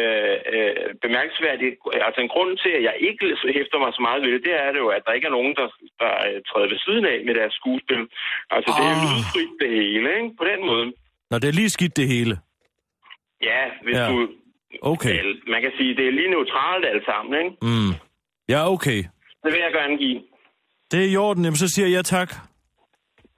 øh, 0.00 0.36
øh, 0.54 0.74
bemærkelsesværdigt. 1.04 1.74
Altså 2.06 2.20
en 2.24 2.32
grund 2.34 2.52
til, 2.62 2.72
at 2.78 2.82
jeg 2.88 2.94
ikke 3.08 3.24
hæfter 3.58 3.78
mig 3.82 3.90
så 3.96 4.02
meget 4.06 4.20
ved 4.22 4.30
det, 4.34 4.42
det 4.48 4.54
er 4.64 4.70
det 4.74 4.80
jo, 4.84 4.88
at 4.96 5.02
der 5.06 5.12
ikke 5.16 5.28
er 5.30 5.36
nogen, 5.38 5.54
der, 5.60 5.66
der 6.02 6.12
øh, 6.28 6.38
træder 6.48 6.68
ved 6.72 6.78
siden 6.86 7.04
af 7.12 7.18
med 7.26 7.34
deres 7.40 7.54
skuespil. 7.60 8.00
Altså 8.54 8.70
det 8.78 8.84
er 8.92 8.96
Ah. 8.98 9.02
lydfrit 9.12 9.52
det 9.62 9.70
hele, 9.82 10.08
ikke? 10.18 10.30
På 10.40 10.44
den 10.50 10.60
måde. 10.70 10.86
Når 11.30 11.38
det 11.42 11.48
er 11.48 11.56
lige 11.60 11.70
skidt 11.76 11.96
det 12.00 12.06
hele. 12.14 12.34
Ja, 13.50 13.62
hvis 13.84 13.96
Ja. 13.96 14.06
du... 14.10 14.16
Okay. 14.92 15.14
Man 15.54 15.60
kan 15.64 15.72
sige, 15.78 15.96
det 15.98 16.04
er 16.06 16.12
lige 16.18 16.30
neutralt 16.36 16.84
alt 16.92 17.04
sammen, 17.10 17.32
ikke? 17.42 17.56
Mm. 17.68 17.92
Ja, 18.52 18.60
okay. 18.74 19.00
Det 19.42 19.50
vil 19.54 19.60
jeg 19.66 19.72
gerne 19.80 19.96
give. 19.98 20.22
Det 20.90 20.98
er 21.04 21.08
i 21.12 21.16
orden, 21.16 21.44
jamen 21.44 21.56
så 21.64 21.68
siger 21.68 21.88
jeg 21.88 22.04
tak. 22.04 22.30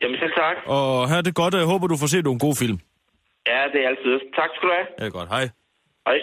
Jamen 0.02 0.18
selv 0.18 0.32
tak. 0.32 0.56
Og 0.66 1.08
have 1.08 1.22
det 1.22 1.34
godt, 1.34 1.54
og 1.54 1.60
jeg 1.60 1.68
håber, 1.68 1.86
du 1.86 1.96
får 2.00 2.06
set 2.06 2.24
nogle 2.24 2.38
gode 2.46 2.56
film. 2.62 2.78
Ja, 3.52 3.60
det 3.72 3.78
er 3.84 3.88
altid. 3.92 4.14
Tak 4.38 4.50
skal 4.56 4.66
du 4.68 4.72
have. 4.78 4.88
Ja, 5.00 5.06
godt. 5.18 5.28
Hej. 5.28 5.44
Hej. 6.08 6.18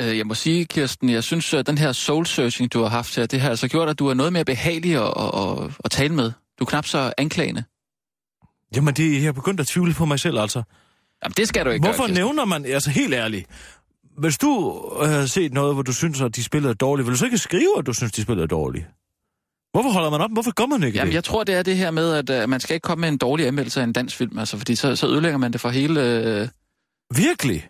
Øh, 0.00 0.18
Jeg 0.18 0.26
må 0.26 0.34
sige, 0.34 0.64
Kirsten, 0.64 1.08
jeg 1.10 1.24
synes, 1.24 1.54
at 1.54 1.66
den 1.66 1.78
her 1.78 1.92
soul-searching, 1.92 2.68
du 2.74 2.80
har 2.82 2.88
haft 2.88 3.16
her, 3.16 3.26
det 3.26 3.40
har 3.40 3.50
altså 3.50 3.68
gjort, 3.68 3.88
at 3.88 3.98
du 3.98 4.08
er 4.08 4.14
noget 4.14 4.32
mere 4.32 4.44
behagelig 4.44 4.94
at, 4.96 5.12
at, 5.24 5.30
at, 5.42 5.70
at 5.84 5.90
tale 5.90 6.14
med. 6.14 6.32
Du 6.58 6.64
er 6.64 6.68
knap 6.68 6.86
så 6.86 7.12
anklagende. 7.18 7.64
Jamen, 8.76 8.94
det, 8.94 9.22
jeg 9.22 9.28
er 9.28 9.32
begyndt 9.32 9.60
at 9.60 9.66
tvivle 9.66 9.94
på 9.94 10.04
mig 10.04 10.20
selv, 10.20 10.38
altså. 10.38 10.62
Jamen, 11.24 11.34
det 11.36 11.48
skal 11.48 11.64
du 11.66 11.70
ikke 11.70 11.84
Hvorfor 11.86 11.98
gøre, 12.02 12.08
Kirsten. 12.08 12.24
nævner 12.24 12.44
man, 12.44 12.64
altså 12.64 12.90
helt 12.90 13.14
ærligt, 13.14 13.46
hvis 14.18 14.38
du 14.38 14.50
havde 15.04 15.28
set 15.28 15.52
noget, 15.52 15.74
hvor 15.74 15.82
du 15.82 15.92
synes, 15.94 16.20
at 16.20 16.36
de 16.36 16.44
spillede 16.44 16.74
dårligt, 16.74 17.06
vil 17.06 17.12
du 17.12 17.18
så 17.18 17.24
ikke 17.24 17.38
skrive, 17.38 17.78
at 17.78 17.86
du 17.86 17.92
synes, 17.92 18.12
de 18.12 18.22
spillede 18.22 18.46
dårligt? 18.48 18.86
Hvorfor 19.72 19.90
holder 19.90 20.10
man 20.10 20.20
op? 20.20 20.30
Hvorfor 20.32 20.52
gør 20.54 20.66
man 20.66 20.82
ikke 20.82 20.98
Jamen, 20.98 21.08
det? 21.10 21.14
jeg 21.14 21.24
tror, 21.24 21.44
det 21.44 21.54
er 21.54 21.62
det 21.62 21.76
her 21.76 21.90
med, 21.90 22.30
at 22.30 22.42
uh, 22.42 22.48
man 22.50 22.60
skal 22.60 22.74
ikke 22.74 22.84
komme 22.84 23.00
med 23.00 23.08
en 23.08 23.18
dårlig 23.18 23.46
anmeldelse 23.46 23.80
af 23.80 23.84
en 23.84 23.92
dansk 23.92 24.16
film, 24.16 24.38
altså, 24.38 24.56
fordi 24.58 24.74
så, 24.74 24.96
så 24.96 25.06
ødelægger 25.06 25.38
man 25.38 25.52
det 25.52 25.60
for 25.60 25.68
hele... 25.68 26.00
Uh... 26.42 26.48
Virkelig? 27.18 27.68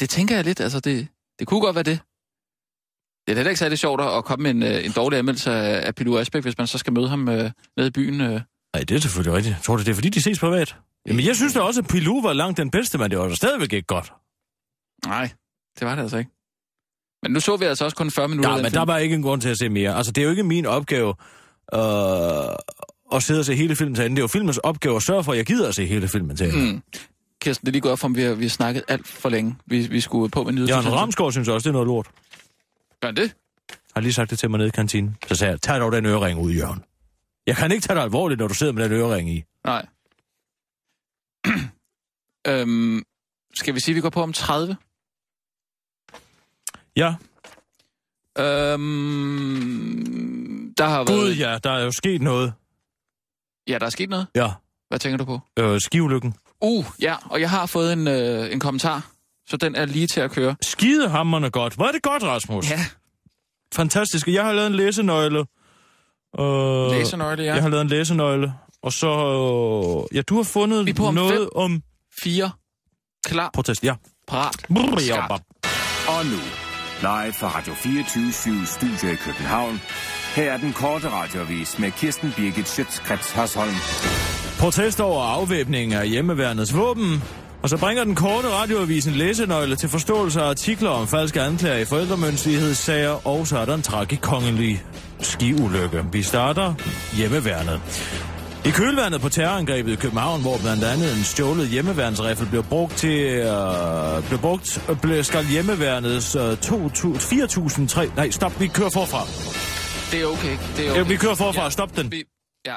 Det 0.00 0.10
tænker 0.10 0.34
jeg 0.34 0.44
lidt, 0.44 0.60
altså, 0.60 0.80
det, 0.80 1.08
det 1.38 1.46
kunne 1.46 1.60
godt 1.60 1.74
være 1.74 1.82
det. 1.82 2.00
Det 3.26 3.32
er 3.32 3.36
heller 3.36 3.50
ikke 3.50 3.58
særlig 3.58 3.78
sjovt 3.78 4.00
at 4.00 4.24
komme 4.24 4.52
med 4.52 4.66
en, 4.68 4.76
uh, 4.76 4.84
en 4.84 4.92
dårlig 4.92 5.18
anmeldelse 5.18 5.50
af, 5.52 5.86
af 5.86 5.94
Pilou 5.94 6.18
Asbæk, 6.18 6.42
hvis 6.42 6.58
man 6.58 6.66
så 6.66 6.78
skal 6.78 6.92
møde 6.92 7.08
ham 7.08 7.28
uh, 7.28 7.34
nede 7.76 7.86
i 7.86 7.90
byen. 7.90 8.20
Uh. 8.20 8.26
Nej, 8.74 8.84
det 8.88 8.90
er 8.90 9.00
selvfølgelig 9.00 9.36
rigtigt. 9.36 9.56
Tror 9.62 9.76
du, 9.76 9.82
det 9.82 9.88
er 9.88 9.94
fordi, 9.94 10.08
de 10.08 10.22
ses 10.22 10.38
privat? 10.38 10.76
Jamen, 11.06 11.26
jeg 11.26 11.36
synes 11.36 11.54
da 11.54 11.60
også, 11.60 11.80
at 11.80 11.86
Pilou 11.88 12.22
var 12.22 12.32
langt 12.32 12.56
den 12.58 12.70
bedste, 12.70 12.98
men 12.98 13.10
det 13.10 13.18
var 13.18 13.28
da 13.28 13.34
stadigvæk 13.34 13.72
ikke 13.72 13.86
godt. 13.86 14.12
Nej, 15.06 15.30
det 15.78 15.86
var 15.86 15.94
det 15.94 16.02
altså 16.02 16.16
ikke. 16.16 16.30
Men 17.22 17.32
nu 17.32 17.40
så 17.40 17.56
vi 17.56 17.64
altså 17.64 17.84
også 17.84 17.96
kun 17.96 18.10
40 18.10 18.28
minutter. 18.28 18.50
Ja, 18.50 18.56
men 18.56 18.64
film. 18.64 18.72
der 18.72 18.84
var 18.84 18.98
ikke 18.98 19.14
en 19.14 19.22
grund 19.22 19.40
til 19.40 19.48
at 19.48 19.58
se 19.58 19.68
mere. 19.68 19.96
Altså, 19.96 20.12
det 20.12 20.20
er 20.20 20.24
jo 20.24 20.30
ikke 20.30 20.42
min 20.42 20.66
opgave 20.66 21.14
øh, 21.74 21.80
at 23.12 23.22
sidde 23.22 23.40
og 23.40 23.44
se 23.44 23.54
hele 23.54 23.76
filmen 23.76 23.94
til 23.94 24.04
ende. 24.04 24.16
Det 24.16 24.20
er 24.20 24.24
jo 24.24 24.28
filmens 24.28 24.58
opgave 24.58 24.96
at 24.96 25.02
sørge 25.02 25.24
for, 25.24 25.32
at 25.32 25.38
jeg 25.38 25.46
gider 25.46 25.68
at 25.68 25.74
se 25.74 25.86
hele 25.86 26.08
filmen 26.08 26.36
til 26.36 26.46
ende. 26.46 26.72
Mm. 26.72 26.82
Kirsten, 27.40 27.66
det 27.66 27.70
er 27.70 27.72
lige 27.72 27.82
gået 27.82 27.92
op 27.92 27.98
for, 27.98 28.08
om 28.08 28.16
vi 28.16 28.22
har, 28.22 28.34
vi 28.34 28.44
har 28.44 28.50
snakket 28.50 28.82
alt 28.88 29.08
for 29.08 29.28
længe. 29.28 29.56
Vi, 29.66 29.86
vi 29.86 30.00
skulle 30.00 30.30
på 30.30 30.44
med 30.44 30.52
nyheder. 30.52 30.74
Jørgen 30.74 30.92
Ramsgaard 30.92 31.32
synes 31.32 31.48
også, 31.48 31.64
det 31.64 31.68
er 31.68 31.72
noget 31.72 31.86
lort. 31.86 32.06
Gør 33.00 33.08
han 33.08 33.16
det? 33.16 33.32
har 33.94 34.00
lige 34.00 34.12
sagt 34.12 34.30
det 34.30 34.38
til 34.38 34.50
mig 34.50 34.58
nede 34.58 34.68
i 34.68 34.70
kantinen. 34.70 35.16
Så 35.28 35.34
sagde 35.34 35.50
jeg, 35.50 35.60
tag 35.60 35.80
dog 35.80 35.92
den 35.92 36.06
ørering 36.06 36.40
ud, 36.40 36.52
Jørgen. 36.52 36.84
Jeg 37.46 37.56
kan 37.56 37.72
ikke 37.72 37.82
tage 37.82 37.94
dig 37.94 38.02
alvorligt, 38.02 38.40
når 38.40 38.48
du 38.48 38.54
sidder 38.54 38.72
med 38.72 38.84
den 38.84 38.92
ørering 38.92 39.30
i. 39.30 39.44
Nej. 39.64 39.86
øhm, 42.48 43.02
skal 43.54 43.74
vi 43.74 43.80
sige, 43.80 43.92
at 43.92 43.96
vi 43.96 44.00
går 44.00 44.10
på 44.10 44.22
om 44.22 44.32
30? 44.32 44.76
Ja, 47.00 47.14
Øhm, 49.40 50.74
der 50.78 50.84
har 50.88 51.04
gud 51.04 51.16
været... 51.24 51.38
ja, 51.38 51.58
der 51.64 51.70
er 51.70 51.84
jo 51.84 51.92
sket 51.92 52.22
noget. 52.22 52.52
Ja, 53.68 53.78
der 53.78 53.86
er 53.86 53.90
sket 53.90 54.10
noget. 54.10 54.26
Ja, 54.34 54.48
Hvad 54.88 54.98
tænker 54.98 55.16
du 55.18 55.24
på? 55.24 55.40
øh, 55.58 55.80
skivulykken. 55.80 56.34
Uh, 56.60 56.84
ja, 57.00 57.16
og 57.24 57.40
jeg 57.40 57.50
har 57.50 57.66
fået 57.66 57.92
en, 57.92 58.08
øh, 58.08 58.52
en 58.52 58.60
kommentar, 58.60 59.10
så 59.48 59.56
den 59.56 59.74
er 59.74 59.84
lige 59.84 60.06
til 60.06 60.20
at 60.20 60.30
køre. 60.30 60.56
Skidehammerne 60.62 61.50
godt. 61.50 61.74
Hvor 61.74 61.84
er 61.86 61.92
det 61.92 62.02
godt, 62.02 62.22
Rasmus? 62.22 62.70
Ja, 62.70 62.80
Fantastisk. 63.74 64.28
Jeg 64.28 64.44
har 64.44 64.52
lavet 64.52 64.66
en 64.66 64.74
læsenøgle. 64.74 65.38
Øh, 66.40 66.90
læsenøgle, 66.90 67.42
ja. 67.42 67.54
Jeg 67.54 67.62
har 67.62 67.68
lavet 67.68 67.82
en 67.82 67.88
læsenøgle. 67.88 68.54
Og 68.82 68.92
så... 68.92 69.06
Øh, 69.08 70.16
ja, 70.16 70.22
du 70.22 70.36
har 70.36 70.42
fundet 70.42 70.86
Vi 70.86 70.92
på 70.92 71.06
om 71.06 71.14
noget 71.14 71.34
fem. 71.34 71.48
om... 71.54 71.82
Fire. 72.22 72.50
Klar, 73.24 73.50
Protest, 73.54 73.84
ja. 73.84 73.94
parat, 74.28 74.56
ja, 75.08 75.26
bap. 75.28 75.40
Og 76.08 76.26
nu, 76.26 76.36
live 77.00 77.32
fra 77.32 77.48
Radio 77.48 77.74
24 77.74 78.66
Studio 78.66 79.12
i 79.12 79.16
København. 79.16 79.80
Her 80.36 80.52
er 80.52 80.56
den 80.56 80.72
korte 80.72 81.08
radiovis 81.08 81.78
med 81.78 81.90
Kirsten 81.90 82.32
Birgit 82.36 82.68
Schøtzgrads 82.68 83.30
Hasholm. 83.32 83.74
Protest 84.58 85.00
over 85.00 85.22
afvæbning 85.22 85.94
af 85.94 86.08
hjemmeværnets 86.08 86.76
våben. 86.76 87.22
Og 87.62 87.68
så 87.68 87.76
bringer 87.76 88.04
den 88.04 88.14
korte 88.14 88.48
radioavis 88.48 89.06
en 89.06 89.14
læsenøgle 89.14 89.76
til 89.76 89.88
forståelse 89.88 90.40
af 90.40 90.48
artikler 90.48 90.90
om 90.90 91.08
falske 91.08 91.40
anklager 91.40 91.78
i 91.78 91.84
forældremyndighedssager, 91.84 93.26
og 93.26 93.46
så 93.46 93.58
er 93.58 93.64
der 93.64 93.74
en 93.74 93.82
tragikongelig 93.82 94.82
skiulykke. 95.20 96.04
Vi 96.12 96.22
starter 96.22 96.74
hjemmeværnet. 97.16 97.80
I 98.64 98.70
kølvandet 98.70 99.20
på 99.20 99.28
terrorangrebet 99.28 99.92
i 99.92 99.96
København, 99.96 100.40
hvor 100.40 100.58
blandt 100.58 100.84
andet 100.84 101.16
en 101.16 101.24
stjålet 101.24 101.68
hjemmeværnsriffel 101.68 102.46
blev 102.48 102.64
brugt 102.64 102.96
til, 102.96 103.20
øh, 103.20 104.28
blev 104.28 104.38
brugt, 104.40 104.90
øh, 104.90 105.00
blev, 105.00 105.24
skal 105.24 105.44
hjemmeværnets 105.46 106.34
øh, 106.34 106.42
4.003... 106.52 108.16
Nej, 108.16 108.30
stop, 108.30 108.60
vi 108.60 108.66
kører 108.66 108.90
forfra. 108.90 109.22
Det 110.12 110.22
er 110.22 110.26
okay, 110.26 110.58
det 110.76 110.86
er 110.86 110.90
Okay. 110.90 111.00
okay. 111.00 111.10
Vi 111.10 111.16
kører 111.16 111.34
forfra, 111.34 111.62
Ja. 111.62 111.70
stop 111.70 111.96
den. 111.96 112.12
Vi, 112.12 112.24
ja, 112.66 112.76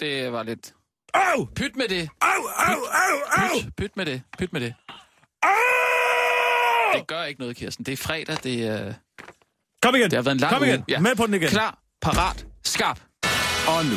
det 0.00 0.32
var 0.32 0.42
lidt... 0.42 0.72
Au! 1.14 1.44
Pyt 1.56 1.76
med 1.76 1.88
det. 1.88 2.08
Au, 2.20 2.28
au, 2.56 2.74
au, 2.74 3.42
au! 3.42 3.60
Pyt, 3.62 3.76
pyt 3.76 3.96
med 3.96 4.06
det. 4.06 4.22
Pyt 4.38 4.52
med 4.52 4.60
det. 4.60 4.74
Det 6.94 7.06
gør 7.06 7.22
ikke 7.24 7.40
noget, 7.40 7.56
Kirsten. 7.56 7.84
Det 7.86 7.92
er 7.92 7.96
fredag, 7.96 8.36
det 8.42 8.66
er... 8.66 8.92
Kom 9.82 9.94
igen, 9.94 10.10
Det 10.10 10.16
har 10.16 10.22
været 10.22 10.34
en 10.34 10.40
lang 10.40 10.52
kom 10.52 10.62
uge. 10.62 10.68
igen, 10.68 10.84
Ja. 10.88 11.00
med 11.00 11.14
på 11.16 11.26
den 11.26 11.34
igen. 11.34 11.48
Klar, 11.48 11.78
parat, 12.02 12.46
skarp. 12.64 13.00
Og 13.66 13.84
nu, 13.84 13.96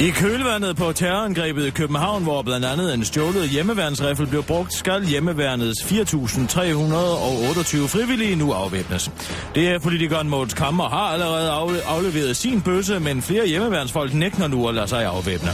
I 0.00 0.10
kølvandet 0.10 0.76
på 0.76 0.92
terrorangrebet 0.92 1.66
i 1.66 1.70
København, 1.70 2.22
hvor 2.22 2.42
blandt 2.42 2.66
andet 2.66 2.94
en 2.94 3.04
stjålet 3.04 3.48
hjemmeværnsrifle 3.48 4.26
blev 4.26 4.42
brugt, 4.42 4.72
skal 4.72 5.04
hjemmeværnets 5.04 5.82
4.328 5.82 5.88
frivillige 7.86 8.36
nu 8.36 8.52
afvæbnes. 8.52 9.10
Det 9.54 9.68
er 9.68 9.78
politikeren 9.78 10.28
Måns 10.28 10.54
Kammer 10.54 10.88
har 10.88 11.12
allerede 11.12 11.50
afleveret 11.86 12.36
sin 12.36 12.60
bøsse, 12.60 13.00
men 13.00 13.22
flere 13.22 13.46
hjemmeværnsfolk 13.46 14.14
nægter 14.14 14.48
nu 14.48 14.68
at 14.68 14.74
lade 14.74 14.88
sig 14.88 15.06
afvæbne. 15.06 15.50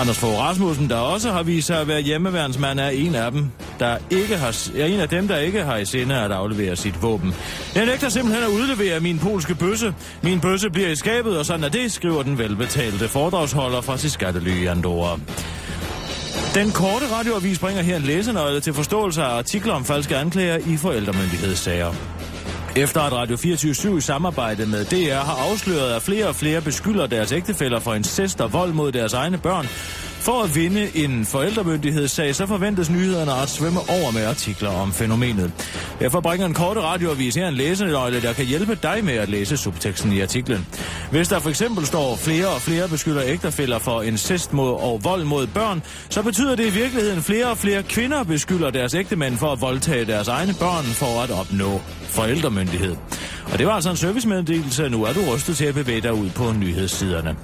Anders 0.00 0.18
Fogh 0.18 0.38
Rasmussen, 0.38 0.90
der 0.90 0.96
også 0.96 1.30
har 1.30 1.42
vist 1.42 1.66
sig 1.66 1.80
at 1.80 1.88
være 1.88 2.00
hjemmeværnsmand, 2.00 2.80
er 2.80 2.88
en 2.88 3.14
af 3.14 3.32
dem, 3.32 3.50
der 3.78 3.96
ikke 4.10 4.36
har, 4.36 4.68
er 4.76 4.86
en 4.86 5.00
af 5.00 5.08
dem, 5.08 5.28
der 5.28 5.38
ikke 5.38 5.62
har 5.62 5.76
i 5.76 5.84
sinde 5.84 6.14
at 6.14 6.32
aflevere 6.32 6.76
sit 6.76 7.02
våben. 7.02 7.34
Jeg 7.74 7.86
nægter 7.86 8.08
simpelthen 8.08 8.44
at 8.44 8.50
udlevere 8.50 9.00
min 9.00 9.18
polske 9.18 9.54
bøsse. 9.54 9.94
Min 10.22 10.40
bøsse 10.40 10.70
bliver 10.70 10.88
i 10.88 10.96
skabet, 10.96 11.38
og 11.38 11.46
sådan 11.46 11.64
er 11.64 11.68
det, 11.68 11.92
skriver 11.92 12.22
den 12.22 12.38
velbetalte 12.38 13.08
foredragsholder 13.08 13.77
fra 13.80 13.98
sit 13.98 14.12
skattely 14.12 14.62
i 14.62 14.66
Andorra. 14.66 15.18
Den 16.54 16.70
korte 16.72 17.04
radioavis 17.12 17.58
bringer 17.58 17.82
her 17.82 17.96
en 17.96 18.02
læsenøgle 18.02 18.60
til 18.60 18.74
forståelse 18.74 19.22
af 19.22 19.38
artikler 19.38 19.74
om 19.74 19.84
falske 19.84 20.16
anklager 20.16 20.56
i 20.56 20.76
forældremyndighedssager. 20.76 21.92
Efter 22.76 23.00
at 23.00 23.12
Radio 23.12 23.36
24 23.36 23.98
i 23.98 24.00
samarbejde 24.00 24.66
med 24.66 24.84
DR 24.84 25.14
har 25.14 25.50
afsløret, 25.50 25.94
at 25.94 26.02
flere 26.02 26.26
og 26.26 26.34
flere 26.34 26.60
beskylder 26.60 27.06
deres 27.06 27.32
ægtefæller 27.32 27.80
for 27.80 27.94
incest 27.94 28.40
og 28.40 28.52
vold 28.52 28.72
mod 28.72 28.92
deres 28.92 29.12
egne 29.12 29.38
børn, 29.38 29.66
for 30.20 30.42
at 30.42 30.54
vinde 30.56 30.90
en 30.94 31.26
forældremyndighedssag, 31.26 32.34
så 32.34 32.46
forventes 32.46 32.90
nyhederne 32.90 33.32
at 33.32 33.48
svømme 33.48 33.80
over 33.80 34.10
med 34.12 34.24
artikler 34.24 34.70
om 34.70 34.92
fænomenet. 34.92 35.52
Derfor 36.00 36.20
bringer 36.20 36.46
en 36.46 36.54
korte 36.54 36.80
radioavis 36.80 37.34
her 37.34 37.48
en 37.48 37.54
læsenøgle, 37.54 38.22
der 38.22 38.32
kan 38.32 38.44
hjælpe 38.44 38.78
dig 38.82 39.04
med 39.04 39.14
at 39.14 39.28
læse 39.28 39.56
subteksten 39.56 40.12
i 40.12 40.20
artiklen. 40.20 40.66
Hvis 41.10 41.28
der 41.28 41.38
for 41.38 41.48
eksempel 41.48 41.86
står 41.86 42.16
flere 42.16 42.48
og 42.48 42.60
flere 42.60 42.88
beskylder 42.88 43.22
ægtefæller 43.24 43.78
for 43.78 44.02
incest 44.02 44.52
mod 44.52 44.72
og 44.72 45.00
vold 45.04 45.24
mod 45.24 45.46
børn, 45.46 45.82
så 46.10 46.22
betyder 46.22 46.56
det 46.56 46.66
i 46.66 46.70
virkeligheden 46.70 47.22
flere 47.22 47.46
og 47.46 47.58
flere 47.58 47.82
kvinder 47.82 48.24
beskylder 48.24 48.70
deres 48.70 48.94
ægtemænd 48.94 49.36
for 49.36 49.52
at 49.52 49.60
voldtage 49.60 50.04
deres 50.04 50.28
egne 50.28 50.54
børn 50.54 50.84
for 50.84 51.22
at 51.22 51.30
opnå 51.30 51.80
forældremyndighed. 52.08 52.96
Og 53.52 53.58
det 53.58 53.66
var 53.66 53.72
altså 53.72 53.90
en 53.90 53.96
servicemeddelelse. 53.96 54.88
Nu 54.88 55.04
er 55.04 55.12
du 55.12 55.20
rustet 55.20 55.56
til 55.56 55.64
at 55.64 55.74
bevæge 55.74 56.00
dig 56.00 56.14
ud 56.14 56.30
på 56.30 56.52
nyhedssiderne. 56.52 57.36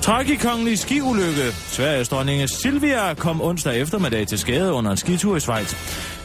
Tragikongelig 0.00 0.78
skiulykke. 0.78 1.52
Sveriges 1.52 2.08
dronning 2.08 2.48
Silvia 2.50 3.14
kom 3.14 3.42
onsdag 3.42 3.80
eftermiddag 3.80 4.26
til 4.26 4.38
skade 4.38 4.72
under 4.72 4.90
en 4.90 4.96
skitur 4.96 5.36
i 5.36 5.40
Schweiz. 5.40 5.74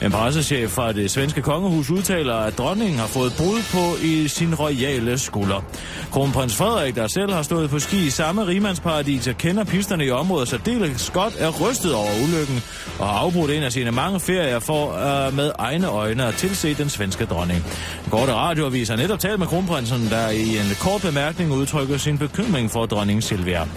En 0.02 0.12
pressechef 0.12 0.70
fra 0.70 0.92
det 0.92 1.12
svenske 1.12 1.42
kongehus 1.42 1.90
udtaler, 1.90 2.36
at 2.36 2.58
dronningen 2.58 3.00
har 3.00 3.08
fået 3.08 3.34
brud 3.38 3.60
på 3.72 4.06
i 4.06 4.28
sin 4.28 4.56
royale 4.56 5.18
skulder. 5.18 5.64
Kronprins 6.12 6.56
Frederik, 6.56 6.96
der 6.96 7.08
selv 7.08 7.34
har 7.34 7.42
stået 7.42 7.70
på 7.70 7.80
ski 7.80 8.06
i 8.06 8.10
samme 8.10 8.48
rimandsparadis 8.48 9.28
og 9.28 9.38
kender 9.38 9.64
pisterne 9.64 10.06
i 10.06 10.12
området 10.12 10.48
særdeles 10.48 11.10
godt, 11.10 11.36
er 11.40 11.50
rystet 11.50 11.94
over 11.96 12.10
ulykken 12.24 12.64
og 13.00 13.08
har 13.08 13.20
afbrudt 13.20 13.52
en 13.52 13.64
af 13.64 13.72
sine 13.72 13.92
mange 13.92 14.20
ferier 14.20 14.60
for 14.60 14.88
uh, 14.88 15.36
med 15.36 15.52
egne 15.58 15.88
øjne 15.88 16.26
at 16.26 16.36
tilse 16.36 16.74
den 16.74 16.90
svenske 16.90 17.26
dronning. 17.26 17.66
Korte 18.12 18.34
radioavis 18.34 18.90
har 18.90 18.96
netop 19.14 19.30
talt 19.30 19.40
med 19.40 19.48
kronprinsen, 19.48 20.10
der 20.10 20.30
i 20.30 20.58
en 20.58 20.76
kort 20.80 21.02
bemærkning 21.02 21.52
udtrykker 21.52 21.98
sin 21.98 22.18
bekymring 22.18 22.72
for 22.72 22.86
dronning 22.86 23.24
Silvia. 23.24 23.68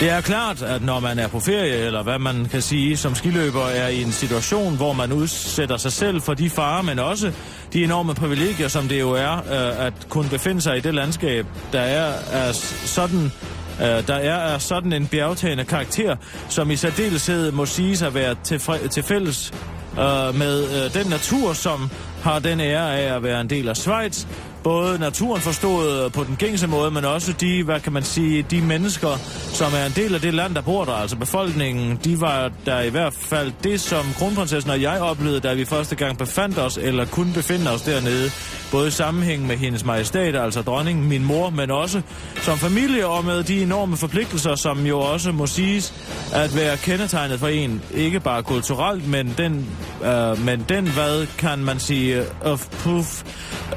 Det 0.00 0.10
er 0.10 0.20
klart, 0.20 0.62
at 0.62 0.82
når 0.82 1.00
man 1.00 1.18
er 1.18 1.28
på 1.28 1.40
ferie, 1.40 1.76
eller 1.76 2.02
hvad 2.02 2.18
man 2.18 2.46
kan 2.50 2.62
sige 2.62 2.96
som 2.96 3.14
skiløber, 3.14 3.64
er 3.64 3.88
i 3.88 4.02
en 4.02 4.12
situation, 4.12 4.76
hvor 4.76 4.92
man 4.92 5.12
udsætter 5.12 5.76
sig 5.76 5.92
selv 5.92 6.20
for 6.20 6.34
de 6.34 6.50
farer, 6.50 6.82
men 6.82 6.98
også 6.98 7.32
de 7.72 7.84
enorme 7.84 8.14
privilegier, 8.14 8.68
som 8.68 8.88
det 8.88 9.00
jo 9.00 9.10
er 9.10 9.32
øh, 9.32 9.86
at 9.86 9.92
kunne 10.08 10.28
befinde 10.28 10.60
sig 10.60 10.76
i 10.76 10.80
det 10.80 10.94
landskab, 10.94 11.46
der 11.72 11.80
er, 11.80 12.12
er 12.32 12.52
sådan 12.84 13.32
øh, 13.80 14.06
der 14.06 14.14
er 14.14 14.38
af 14.38 14.62
sådan 14.62 14.92
en 14.92 15.06
bjergtagende 15.06 15.64
karakter, 15.64 16.16
som 16.48 16.70
i 16.70 16.76
særdeleshed 16.76 17.52
må 17.52 17.66
siges 17.66 18.02
at 18.02 18.14
være 18.14 18.36
til, 18.44 18.60
til 18.90 19.02
fælles 19.02 19.52
øh, 19.92 20.34
med 20.34 20.84
øh, 20.84 20.94
den 20.94 21.06
natur, 21.10 21.52
som 21.52 21.90
har 22.22 22.38
den 22.38 22.60
ære 22.60 22.98
af 22.98 23.16
at 23.16 23.22
være 23.22 23.40
en 23.40 23.50
del 23.50 23.68
af 23.68 23.76
Schweiz. 23.76 24.26
Både 24.62 24.98
naturen 24.98 25.40
forstået 25.40 26.12
på 26.12 26.24
den 26.24 26.36
gængse 26.36 26.66
måde, 26.66 26.90
men 26.90 27.04
også 27.04 27.32
de, 27.32 27.62
hvad 27.62 27.80
kan 27.80 27.92
man 27.92 28.02
sige, 28.02 28.42
de 28.42 28.60
mennesker, 28.60 29.18
som 29.52 29.72
er 29.74 29.86
en 29.86 29.92
del 29.92 30.14
af 30.14 30.20
det 30.20 30.34
land, 30.34 30.54
der 30.54 30.60
bor 30.60 30.84
der, 30.84 30.92
altså 30.92 31.16
befolkningen, 31.16 31.98
de 32.04 32.20
var 32.20 32.50
der 32.66 32.80
i 32.80 32.90
hvert 32.90 33.14
fald 33.14 33.52
det, 33.64 33.80
som 33.80 34.04
kronprinsessen 34.18 34.70
og 34.70 34.82
jeg 34.82 35.00
oplevede, 35.00 35.40
da 35.40 35.54
vi 35.54 35.64
første 35.64 35.96
gang 35.96 36.18
befandt 36.18 36.58
os, 36.58 36.76
eller 36.76 37.04
kunne 37.04 37.32
befinde 37.32 37.70
os 37.70 37.82
dernede. 37.82 38.30
Både 38.72 38.88
i 38.88 38.90
sammenhæng 38.90 39.46
med 39.46 39.56
hendes 39.56 39.84
majestæt, 39.84 40.36
altså 40.36 40.62
dronningen, 40.62 41.08
min 41.08 41.24
mor, 41.24 41.50
men 41.50 41.70
også 41.70 42.02
som 42.36 42.58
familie 42.58 43.06
og 43.06 43.24
med 43.24 43.42
de 43.42 43.62
enorme 43.62 43.96
forpligtelser, 43.96 44.54
som 44.54 44.86
jo 44.86 45.00
også 45.00 45.32
må 45.32 45.46
siges 45.46 45.94
at 46.32 46.56
være 46.56 46.76
kendetegnet 46.76 47.40
for 47.40 47.48
en, 47.48 47.82
ikke 47.94 48.20
bare 48.20 48.42
kulturelt, 48.42 49.08
men 49.08 49.34
den, 49.38 49.66
øh, 50.04 50.44
men 50.44 50.64
den 50.68 50.88
hvad 50.88 51.26
kan 51.26 51.58
man 51.58 51.78
sige, 51.78 52.16
øh, 52.18 52.24
of 52.40 52.66
proof 52.66 53.22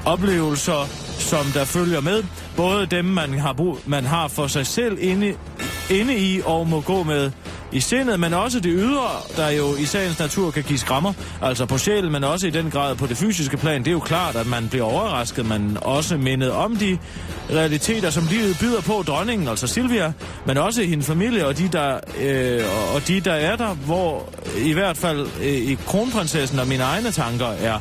oplevelser, 0.06 0.88
som 1.20 1.46
der 1.54 1.66
følger 1.66 2.02
med. 2.02 2.24
Både 2.56 2.86
dem, 2.86 3.06
man 3.06 3.40
har, 3.40 3.54
brug, 3.54 3.80
man 3.86 4.06
har 4.06 4.28
for 4.28 4.48
sig 4.48 4.68
selv 4.68 4.98
inde, 5.02 5.34
inde 5.90 6.18
i 6.18 6.42
og 6.46 6.68
må 6.68 6.82
gå 6.82 7.04
med 7.04 7.32
i 7.72 7.80
sindet, 7.80 8.20
men 8.20 8.34
også 8.34 8.60
det 8.60 8.72
ydre, 8.76 9.10
der 9.38 9.50
jo 9.50 9.76
i 9.76 9.86
sagens 9.86 10.20
natur 10.20 10.52
kan 10.52 10.64
give 10.64 10.80
skrammer. 10.80 11.14
Altså 11.42 11.66
på 11.66 11.78
sjælen, 11.78 12.12
men 12.12 12.24
også 12.24 12.48
i 12.48 12.50
den 12.50 12.72
grad 12.72 12.96
på 12.96 13.08
det 13.08 13.18
fysiske 13.18 13.58
plan. 13.58 13.80
Det 13.80 13.88
er 13.88 13.92
jo 13.92 14.00
klart, 14.00 14.36
at 14.36 14.48
man 14.48 14.68
bliver 14.70 14.86
overrasket, 14.86 15.46
man 15.46 15.78
også 15.82 16.18
mindet 16.18 16.52
om 16.52 16.76
de 16.76 16.98
realiteter, 17.50 18.10
som 18.10 18.28
livet 18.30 18.58
byder 18.60 18.82
på 18.82 19.04
dronningen, 19.08 19.48
altså 19.48 19.68
Silvia, 19.68 20.14
men 20.46 20.58
også 20.58 20.84
hendes 20.84 21.08
familie 21.08 21.48
og 21.48 21.58
de, 21.58 21.68
der, 21.68 22.00
øh, 22.22 22.62
og 22.96 23.08
de, 23.08 23.20
der 23.20 23.34
er 23.34 23.56
der, 23.56 23.74
hvor 23.74 24.30
i 24.58 24.74
hvert 24.74 24.98
fald 24.98 25.28
øh, 25.42 25.48
i 25.48 25.78
kronprinsessen 25.86 26.60
og 26.60 26.68
mine 26.68 26.84
egne 26.84 27.12
tanker 27.12 27.48
er. 27.48 27.80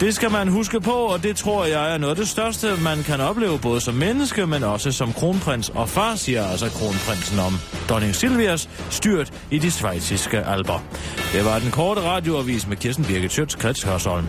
Det 0.00 0.14
skal 0.14 0.30
man 0.30 0.48
huske 0.48 0.80
på, 0.80 0.90
og 0.90 1.22
det 1.22 1.36
tror 1.36 1.64
jeg 1.64 1.94
er 1.94 1.98
noget 1.98 2.10
af 2.10 2.16
det 2.16 2.28
største, 2.28 2.66
man 2.82 3.02
kan 3.02 3.20
opleve 3.20 3.58
både 3.58 3.80
som 3.80 3.94
menneske, 3.94 4.46
men 4.46 4.62
også 4.62 4.92
som 4.92 5.12
kronprins 5.12 5.68
og 5.68 5.88
far, 5.88 6.14
siger 6.14 6.46
altså 6.46 6.68
kronprinsen 6.68 7.38
om 7.38 7.52
dronning 7.88 8.14
Silvias 8.14 8.68
styrt 8.90 9.32
i 9.50 9.58
de 9.58 9.70
svejsiske 9.70 10.44
alber. 10.44 10.84
Det 11.32 11.44
var 11.44 11.58
den 11.58 11.70
korte 11.70 12.00
radioavis 12.00 12.66
med 12.66 12.76
Kirsten 12.76 13.04
Birgit 13.04 13.32
Schøtz, 13.32 13.56
Krets 13.56 13.82
Hørsholm. 13.82 14.26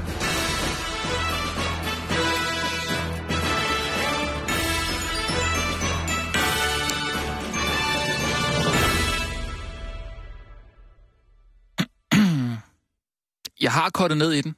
Jeg 13.61 13.71
har 13.71 13.89
kortet 13.89 14.17
ned 14.17 14.31
i 14.31 14.41
den. 14.41 14.55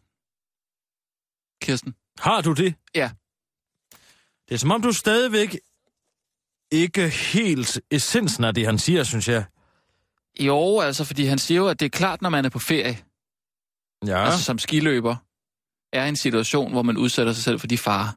Kirsten. 1.61 1.95
Har 2.19 2.41
du 2.41 2.53
det? 2.53 2.73
Ja. 2.95 3.09
Det 4.49 4.55
er 4.55 4.59
som 4.59 4.71
om, 4.71 4.81
du 4.81 4.91
stadigvæk 4.93 5.57
ikke 6.71 7.09
helt 7.09 7.81
essensen 7.91 8.43
af 8.43 8.53
det, 8.53 8.65
han 8.65 8.77
siger, 8.79 9.03
synes 9.03 9.27
jeg. 9.27 9.45
Jo, 10.39 10.79
altså, 10.79 11.03
fordi 11.03 11.25
han 11.25 11.37
siger 11.39 11.57
jo, 11.57 11.67
at 11.67 11.79
det 11.79 11.85
er 11.85 11.89
klart, 11.89 12.21
når 12.21 12.29
man 12.29 12.45
er 12.45 12.49
på 12.49 12.59
ferie, 12.59 12.97
Ja. 14.07 14.25
altså 14.25 14.43
som 14.43 14.59
skiløber, 14.59 15.15
er 15.93 16.05
en 16.05 16.15
situation, 16.15 16.71
hvor 16.71 16.81
man 16.81 16.97
udsætter 16.97 17.33
sig 17.33 17.43
selv 17.43 17.59
for 17.59 17.67
de 17.67 17.77
farer. 17.77 18.07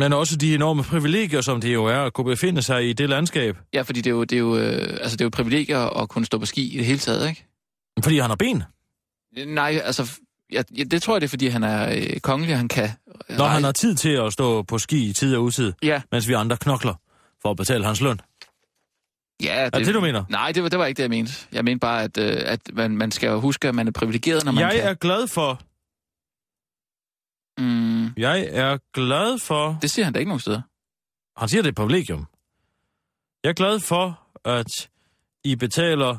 Men 0.00 0.12
også 0.12 0.36
de 0.36 0.54
enorme 0.54 0.82
privilegier, 0.82 1.40
som 1.40 1.60
det 1.60 1.74
jo 1.74 1.84
er 1.84 1.98
at 1.98 2.12
kunne 2.12 2.24
befinde 2.24 2.62
sig 2.62 2.88
i 2.88 2.92
det 2.92 3.08
landskab. 3.08 3.56
Ja, 3.74 3.82
fordi 3.82 4.00
det 4.00 4.10
er 4.10 4.14
jo, 4.14 4.24
det 4.24 4.32
er 4.36 4.38
jo, 4.40 4.56
øh, 4.56 4.98
altså, 5.00 5.16
det 5.16 5.20
er 5.20 5.24
jo 5.24 5.30
privilegier 5.30 5.78
at 6.02 6.08
kunne 6.08 6.26
stå 6.26 6.38
på 6.38 6.46
ski 6.46 6.74
i 6.74 6.76
det 6.78 6.86
hele 6.86 6.98
taget, 6.98 7.28
ikke? 7.28 7.46
Fordi 8.02 8.18
han 8.18 8.30
har 8.30 8.36
ben. 8.36 8.62
Nej, 9.46 9.80
altså, 9.84 10.18
ja, 10.52 10.62
ja, 10.76 10.84
det 10.84 11.02
tror 11.02 11.14
jeg, 11.14 11.20
det 11.20 11.26
er, 11.26 11.28
fordi 11.28 11.46
han 11.46 11.62
er 11.64 11.96
øh, 11.96 12.20
kongelig, 12.20 12.56
han 12.56 12.68
kan... 12.68 12.90
Når 13.28 13.44
han 13.46 13.64
har 13.64 13.72
tid 13.72 13.94
til 13.94 14.08
at 14.08 14.32
stå 14.32 14.62
på 14.62 14.78
ski 14.78 15.08
i 15.08 15.12
tid 15.12 15.36
og 15.36 15.42
utid, 15.42 15.72
Ja, 15.82 16.02
mens 16.12 16.28
vi 16.28 16.32
andre 16.32 16.56
knokler 16.56 16.94
for 17.42 17.50
at 17.50 17.56
betale 17.56 17.84
hans 17.84 18.00
løn. 18.00 18.20
ja 19.42 19.54
Er 19.54 19.70
det 19.70 19.86
det, 19.86 19.94
du 19.94 20.00
mener? 20.00 20.24
Nej, 20.28 20.52
det 20.52 20.62
var, 20.62 20.68
det 20.68 20.78
var 20.78 20.86
ikke 20.86 20.96
det, 20.96 21.02
jeg 21.02 21.10
mente. 21.10 21.32
Jeg 21.52 21.64
mente 21.64 21.80
bare, 21.80 22.02
at, 22.02 22.18
øh, 22.18 22.42
at 22.46 22.60
man, 22.72 22.96
man 22.96 23.10
skal 23.10 23.28
jo 23.28 23.40
huske, 23.40 23.68
at 23.68 23.74
man 23.74 23.88
er 23.88 23.92
privilegeret, 23.92 24.44
når 24.44 24.52
man 24.52 24.64
Jeg 24.64 24.72
kan. 24.72 24.82
er 24.90 24.94
glad 24.94 25.26
for, 25.28 25.60
Mm, 27.60 28.06
jeg 28.16 28.48
er 28.50 28.78
glad 28.92 29.38
for, 29.38 29.78
det 29.82 29.90
siger 29.90 30.04
han 30.04 30.12
da 30.12 30.18
ikke 30.18 30.28
nogen 30.28 30.40
steder. 30.40 30.60
han 31.36 31.48
siger 31.48 31.62
det 31.62 31.68
er 31.68 31.72
privilegium. 31.74 32.26
Jeg 33.44 33.50
er 33.50 33.54
glad 33.54 33.80
for, 33.80 34.20
at 34.44 34.88
I 35.44 35.56
betaler 35.56 36.18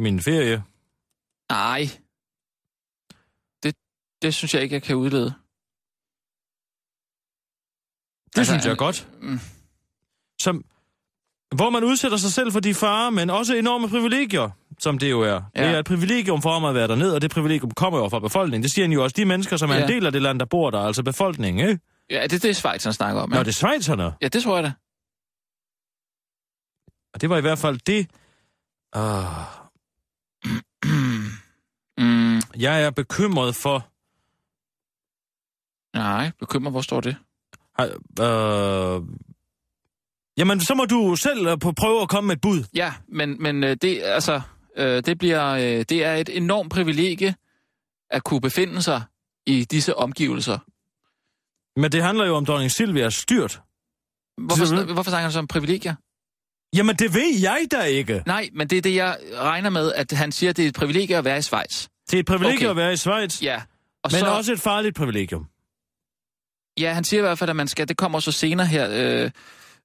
min 0.00 0.20
ferie. 0.20 0.62
Nej. 1.52 1.82
Det, 3.62 3.74
det 4.22 4.34
synes 4.34 4.54
jeg 4.54 4.62
ikke, 4.62 4.74
jeg 4.74 4.82
kan 4.82 4.96
udlede. 4.96 5.30
Det 8.32 8.38
Altså, 8.38 8.52
synes 8.52 8.64
jeg 8.64 8.72
er 8.72 8.76
godt. 8.76 9.08
Mm. 9.22 9.38
Som, 10.40 10.64
hvor 11.56 11.70
man 11.70 11.84
udsætter 11.84 12.18
sig 12.18 12.32
selv 12.32 12.52
for 12.52 12.60
de 12.60 12.74
farer, 12.74 13.10
men 13.10 13.30
også 13.30 13.54
enorme 13.54 13.88
privilegier, 13.88 14.50
som 14.78 14.98
det 14.98 15.10
jo 15.10 15.20
er. 15.20 15.40
Ja. 15.56 15.62
Det 15.66 15.74
er 15.74 15.78
et 15.78 15.86
privilegium 15.86 16.42
for 16.42 16.52
ham 16.52 16.64
at 16.64 16.74
være 16.74 16.88
dernede, 16.88 17.14
og 17.14 17.22
det 17.22 17.30
privilegium 17.30 17.70
kommer 17.70 17.98
jo 17.98 18.08
fra 18.08 18.18
befolkningen. 18.18 18.62
Det 18.62 18.70
siger 18.72 18.84
han 18.84 18.92
jo 18.92 19.02
også 19.04 19.14
de 19.16 19.24
mennesker, 19.24 19.56
som 19.56 19.70
er 19.70 19.74
Ja. 19.74 19.82
en 19.82 19.88
del 19.88 20.06
af 20.06 20.12
det 20.12 20.22
land, 20.22 20.38
der 20.38 20.44
bor 20.46 20.70
der, 20.70 20.78
altså 20.80 21.02
befolkningen, 21.02 21.68
ikke? 21.68 21.80
Ja, 22.10 22.22
det 22.22 22.32
er 22.32 22.38
det, 22.38 22.56
Schweiz, 22.56 22.84
han 22.84 22.92
snakker 22.92 23.22
om. 23.22 23.28
Nå, 23.30 23.36
Ja, 23.36 23.42
det 23.42 23.48
er 23.48 23.52
svejserne. 23.52 24.12
ja 24.22 24.28
det 24.28 24.42
tror 24.42 24.54
jeg 24.56 24.64
da. 24.64 24.72
Og 27.14 27.20
det 27.20 27.30
var 27.30 27.36
i 27.38 27.40
hvert 27.40 27.58
fald 27.58 27.78
det. 27.78 28.10
Uh, 28.96 29.61
jeg 32.58 32.82
er 32.82 32.90
bekymret 32.90 33.56
for... 33.56 33.88
nej, 35.98 36.30
bekymrer, 36.40 36.70
hvor 36.70 36.80
står 36.80 37.00
det? 37.00 37.16
Uh, 38.20 39.08
jamen, 40.36 40.60
så 40.60 40.74
må 40.74 40.84
du 40.84 41.16
selv 41.16 41.52
uh, 41.52 41.58
på 41.58 41.72
prøve 41.72 42.02
at 42.02 42.08
komme 42.08 42.26
med 42.28 42.36
et 42.36 42.40
bud. 42.40 42.64
Ja, 42.74 42.94
men, 43.08 43.42
men 43.42 43.64
øh, 43.64 43.76
det, 43.82 44.02
altså, 44.02 44.40
øh, 44.76 45.02
det, 45.04 45.18
bliver, 45.18 45.48
øh, 45.48 45.62
det 45.62 46.04
er 46.04 46.14
et 46.14 46.36
enormt 46.36 46.72
privilegie 46.72 47.34
at 48.10 48.24
kunne 48.24 48.40
befinde 48.40 48.82
sig 48.82 49.02
i 49.46 49.64
disse 49.64 49.96
omgivelser. 49.96 50.58
Men 51.80 51.92
det 51.92 52.02
handler 52.02 52.26
jo 52.26 52.36
om 52.36 52.46
dronning 52.46 52.70
Silvias 52.70 53.14
styrt. 53.14 53.60
Hvorfor, 54.36 54.64
du 54.64 54.70
sn- 54.70 54.92
hvorfor 54.92 55.10
snakker 55.10 55.22
han 55.22 55.32
så 55.32 55.38
om 55.38 55.46
privilegier? 55.46 55.94
Jamen, 56.76 56.96
det 56.96 57.14
ved 57.14 57.40
jeg 57.40 57.66
da 57.72 57.82
ikke. 57.82 58.22
Nej, 58.26 58.48
men 58.52 58.68
det 58.68 58.78
er 58.78 58.82
det, 58.82 58.94
jeg 58.94 59.18
regner 59.34 59.70
med, 59.70 59.92
at 59.92 60.12
han 60.12 60.32
siger, 60.32 60.50
at 60.50 60.56
det 60.56 60.64
er 60.64 60.68
et 60.68 60.74
privilegie 60.74 61.16
at 61.16 61.24
være 61.24 61.38
i 61.38 61.42
Schweiz. 61.42 61.88
Det 62.12 62.18
er 62.18 62.20
et 62.20 62.26
privilegium 62.26 62.70
Okay. 62.70 62.70
at 62.70 62.76
være 62.76 62.92
i 62.92 62.96
Schweiz, 62.96 63.42
Ja. 63.42 63.62
Og 64.02 64.10
men 64.12 64.20
så, 64.20 64.26
også 64.26 64.52
et 64.52 64.60
farligt 64.60 64.96
privilegium. 64.96 65.46
Ja, 66.80 66.92
han 66.92 67.04
siger 67.04 67.20
i 67.20 67.22
hvert 67.22 67.38
fald, 67.38 67.50
at 67.50 67.56
man 67.56 67.68
skal... 67.68 67.88
Det 67.88 67.96
kommer 67.96 68.20
så 68.20 68.32
senere 68.32 68.66
her. 68.66 68.88
Øh, 68.90 69.30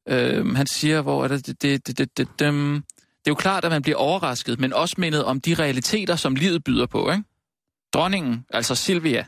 øh, 0.07 0.55
han 0.55 0.67
siger, 0.67 1.01
hvor 1.01 1.23
er 1.23 1.27
det... 1.27 1.47
Det, 1.47 1.61
det, 1.61 1.87
det, 1.87 1.97
det, 1.97 2.17
det, 2.17 2.27
dem, 2.39 2.73
det 3.19 3.27
er 3.27 3.31
jo 3.31 3.35
klart, 3.35 3.65
at 3.65 3.71
man 3.71 3.81
bliver 3.81 3.97
overrasket, 3.97 4.59
men 4.59 4.73
også 4.73 4.95
mindet 4.97 5.23
om 5.23 5.41
de 5.41 5.53
realiteter, 5.53 6.15
som 6.15 6.35
livet 6.35 6.63
byder 6.63 6.85
på, 6.85 7.11
ikke? 7.11 7.23
Dronningen, 7.93 8.45
altså 8.49 8.75
Silvia, 8.75 9.25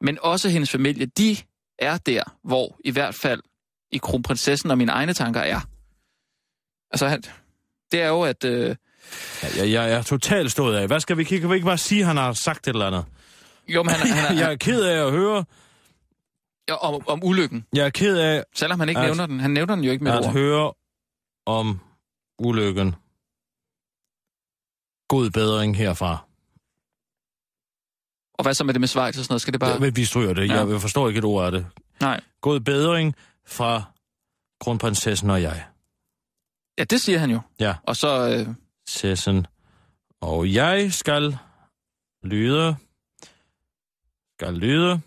men 0.00 0.18
også 0.22 0.48
hendes 0.48 0.70
familie, 0.70 1.06
de 1.06 1.36
er 1.78 1.96
der, 1.96 2.22
hvor 2.44 2.80
i 2.84 2.90
hvert 2.90 3.14
fald 3.14 3.42
i 3.92 3.98
kronprinsessen 3.98 4.70
og 4.70 4.78
mine 4.78 4.92
egne 4.92 5.12
tanker 5.12 5.40
er. 5.40 5.60
Altså, 6.90 7.08
han, 7.08 7.22
det 7.92 8.02
er 8.02 8.08
jo, 8.08 8.22
at... 8.22 8.44
Øh, 8.44 8.76
Ja, 9.42 9.48
jeg, 9.58 9.70
jeg 9.70 9.90
er 9.92 10.02
totalt 10.02 10.52
stået 10.52 10.76
af. 10.76 10.86
Hvad 10.86 11.00
skal 11.00 11.16
vi 11.18 11.24
kigge? 11.24 11.40
Kan 11.40 11.50
vi 11.50 11.54
ikke 11.54 11.64
bare 11.66 11.78
sige, 11.78 12.00
at 12.00 12.06
han 12.06 12.16
har 12.16 12.32
sagt 12.32 12.66
et 12.68 12.72
eller 12.72 12.86
andet? 12.86 13.04
jo, 13.68 13.82
men 13.82 13.90
han, 13.94 14.08
han, 14.10 14.36
Jeg 14.38 14.44
han, 14.46 14.52
er 14.52 14.56
ked 14.56 14.82
af 14.84 15.06
at 15.06 15.12
høre. 15.12 15.44
om, 16.80 17.08
om 17.08 17.24
ulykken. 17.24 17.64
Jeg 17.72 17.86
er 17.86 17.90
ked 17.90 18.16
af 18.18 18.44
Selvom 18.54 18.80
han 18.80 18.88
ikke 18.88 19.00
At- 19.00 19.06
nævner 19.06 19.26
den. 19.26 19.40
Han 19.40 19.50
nævner 19.50 19.74
den 19.74 19.84
jo 19.84 19.90
ikke 19.92 20.04
med 20.04 20.12
at 20.12 20.24
ord. 20.26 20.32
høre 20.32 20.72
om 21.46 21.80
ulykken. 22.38 22.94
God 25.08 25.30
bedring 25.30 25.76
herfra. 25.76 26.24
Og 28.34 28.42
hvad 28.42 28.54
så 28.54 28.64
med 28.64 28.74
det 28.74 28.80
med 28.80 28.88
Schweiz 28.88 29.18
og 29.18 29.24
sådan 29.24 29.32
noget? 29.32 29.42
Skal 29.42 29.52
det 29.52 29.60
bare... 29.60 29.84
Ja. 29.84 29.90
Vi 29.90 30.04
stryger 30.04 30.32
det. 30.34 30.48
Ja. 30.48 30.66
Jeg 30.66 30.80
forstår 30.80 31.08
ikke 31.08 31.18
et 31.18 31.24
ord 31.24 31.46
af 31.46 31.52
det. 31.52 31.66
Nej. 32.00 32.20
God 32.40 32.60
bedring 32.60 33.14
fra 33.46 33.82
kronprinsessen 34.60 35.30
og 35.30 35.42
jeg. 35.42 35.66
Ja, 36.78 36.84
det 36.84 37.00
siger 37.00 37.18
han 37.18 37.30
jo. 37.30 37.40
Ja. 37.60 37.74
Og 37.86 37.96
så... 37.96 38.28
Øh, 38.48 38.54
Sessen. 38.90 39.46
Og 40.20 40.54
jeg 40.54 40.92
skal 40.92 41.38
lyde. 42.22 42.76
Skal 44.38 44.54
lyde. 44.54 45.00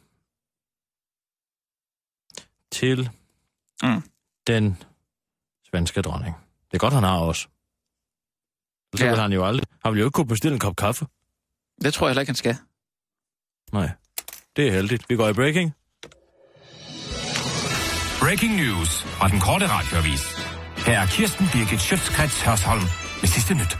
Til 2.71 3.09
Mm. 3.84 4.03
den 4.47 4.84
svenske 5.69 6.01
dronning. 6.01 6.36
Det 6.71 6.73
er 6.73 6.77
godt, 6.79 6.93
han 6.93 7.03
har 7.03 7.19
også. 7.19 7.47
Så 8.95 9.03
Ja. 9.05 9.09
ja. 9.09 9.15
han 9.21 9.31
jo 9.34 9.45
aldrig. 9.45 9.65
Han 9.84 9.93
vil 9.93 9.99
jo 9.99 10.05
ikke 10.05 10.15
kunne 10.15 10.27
bestille 10.27 10.53
en 10.53 10.59
kop 10.59 10.75
kaffe. 10.75 11.05
det 11.81 11.93
tror 11.93 12.07
jeg 12.07 12.09
heller 12.11 12.21
ikke, 12.21 12.29
han 12.29 12.36
skal. 12.36 12.57
Nej. 13.71 13.89
Det 14.55 14.67
er 14.67 14.71
heldigt. 14.71 15.09
Vi 15.09 15.15
går 15.15 15.27
i 15.29 15.34
breaking. 15.34 15.73
Breaking 18.19 18.55
news 18.55 19.03
fra 19.03 19.27
den 19.27 19.39
korte 19.39 19.67
radioavis. 19.67 20.23
Her 20.86 20.99
er 20.99 21.05
Kirsten 21.07 21.45
Birgit 21.53 21.81
Schøtzgrads 21.81 22.41
Hørsholm 22.41 22.81
med 23.24 23.30
sidste 23.30 23.53
nyt. 23.53 23.78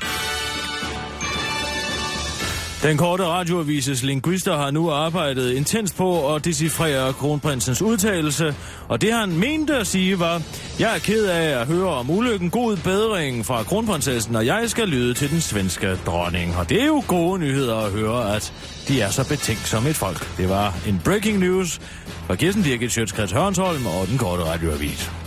Den 2.84 2.98
korte 2.98 3.26
radioavises 3.26 4.04
linguister 4.04 4.58
har 4.58 4.72
nu 4.72 4.92
arbejdet 4.92 5.52
intenst 5.52 5.98
på 5.98 6.36
at 6.36 6.46
decifrere 6.46 7.14
kronprinsens 7.14 7.82
udtalelse, 7.82 8.56
og 8.88 9.02
det 9.02 9.14
han 9.14 9.40
mente 9.40 9.78
at 9.78 9.88
sige 9.88 10.20
var, 10.20 10.42
jeg 10.80 10.96
er 10.96 11.00
ked 11.00 11.26
af 11.26 11.62
at 11.62 11.68
høre 11.68 11.88
om 11.88 12.10
ulykken 12.10 12.50
god 12.50 12.78
bedring 12.78 13.46
fra 13.46 13.64
kronprinsessen, 13.64 14.36
og 14.36 14.46
jeg 14.46 14.70
skal 14.70 14.88
lyde 14.88 15.14
til 15.14 15.30
den 15.30 15.42
svenske 15.42 15.96
dronning. 16.06 16.56
Og 16.58 16.70
det 16.70 16.82
er 16.82 16.86
jo 16.86 17.04
gode 17.08 17.40
nyheder 17.40 17.78
at 17.78 17.92
høre, 17.92 18.36
at 18.36 18.54
de 18.88 19.02
er 19.02 19.10
så 19.10 19.28
betænkt 19.30 19.68
som 19.68 19.88
et 19.88 19.96
folk. 19.96 20.38
Det 20.38 20.50
var 20.50 20.74
en 20.88 21.02
breaking 21.06 21.40
news 21.40 21.82
fra 22.28 22.36
Kirsten 22.36 22.64
Birgit 22.64 22.92
Sjøtskrets 22.92 23.32
Hørnsholm 23.32 23.86
og 23.86 24.08
den 24.08 24.18
korte 24.18 24.44
radioavis. 24.44 25.23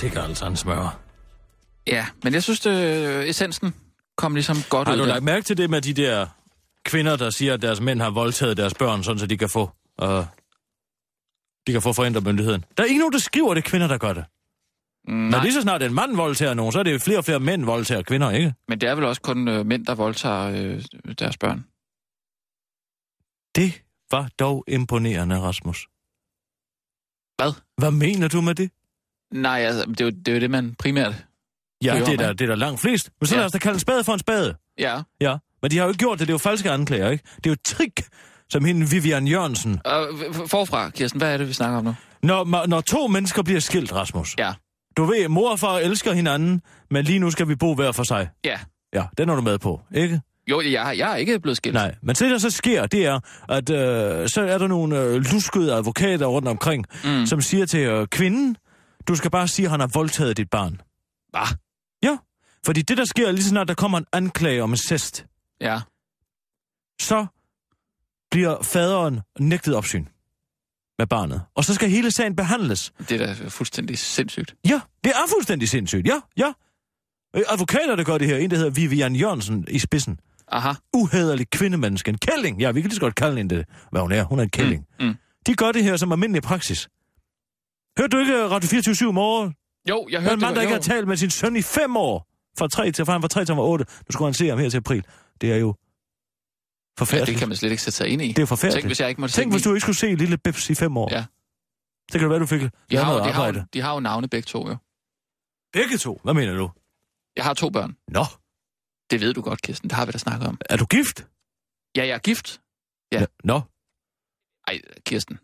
Sikkert 0.00 0.24
altså 0.24 0.46
en 0.46 0.56
smør. 0.56 1.00
Ja, 1.86 2.06
men 2.24 2.34
jeg 2.34 2.42
synes, 2.42 2.60
det, 2.60 3.28
essensen 3.28 3.74
kom 4.16 4.34
ligesom 4.34 4.56
godt 4.70 4.88
Har 4.88 4.94
ud. 4.94 4.98
du 4.98 5.04
der. 5.04 5.12
lagt 5.12 5.24
mærke 5.24 5.44
til 5.44 5.56
det 5.56 5.70
med 5.70 5.80
de 5.82 5.94
der 5.94 6.26
kvinder, 6.84 7.16
der 7.16 7.30
siger, 7.30 7.54
at 7.54 7.62
deres 7.62 7.80
mænd 7.80 8.00
har 8.00 8.10
voldtaget 8.10 8.56
deres 8.56 8.74
børn, 8.74 9.02
sådan 9.02 9.18
så 9.18 9.26
de 9.26 9.38
kan 9.38 9.48
få, 9.48 9.70
øh, 10.02 10.24
de 11.66 11.72
kan 11.72 11.82
få 11.82 11.92
forældremyndigheden. 11.92 12.64
Der 12.76 12.82
er 12.82 12.86
ikke 12.86 12.98
nogen, 12.98 13.12
der 13.12 13.18
skriver, 13.18 13.54
det 13.54 13.64
er 13.64 13.68
kvinder, 13.70 13.86
der 13.88 13.98
gør 13.98 14.12
det. 14.12 14.24
Mm, 15.08 15.14
Når 15.14 15.30
nej, 15.30 15.42
lige 15.42 15.52
så 15.52 15.60
snart 15.62 15.82
en 15.82 15.94
mand 15.94 16.16
voldtager 16.16 16.54
nogen, 16.54 16.72
så 16.72 16.78
er 16.78 16.82
det 16.82 16.92
jo 16.92 16.98
flere 16.98 17.18
og 17.18 17.24
flere 17.24 17.40
mænd 17.40 17.64
voldtager 17.64 18.02
kvinder, 18.02 18.30
ikke? 18.30 18.54
men 18.68 18.80
det 18.80 18.88
er 18.88 18.94
vel 18.94 19.04
også 19.04 19.22
kun 19.22 19.48
øh, 19.48 19.66
mænd, 19.66 19.86
der 19.86 19.94
voldtager 19.94 20.42
øh, 20.50 20.82
deres 21.18 21.36
børn. 21.38 21.64
Det 23.54 23.82
var 24.10 24.28
dog 24.38 24.64
imponerende, 24.68 25.40
Rasmus. 25.40 25.88
Hvad? 27.36 27.52
Hvad 27.78 27.90
mener 27.90 28.28
du 28.28 28.40
med 28.40 28.54
det? 28.54 28.70
Nej, 29.34 29.60
altså, 29.60 29.84
det 29.84 30.00
er 30.00 30.04
jo 30.04 30.10
det, 30.10 30.28
er 30.28 30.32
jo 30.34 30.40
det 30.40 30.50
man 30.50 30.74
primært... 30.78 31.14
Ja, 31.84 31.94
det 31.94 32.08
er, 32.08 32.16
der, 32.16 32.32
det 32.32 32.40
er 32.40 32.46
der 32.46 32.54
langt 32.54 32.80
flest. 32.80 33.10
Men 33.20 33.26
så 33.26 33.34
Ja. 33.34 33.38
lad 33.38 33.46
os 33.46 33.52
da 33.52 33.58
kalde 33.58 33.74
en 33.76 33.80
spade 33.80 34.04
for 34.04 34.12
en 34.12 34.18
spade. 34.18 34.54
Ja. 34.78 35.00
Ja, 35.20 35.36
men 35.62 35.70
de 35.70 35.76
har 35.76 35.84
jo 35.84 35.88
ikke 35.90 35.98
gjort 35.98 36.18
det. 36.18 36.28
Det 36.28 36.32
er 36.32 36.34
jo 36.34 36.38
falske 36.38 36.70
anklager, 36.70 37.10
ikke? 37.10 37.24
Det 37.36 37.46
er 37.46 37.50
jo 37.50 37.56
trick, 37.64 38.02
som 38.50 38.64
hende 38.64 38.90
Vivian 38.90 39.26
Jørgensen. 39.28 39.80
F- 39.86 40.46
forfra, 40.46 40.90
Kirsten, 40.90 41.20
hvad 41.20 41.32
er 41.32 41.36
det, 41.36 41.48
vi 41.48 41.52
snakker 41.52 41.78
om 41.78 41.84
nu? 41.84 41.94
Når, 42.22 42.66
når 42.66 42.80
to 42.80 43.06
mennesker 43.06 43.42
bliver 43.42 43.60
skilt, 43.60 43.92
Rasmus. 43.92 44.34
Ja. 44.38 44.52
Du 44.96 45.04
ved, 45.04 45.28
mor 45.28 45.50
og 45.50 45.58
far 45.58 45.78
elsker 45.78 46.12
hinanden, 46.12 46.62
men 46.90 47.04
lige 47.04 47.18
nu 47.18 47.30
skal 47.30 47.48
vi 47.48 47.54
bo 47.54 47.74
hver 47.74 47.92
for 47.92 48.02
sig. 48.02 48.28
Ja. 48.44 48.58
Ja, 48.94 49.04
den 49.18 49.28
er 49.28 49.34
du 49.34 49.40
med 49.42 49.58
på, 49.58 49.80
ikke? 49.94 50.20
Jo, 50.50 50.60
jeg, 50.60 50.94
jeg 50.98 51.12
er 51.12 51.16
ikke 51.16 51.38
blevet 51.40 51.56
skilt. 51.56 51.74
Nej, 51.74 51.94
men 52.02 52.14
det 52.14 52.30
der 52.30 52.38
så 52.38 52.50
sker, 52.50 52.86
det 52.86 53.06
er, 53.06 53.20
at 53.48 53.70
øh, 53.70 54.28
så 54.28 54.42
er 54.48 54.58
der 54.58 54.66
nogle 54.66 55.00
øh, 55.00 55.14
luskede 55.32 55.74
advokater 55.74 56.26
rundt 56.26 56.48
omkring, 56.48 56.84
Mm. 57.04 57.26
som 57.26 57.40
siger 57.40 57.66
til 57.66 57.80
øh, 57.80 58.06
kvinden, 58.06 58.56
du 59.08 59.14
skal 59.16 59.30
bare 59.30 59.48
sige, 59.48 59.66
at 59.66 59.70
han 59.70 59.80
har 59.80 59.86
voldtaget 59.94 60.36
dit 60.36 60.50
barn. 60.50 60.80
Hvad? 61.30 61.56
Ja, 62.02 62.16
fordi 62.66 62.82
det 62.82 62.96
der 62.98 63.04
sker, 63.04 63.30
lige 63.30 63.42
så 63.42 63.48
snart 63.48 63.68
der 63.68 63.74
kommer 63.74 63.98
en 63.98 64.06
anklage 64.12 64.62
om 64.62 64.70
incest, 64.70 65.26
Ja. 65.60 65.80
så 67.00 67.26
bliver 68.30 68.62
faderen 68.62 69.20
nægtet 69.40 69.74
opsyn 69.74 70.06
med 70.98 71.06
barnet. 71.06 71.42
Og 71.54 71.64
så 71.64 71.74
skal 71.74 71.90
hele 71.90 72.10
sagen 72.10 72.36
behandles. 72.36 72.92
Det 73.08 73.20
er 73.22 73.34
da 73.34 73.48
fuldstændig 73.48 73.98
sindssygt. 73.98 74.54
Ja, 74.68 74.80
det 75.04 75.12
er 75.12 75.26
fuldstændig 75.36 75.68
sindssygt. 75.68 76.06
Ja, 76.06 76.20
ja. 76.36 76.52
Øh, 77.36 77.42
Advokater, 77.48 77.96
der 77.96 78.04
gør 78.04 78.18
det 78.18 78.26
her, 78.28 78.36
en 78.36 78.50
der 78.50 78.56
hedder 78.56 78.70
Vivian 78.70 79.16
Jørgensen 79.16 79.64
i 79.68 79.78
spidsen. 79.78 80.20
Aha. 80.48 80.72
Uhederlig 80.94 81.50
kvindemenneske. 81.50 82.08
En 82.08 82.18
kælling. 82.18 82.60
Ja, 82.60 82.70
vi 82.70 82.80
kan 82.80 82.88
lige 82.88 82.94
så 82.96 83.00
godt 83.00 83.14
kalde 83.14 83.36
hende 83.36 83.54
det, 83.56 83.66
hvad 83.90 84.00
hun 84.00 84.12
er. 84.12 84.24
Hun 84.24 84.38
er 84.38 84.42
en 84.42 84.50
kælling. 84.50 84.86
Mm, 85.00 85.06
mm. 85.06 85.14
De 85.46 85.54
gør 85.54 85.72
det 85.72 85.84
her 85.84 85.96
som 85.96 86.12
almindelig 86.12 86.42
praksis. 86.42 86.88
Hørte 87.98 88.16
du 88.16 88.18
ikke 88.20 88.34
øh, 88.44 88.50
Radio 88.50 88.68
24 88.68 89.08
i 89.08 89.12
morgen? 89.12 89.54
Jo, 89.88 90.08
jeg 90.10 90.20
hørte 90.20 90.34
en 90.34 90.40
mand, 90.40 90.54
der 90.54 90.60
det. 90.60 90.62
ikke 90.62 90.74
jo. 90.74 90.76
har 90.76 90.82
talt 90.82 91.08
med 91.08 91.16
sin 91.16 91.30
søn 91.30 91.56
i 91.56 91.62
fem 91.62 91.96
år. 91.96 92.26
Fra, 92.58 92.68
3 92.68 92.92
til, 92.92 93.04
fra 93.04 93.12
han 93.12 93.22
var 93.22 93.28
3 93.28 93.44
til 93.44 93.52
han 93.54 93.62
var 93.62 93.68
8. 93.68 93.84
Nu 93.88 94.12
skulle 94.12 94.26
han 94.26 94.34
se 94.34 94.48
ham 94.48 94.58
her 94.58 94.68
til 94.70 94.76
april. 94.76 95.04
Det 95.40 95.52
er 95.52 95.56
jo 95.56 95.74
Ja, 95.78 97.02
forfærdeligt. 97.02 97.26
det 97.26 97.38
kan 97.38 97.48
man 97.48 97.56
slet 97.56 97.70
ikke 97.70 97.82
sætte 97.82 97.96
sig 97.96 98.08
ind 98.08 98.22
i. 98.22 98.28
det 98.32 98.42
er 98.42 98.46
forfærdeligt. 98.46 98.82
Tænk, 98.82 98.88
hvis 98.88 99.00
jeg 99.00 99.08
ikke 99.08 99.20
måtte 99.20 99.34
Tænk, 99.34 99.52
hvis 99.52 99.62
du 99.62 99.70
ikke 99.70 99.80
skulle 99.80 99.96
se 99.96 100.14
lille 100.14 100.38
Bebs 100.38 100.70
i 100.70 100.74
fem 100.74 100.96
år. 100.96 101.08
Ja. 101.12 101.24
Det 102.12 102.12
kan 102.12 102.20
det 102.20 102.30
være, 102.30 102.38
du 102.38 102.46
fik 102.46 102.60
de 102.60 102.96
har, 102.96 103.04
noget 103.04 103.24
de, 103.24 103.30
har, 103.32 103.42
arbejde. 103.42 103.58
jo- 103.58 103.66
de 103.72 103.80
har 103.80 103.94
jo 103.94 104.00
navne 104.00 104.28
begge 104.28 104.46
to, 104.46 104.68
jo. 104.68 104.76
Begge 105.72 105.98
to? 105.98 106.20
Hvad 106.24 106.34
mener 106.34 106.54
du? 106.54 106.70
Jeg 107.36 107.44
har 107.44 107.54
to 107.54 107.70
børn. 107.70 107.96
Nå, 108.08 108.24
Det 109.10 109.20
ved 109.20 109.34
du 109.34 109.42
godt, 109.42 109.62
Kirsten. 109.62 109.90
Det 109.90 109.96
har 109.96 110.06
vi 110.06 110.12
da 110.12 110.18
snakket 110.18 110.48
om. 110.48 110.58
er 110.70 110.76
du 110.76 110.86
gift? 110.86 111.26
Ja, 111.96 112.06
jeg 112.06 112.14
er 112.14 112.18
gift. 112.18 112.60
Ja. 113.12 113.24
Nå, 113.44 113.60
Ej, 114.66 114.80
Kirsten. 115.06 115.38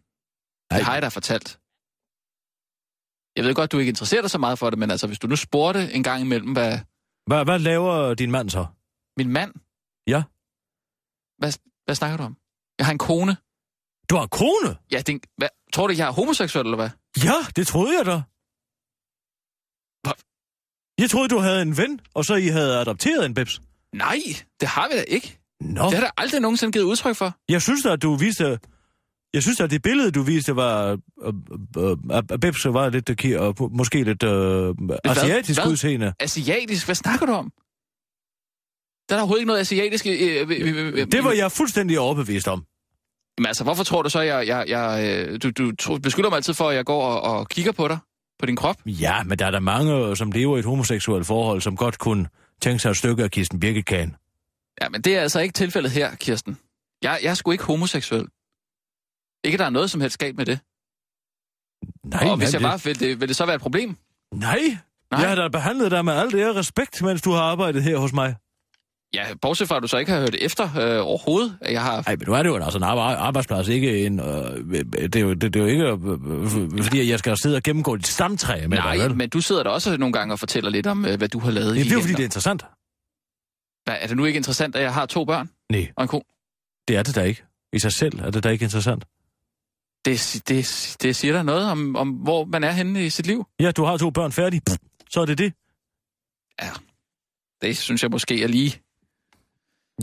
Ej. 0.70 0.76
Det 0.76 0.84
har 0.86 0.92
jeg 0.92 1.02
da 1.02 1.08
fortalt. 1.08 1.58
Jeg 3.36 3.44
ved 3.44 3.54
godt, 3.54 3.72
du 3.72 3.78
ikke 3.78 3.88
interesserer 3.90 4.20
dig 4.20 4.30
så 4.30 4.38
meget 4.38 4.58
for 4.58 4.70
det, 4.70 4.78
men 4.78 4.90
altså, 4.90 5.06
hvis 5.06 5.18
du 5.18 5.26
nu 5.26 5.36
spurgte 5.36 5.92
en 5.92 6.02
gang 6.02 6.20
imellem, 6.22 6.52
hvad 6.52 6.78
hvad, 7.26 7.44
hvad 7.44 7.58
laver 7.58 8.14
din 8.14 8.30
mand 8.30 8.50
så? 8.50 8.66
min 9.18 9.28
mand... 9.32 9.52
Ja. 10.06 10.22
Hvad, 11.38 11.52
hvad 11.84 11.94
snakker 11.94 12.16
du 12.16 12.22
om? 12.22 12.36
Jeg 12.78 12.86
har 12.86 12.92
en 12.92 12.98
kone. 12.98 13.36
Du 14.10 14.14
har 14.16 14.22
en 14.22 14.28
kone? 14.28 14.76
Ja, 14.92 15.00
det 15.06 15.24
hvad, 15.36 15.48
tror 15.72 15.86
du, 15.86 15.94
jeg 15.96 16.08
er 16.08 16.12
homoseksuel, 16.12 16.66
eller 16.66 16.76
hvad? 16.76 16.90
Ja, 17.24 17.34
det 17.56 17.66
troede 17.66 17.98
jeg 17.98 18.06
da. 18.06 18.16
Hvad? 20.04 20.16
Jeg 20.98 21.10
troede, 21.10 21.28
du 21.28 21.38
havde 21.38 21.62
en 21.62 21.76
ven, 21.76 22.00
og 22.14 22.24
så 22.24 22.34
I 22.34 22.46
havde 22.46 22.78
adopteret 22.80 23.26
en 23.26 23.34
Bebs. 23.34 23.60
Nej, 23.92 24.18
det 24.60 24.68
har 24.68 24.88
vi 24.88 24.94
da 24.94 25.02
ikke. 25.02 25.38
Nå, 25.60 25.84
Det 25.84 25.94
har 25.94 26.00
der 26.00 26.10
aldrig 26.16 26.40
nogensinde 26.40 26.72
givet 26.72 26.84
udtryk 26.84 27.16
for. 27.16 27.36
jeg 27.48 27.62
synes 27.62 27.82
da, 27.82 27.92
at 27.92 28.02
du 28.02 28.14
viste... 28.16 28.58
Jeg 29.36 29.42
synes 29.42 29.60
at 29.60 29.70
det 29.70 29.82
billede, 29.82 30.10
du 30.10 30.22
viste, 30.22 30.56
var... 30.56 30.98
Øh, 31.24 31.32
øh, 31.78 31.96
at 32.10 32.40
Bebs 32.40 32.64
var 32.64 32.88
lidt, 32.88 33.24
øh, 33.26 33.40
og 33.40 33.54
måske 33.72 34.02
lidt 34.02 34.22
øh, 34.22 34.74
asiatisk 35.04 35.60
Hvad? 35.60 35.72
udseende. 35.72 36.12
Asiatisk? 36.20 36.86
Hvad 36.86 36.94
snakker 36.94 37.26
du 37.26 37.32
om? 37.32 37.50
Der 39.08 39.14
er 39.14 39.18
overhovedet 39.18 39.40
ikke 39.40 39.46
noget 39.46 39.60
asiatisk... 39.60 40.06
Øh, 40.06 40.12
øh, 40.12 40.50
øh, 40.50 40.92
øh, 40.94 41.06
Det 41.12 41.24
var 41.24 41.32
jeg 41.32 41.52
fuldstændig 41.52 42.00
overbevist 42.00 42.48
om. 42.48 42.64
Men 43.38 43.46
altså, 43.46 43.64
hvorfor 43.64 43.84
tror 43.84 44.02
du 44.02 44.10
så, 44.10 44.20
jeg... 44.20 44.46
jeg, 44.46 44.64
jeg 44.68 45.26
øh, 45.28 45.40
du 45.42 45.70
du 45.70 45.98
beskylder 45.98 46.28
mig 46.28 46.36
altid 46.36 46.54
for, 46.54 46.68
at 46.68 46.76
jeg 46.76 46.84
går 46.84 47.02
og, 47.02 47.38
og 47.38 47.48
kigger 47.48 47.72
på 47.72 47.88
dig? 47.88 47.98
På 48.38 48.46
din 48.46 48.56
krop? 48.56 48.76
Ja, 48.86 49.22
men 49.22 49.38
der 49.38 49.46
er 49.46 49.50
der 49.50 49.60
mange, 49.60 50.16
som 50.16 50.32
lever 50.32 50.56
i 50.56 50.58
et 50.58 50.64
homoseksuelt 50.64 51.26
forhold, 51.26 51.60
som 51.60 51.76
godt 51.76 51.98
kunne 51.98 52.28
tænke 52.62 52.78
sig 52.78 52.90
et 52.90 52.96
stykke 52.96 53.24
af 53.24 53.30
Kirsten 53.30 53.60
Birkekagen. 53.60 54.14
Ja, 54.82 54.88
men 54.88 55.02
det 55.02 55.16
er 55.16 55.20
altså 55.20 55.40
ikke 55.40 55.52
tilfældet 55.52 55.90
her, 55.92 56.14
Kirsten. 56.14 56.58
Jeg, 57.02 57.18
jeg 57.22 57.30
er 57.30 57.34
sgu 57.34 57.50
ikke 57.50 57.64
homoseksuel. 57.64 58.26
Ikke, 59.44 59.58
der 59.58 59.64
er 59.64 59.70
noget 59.70 59.90
som 59.90 60.00
helst 60.00 60.18
galt 60.18 60.36
med 60.36 60.46
det. 60.46 60.58
Nej, 62.04 62.28
og 62.30 62.36
hvis 62.36 62.52
jeg 62.52 62.60
det- 62.60 62.66
bare 62.68 62.80
vil 62.84 63.00
det, 63.00 63.20
vil 63.20 63.28
det 63.28 63.36
så 63.36 63.46
være 63.46 63.54
et 63.54 63.60
problem? 63.60 63.96
Nej, 64.34 64.58
Nej. 65.10 65.20
jeg 65.20 65.28
har 65.28 65.34
da 65.34 65.48
behandlet 65.48 65.90
dig 65.90 66.04
med 66.04 66.12
alt 66.12 66.32
det 66.32 66.40
her 66.40 66.56
respekt, 66.56 67.02
mens 67.02 67.22
du 67.22 67.30
har 67.30 67.40
arbejdet 67.40 67.82
her 67.82 67.96
hos 67.98 68.12
mig. 68.12 68.36
Ja, 69.14 69.34
bortset 69.42 69.68
fra, 69.68 69.76
at 69.76 69.82
du 69.82 69.88
så 69.88 69.96
ikke 69.98 70.12
har 70.12 70.20
hørt 70.20 70.34
efter 70.34 70.64
øh, 70.64 71.06
overhovedet, 71.06 71.58
at 71.60 71.72
jeg 71.72 71.82
har... 71.82 72.02
Nej, 72.06 72.16
men 72.16 72.24
nu 72.28 72.34
er 72.34 72.42
det 72.42 72.50
jo 72.50 72.56
altså 72.56 72.78
en 72.78 72.84
arbe- 72.84 73.00
arbejdsplads, 73.18 73.68
ikke 73.68 74.06
en... 74.06 74.20
Øh, 74.20 74.26
det, 74.26 75.16
er 75.16 75.20
jo, 75.20 75.34
det, 75.34 75.54
det 75.54 75.56
er 75.56 75.60
jo 75.60 75.66
ikke, 75.66 75.84
øh, 75.86 76.82
fordi 76.84 77.10
jeg 77.10 77.18
skal 77.18 77.36
sidde 77.42 77.56
og 77.56 77.62
gennemgå 77.62 77.96
dit 77.96 78.06
stamtræ 78.06 78.66
med 78.66 78.78
Nej, 78.78 78.96
dig, 78.96 79.04
vel? 79.04 79.16
men 79.16 79.28
du 79.28 79.40
sidder 79.40 79.62
der 79.62 79.70
også 79.70 79.96
nogle 79.96 80.12
gange 80.12 80.34
og 80.34 80.38
fortæller 80.38 80.70
lidt 80.70 80.86
om, 80.86 81.06
øh, 81.06 81.16
hvad 81.18 81.28
du 81.28 81.38
har 81.38 81.50
lavet 81.50 81.76
Det 81.76 81.84
i 81.86 81.88
er 81.88 81.92
jo 81.92 82.00
fordi, 82.00 82.12
det 82.12 82.20
er 82.20 82.24
interessant. 82.24 82.62
Hvad, 83.84 83.96
er 84.00 84.06
det 84.06 84.16
nu 84.16 84.24
ikke 84.24 84.36
interessant, 84.36 84.76
at 84.76 84.82
jeg 84.82 84.94
har 84.94 85.06
to 85.06 85.24
børn 85.24 85.50
Nej, 85.70 85.92
og 85.96 86.02
en 86.04 86.08
kone? 86.08 86.22
det 86.88 86.96
er 86.96 87.02
det 87.02 87.14
da 87.14 87.22
ikke. 87.22 87.42
I 87.72 87.78
sig 87.78 87.92
selv 87.92 88.20
er 88.20 88.30
det 88.30 88.44
da 88.44 88.48
ikke 88.48 88.62
interessant. 88.62 89.04
Det, 90.06 90.42
det, 90.48 90.96
det 91.02 91.16
siger 91.16 91.34
der 91.34 91.42
noget 91.42 91.70
om, 91.70 91.96
om, 91.96 92.10
hvor 92.10 92.44
man 92.44 92.64
er 92.64 92.70
henne 92.70 93.06
i 93.06 93.10
sit 93.10 93.26
liv. 93.26 93.46
Ja, 93.60 93.70
du 93.70 93.84
har 93.84 93.96
to 93.96 94.10
børn 94.10 94.32
færdige. 94.32 94.60
Pff, 94.66 94.78
Så 95.10 95.20
er 95.20 95.26
det 95.26 95.38
det. 95.38 95.52
Det 97.62 97.76
synes 97.76 98.02
jeg 98.02 98.10
måske 98.10 98.42
er 98.42 98.48
lige... 98.48 98.80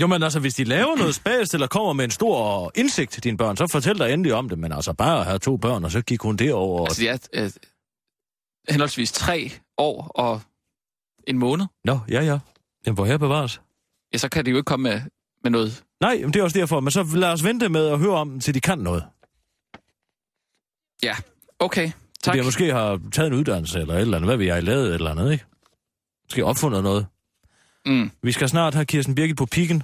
Jo, 0.02 0.08
men 0.08 0.24
altså, 0.24 0.40
hvis 0.40 0.56
de 0.56 0.64
laver 0.64 0.96
noget 0.98 1.16
spas, 1.16 1.54
eller 1.54 1.68
kommer 1.68 1.94
med 1.94 2.06
en 2.06 2.12
stor 2.12 2.72
indsigt 2.76 3.12
til 3.12 3.24
dine 3.24 3.38
børn, 3.38 3.58
så 3.58 3.68
fortæl 3.68 3.98
dig 3.98 4.14
endelig 4.14 4.34
om 4.34 4.50
det. 4.50 4.60
Men 4.60 4.72
altså, 4.72 4.94
bare 4.94 5.20
at 5.20 5.26
have 5.26 5.40
to 5.40 5.58
børn, 5.58 5.84
og 5.86 5.92
så 5.92 6.02
gik 6.02 6.22
hun 6.22 6.36
derover. 6.36 6.80
Og... 6.80 6.88
Altså, 6.88 7.02
det 7.02 7.30
er 7.34 7.44
øh, 7.46 7.52
henholdsvis 8.70 9.12
tre 9.12 9.52
år 9.78 10.08
og 10.16 10.42
en 11.28 11.38
måned. 11.38 11.66
Nå, 11.86 12.00
ja, 12.10 12.22
ja. 12.22 12.40
Jamen, 12.86 12.96
hvor 12.96 13.06
her 13.06 13.18
bevares. 13.18 13.62
Ja, 14.14 14.18
så 14.18 14.30
kan 14.30 14.46
det 14.46 14.52
jo 14.52 14.58
ikke 14.58 14.66
komme 14.66 14.90
med, 14.90 15.02
med 15.44 15.52
noget. 15.52 15.84
Nej, 16.02 16.18
men 16.22 16.34
det 16.34 16.40
er 16.40 16.44
også 16.44 16.60
derfor. 16.60 16.80
Men 16.80 16.92
så 16.92 17.04
lad 17.16 17.30
os 17.30 17.44
vente 17.44 17.70
med 17.70 17.88
at 17.88 18.00
høre 18.00 18.16
om, 18.16 18.40
til 18.40 18.54
de 18.54 18.60
kan 18.60 18.80
noget. 18.80 19.04
Ja, 21.04 21.16
okay. 21.60 21.86
Tak. 21.86 21.94
Tak. 22.24 22.36
De 22.36 22.44
måske 22.44 22.72
har 22.74 23.00
taget 23.12 23.28
en 23.28 23.34
uddannelse, 23.34 23.80
eller 23.80 23.94
et 23.94 24.02
eller 24.02 24.18
andet. 24.18 24.28
Hvad 24.30 24.38
vi 24.38 24.48
har 24.48 24.58
I 24.58 24.62
lavet, 24.62 24.88
et 24.88 24.94
eller 24.94 25.12
andet, 25.12 25.32
ikke? 25.32 25.46
Måske 26.26 26.46
opfundet 26.46 26.84
noget. 26.84 27.06
Mm. 27.86 28.12
Vi 28.24 28.32
skal 28.32 28.50
snart 28.50 28.74
have 28.74 28.86
Kirsten 28.86 29.16
Birgit 29.16 29.38
på 29.38 29.46
pikken. 29.46 29.84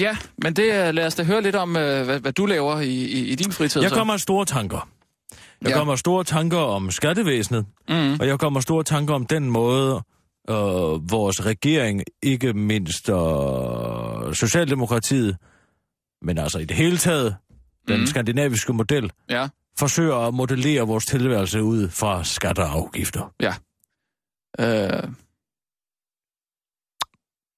Ja, 0.00 0.16
men 0.42 0.56
det, 0.56 0.62
øh, 0.88 0.94
lad 0.94 1.06
os 1.06 1.14
da 1.14 1.22
høre 1.22 1.42
lidt 1.42 1.56
om, 1.56 1.76
øh, 1.76 2.04
hvad, 2.04 2.20
hvad 2.20 2.32
du 2.32 2.46
laver 2.46 2.80
i, 2.80 2.88
i, 2.88 3.26
i 3.26 3.34
din 3.34 3.52
fritid. 3.52 3.80
Jeg 3.82 3.90
så. 3.90 3.96
kommer 3.96 4.14
af 4.14 4.20
store 4.20 4.44
tanker. 4.44 4.88
Jeg 5.62 5.70
Ja. 5.70 5.76
kommer 5.76 5.92
af 5.92 5.98
store 5.98 6.24
tanker 6.24 6.58
om 6.58 6.90
skattevæsenet, 6.90 7.66
Mm. 7.88 8.12
og 8.20 8.26
jeg 8.26 8.38
kommer 8.38 8.58
af 8.58 8.62
store 8.62 8.84
tanker 8.84 9.14
om 9.14 9.26
den 9.26 9.50
måde, 9.50 9.94
øh, 10.50 11.10
vores 11.10 11.46
regering, 11.46 12.02
ikke 12.22 12.52
mindst 12.52 13.08
øh, 13.08 14.34
Socialdemokratiet, 14.34 15.36
men 16.22 16.38
altså 16.38 16.58
i 16.58 16.64
det 16.64 16.76
hele 16.76 16.96
taget, 16.98 17.36
den 17.88 17.96
Mhm. 17.96 18.06
skandinaviske 18.06 18.72
model, 18.72 19.12
Ja, 19.30 19.48
forsøger 19.78 20.16
at 20.16 20.34
modellere 20.34 20.82
vores 20.86 21.06
tilværelse 21.06 21.62
ud 21.62 21.88
fra 21.88 22.24
skatter 22.24 22.62
og 22.62 22.70
afgifter. 22.70 23.22
øh... 24.58 25.08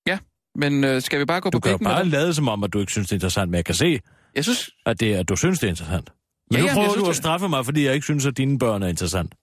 ja. 0.06 0.18
men 0.54 0.84
øh, 0.84 1.02
skal 1.02 1.20
vi 1.20 1.24
bare 1.24 1.40
gå 1.40 1.50
Du 1.50 1.58
på 1.58 1.60
kan 1.60 1.72
jo 1.72 1.78
bare 1.84 2.02
det? 2.02 2.10
lade 2.10 2.34
som 2.34 2.48
om, 2.48 2.64
at 2.64 2.72
du 2.72 2.80
ikke 2.80 2.92
synes, 2.92 3.08
det 3.08 3.12
er 3.12 3.16
interessant, 3.16 3.50
men 3.50 3.56
jeg 3.56 3.64
kan 3.64 3.74
se, 3.74 4.00
Jeg 4.34 4.44
synes, 4.44 4.70
at, 4.86 5.00
det, 5.00 5.14
at 5.14 5.28
du 5.28 5.36
synes, 5.36 5.58
det 5.58 5.66
er 5.66 5.70
interessant. 5.70 6.10
Men 6.50 6.56
Ja, 6.56 6.60
nu 6.62 6.66
ja, 6.66 6.72
prøver 6.72 6.84
jeg 6.84 6.90
synes, 6.92 7.04
du 7.04 7.10
at 7.10 7.14
det- 7.14 7.22
straffe 7.22 7.48
mig, 7.48 7.64
fordi 7.64 7.84
jeg 7.84 7.94
ikke 7.94 8.04
synes, 8.04 8.26
at 8.26 8.36
dine 8.36 8.58
børn 8.58 8.82
er 8.82 8.88
interessant. 8.88 9.34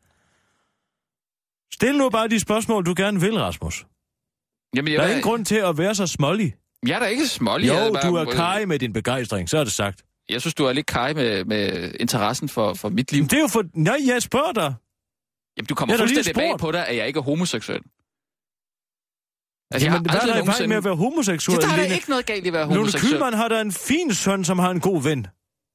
Stil 1.74 1.98
nu 1.98 2.10
bare 2.10 2.28
de 2.28 2.40
spørgsmål, 2.40 2.86
du 2.86 2.94
gerne 2.98 3.20
vil, 3.20 3.40
Rasmus. 3.40 3.86
jamen, 4.76 4.94
Der 4.94 5.00
jeg, 5.02 5.06
er 5.06 5.10
ingen 5.10 5.24
grund 5.24 5.46
til 5.46 5.56
at 5.56 5.78
være 5.78 5.96
så 5.96 6.08
smålig. 6.08 6.56
jeg 6.88 6.96
er 6.96 7.00
da 7.00 7.06
ikke 7.06 7.28
smålig. 7.28 7.68
Jo, 7.68 7.74
jeg 7.74 7.92
bare- 7.94 8.10
du 8.10 8.16
er 8.16 8.26
kaj 8.32 8.66
med 8.66 8.80
din 8.80 8.94
begejstring, 8.94 9.50
så 9.50 9.58
er 9.58 9.64
det 9.64 9.74
sagt. 9.74 10.04
Jeg 10.30 10.42
synes, 10.42 10.54
du 10.56 10.66
er 10.66 10.74
lidt 10.74 10.86
kaj 10.86 11.14
med, 11.14 11.46
med 11.46 11.92
interessen 12.00 12.50
for, 12.50 12.74
for 12.74 12.90
mit 12.90 13.12
liv. 13.12 13.22
Men 13.22 13.30
det 13.30 13.38
er 13.38 13.42
jo 13.42 13.48
for... 13.48 13.64
Nej, 13.74 13.98
jeg 14.08 14.22
spørger 14.22 14.52
dig. 14.52 14.74
Jamen, 15.58 15.68
du 15.68 15.76
kommer 15.76 15.94
Jeg 15.94 16.00
har 16.00 16.08
fuldstændig 16.08 16.36
bag 16.36 16.60
på 16.60 16.72
dig, 16.72 16.88
at 16.88 16.96
jeg 16.98 17.08
ikke 17.08 17.18
er 17.18 17.24
homoseksuel. 17.24 17.82
Altså, 19.72 19.88
jeg 19.88 19.94
Jamen, 19.94 20.10
hvad 20.10 20.20
er 20.22 20.26
der 20.34 20.44
i 20.44 20.48
vejen 20.48 20.70
med 20.70 20.78
at 20.78 20.84
være 20.84 20.96
homoseksuel, 20.96 21.56
Ja, 21.62 21.68
der 21.68 21.74
er 21.74 21.88
der 21.88 21.94
ikke 21.96 22.10
noget 22.10 22.26
galt 22.26 22.46
i 22.46 22.48
at 22.48 22.54
være 22.54 22.64
Lone 22.66 22.76
homoseksuel. 22.76 23.14
Kylman 23.14 23.34
har 23.34 23.48
da 23.48 23.62
en 23.62 23.72
fin 23.72 24.14
søn, 24.14 24.44
som 24.46 24.60
har 24.60 24.72
en 24.72 24.80
god 24.80 25.04
ven. 25.04 25.28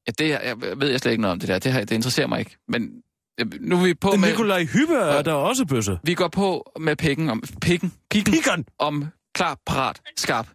Ja, 0.07 0.12
det 0.18 0.32
er- 0.32 0.40
jeg 0.40 0.57
ved 0.80 0.90
jeg 0.90 1.01
slet 1.01 1.12
ikke 1.12 1.22
noget 1.22 1.32
om 1.32 1.40
det 1.40 1.48
der. 1.48 1.59
Det, 1.59 1.72
her, 1.72 1.80
det 1.80 1.94
interesserer 1.94 2.26
mig 2.26 2.38
ikke. 2.38 2.57
Men 2.68 3.03
nu 3.61 3.76
er 3.76 3.82
vi 3.84 3.94
på 3.94 4.11
Men 4.11 4.20
med... 4.20 4.28
Nikolaj 4.28 4.64
Hyppe 4.64 4.94
er 4.94 5.22
der 5.22 5.32
også 5.32 5.64
bøsse. 5.66 5.98
Vi 6.05 6.14
går 6.14 6.28
på 6.28 6.72
med 6.80 6.96
pikken 6.96 7.30
om... 7.30 7.42
Pikken? 7.61 7.92
Pikken? 8.11 8.32
Pikken! 8.34 8.64
Om 8.78 9.07
klar, 9.34 9.59
parat, 9.66 10.01
skarp. 10.16 10.48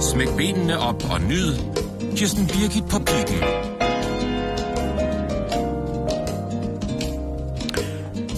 Smæk 0.00 0.28
benene 0.36 0.78
op 0.78 1.10
og 1.10 1.20
nyd. 1.20 1.56
Kirsten 2.16 2.46
Birgit 2.46 2.84
på 2.90 2.98
pikken. 2.98 3.40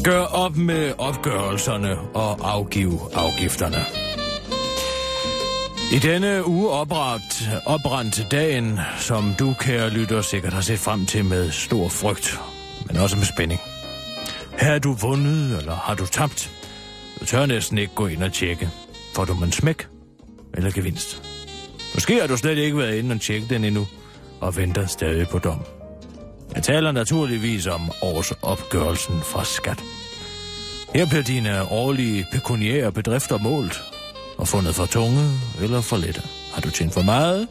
Gør 0.05 0.23
op 0.23 0.57
med 0.57 0.93
opgørelserne 0.99 1.99
og 2.15 2.53
afgiv 2.53 3.01
afgifterne. 3.15 3.85
I 5.93 5.99
denne 5.99 6.49
uge 6.49 6.71
opbragt, 6.71 7.51
opbrændt 7.67 8.27
dagen, 8.31 8.81
som 8.99 9.35
du, 9.39 9.55
kære 9.61 9.91
lytter, 9.91 10.23
sikkert 10.23 10.53
har 10.53 10.61
set 10.61 10.79
frem 10.79 11.07
til 11.07 11.25
med 11.25 11.51
stor 11.51 11.89
frygt, 11.89 12.41
men 12.87 12.97
også 12.97 13.17
med 13.17 13.25
spænding. 13.25 13.61
Her 14.59 14.73
er 14.73 14.79
du 14.79 14.93
vundet, 14.93 15.59
eller 15.59 15.75
har 15.75 15.95
du 15.95 16.07
tabt? 16.07 16.51
Du 17.21 17.25
tør 17.25 17.47
næsten 17.47 17.79
ikke 17.79 17.95
gå 17.95 18.07
ind 18.07 18.23
og 18.23 18.33
tjekke. 18.33 18.71
Får 19.15 19.25
du 19.25 19.45
en 19.45 19.53
smæk 19.53 19.87
eller 20.55 20.71
gevinst? 20.71 21.30
Måske 22.01 22.21
har 22.21 22.27
du 22.27 22.37
slet 22.37 22.59
ikke 22.59 22.79
været 22.79 22.97
inde 22.97 23.15
og 23.15 23.21
tjekke 23.21 23.47
den 23.51 23.65
endnu, 23.65 23.87
og 24.41 24.57
venter 24.57 24.87
stadig 24.87 25.29
på 25.29 25.39
dom. 25.39 25.61
Jeg 26.55 26.63
taler 26.63 26.93
naturligvis 26.93 27.67
om 27.67 27.91
årsopgørelsen 28.03 29.21
fra 29.21 29.45
skat. 29.45 29.83
Her 30.95 31.07
bliver 31.07 31.23
dine 31.23 31.71
årlige 31.71 32.27
pekuniære 32.33 32.93
bedrifter 32.93 33.39
målt 33.39 33.83
og 34.39 34.49
fundet 34.49 34.75
for 34.75 34.87
tunge 34.87 35.31
eller 35.63 35.81
for 35.81 35.97
lette. 35.97 36.23
Har 36.53 36.61
du 36.61 36.71
tjent 36.71 36.95
for 36.95 37.03
meget 37.03 37.49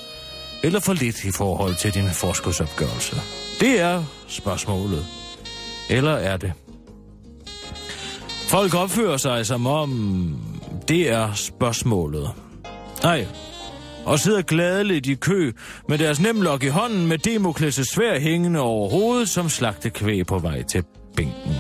eller 0.63 0.79
for 0.79 0.93
lidt 0.93 1.23
i 1.23 1.31
forhold 1.31 1.75
til 1.75 1.93
din 1.93 2.09
forskudsopgørelse? 2.09 3.15
Det 3.59 3.79
er 3.79 4.03
spørgsmålet. 4.27 5.05
Eller 5.89 6.13
er 6.13 6.37
det? 6.37 6.53
Folk 8.47 8.73
opfører 8.73 9.17
sig 9.17 9.45
som 9.45 9.67
om 9.67 9.89
det 10.87 11.09
er 11.09 11.33
spørgsmålet. 11.33 12.31
Nej, 13.03 13.27
og 14.09 14.19
sidder 14.19 14.41
gladeligt 14.41 15.07
i 15.07 15.15
kø 15.15 15.51
med 15.89 15.97
deres 15.97 16.19
nemlok 16.19 16.63
i 16.63 16.67
hånden 16.67 17.07
med 17.07 17.27
Demokles' 17.27 17.93
svær 17.93 18.19
hængende 18.19 18.59
over 18.59 18.89
hovedet 18.89 19.29
som 19.29 19.49
slagte 19.49 19.89
kvæg 19.89 20.25
på 20.25 20.37
vej 20.37 20.63
til 20.63 20.83
bænken. 21.15 21.55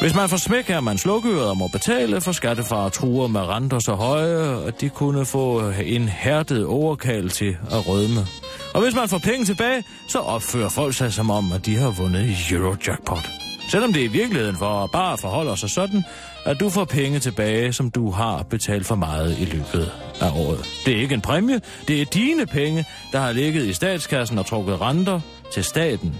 Hvis 0.00 0.14
man 0.14 0.28
får 0.28 0.36
smæk, 0.36 0.70
er 0.70 0.80
man 0.80 0.98
slukøret 0.98 1.48
og 1.48 1.56
må 1.56 1.68
betale, 1.68 2.20
for 2.20 2.32
skattefar 2.32 2.88
truer 2.88 3.26
med 3.26 3.40
renter 3.40 3.78
så 3.78 3.94
høje, 3.94 4.66
at 4.66 4.80
de 4.80 4.88
kunne 4.88 5.24
få 5.24 5.72
en 5.84 6.08
hærdet 6.08 6.66
overkald 6.66 7.30
til 7.30 7.56
at 7.70 7.88
rødme. 7.88 8.26
Og 8.74 8.82
hvis 8.82 8.94
man 8.94 9.08
får 9.08 9.18
penge 9.18 9.44
tilbage, 9.44 9.84
så 10.08 10.18
opfører 10.18 10.68
folk 10.68 10.94
sig 10.94 11.12
som 11.12 11.30
om, 11.30 11.52
at 11.52 11.66
de 11.66 11.76
har 11.76 11.90
vundet 11.90 12.36
Eurojackpot. 12.50 13.41
Selvom 13.68 13.92
det 13.92 14.00
i 14.00 14.06
virkeligheden 14.06 14.56
for 14.56 14.86
bare 14.86 15.18
forholder 15.18 15.54
sig 15.54 15.70
sådan, 15.70 16.04
at 16.44 16.60
du 16.60 16.70
får 16.70 16.84
penge 16.84 17.18
tilbage, 17.18 17.72
som 17.72 17.90
du 17.90 18.10
har 18.10 18.42
betalt 18.42 18.86
for 18.86 18.94
meget 18.94 19.38
i 19.38 19.44
løbet 19.44 19.92
af 20.20 20.30
året. 20.30 20.64
Det 20.86 20.96
er 20.96 21.00
ikke 21.00 21.14
en 21.14 21.20
præmie, 21.20 21.60
det 21.88 22.02
er 22.02 22.04
dine 22.04 22.46
penge, 22.46 22.84
der 23.12 23.18
har 23.18 23.32
ligget 23.32 23.66
i 23.66 23.72
statskassen 23.72 24.38
og 24.38 24.46
trukket 24.46 24.80
renter 24.80 25.20
til 25.52 25.64
staten, 25.64 26.14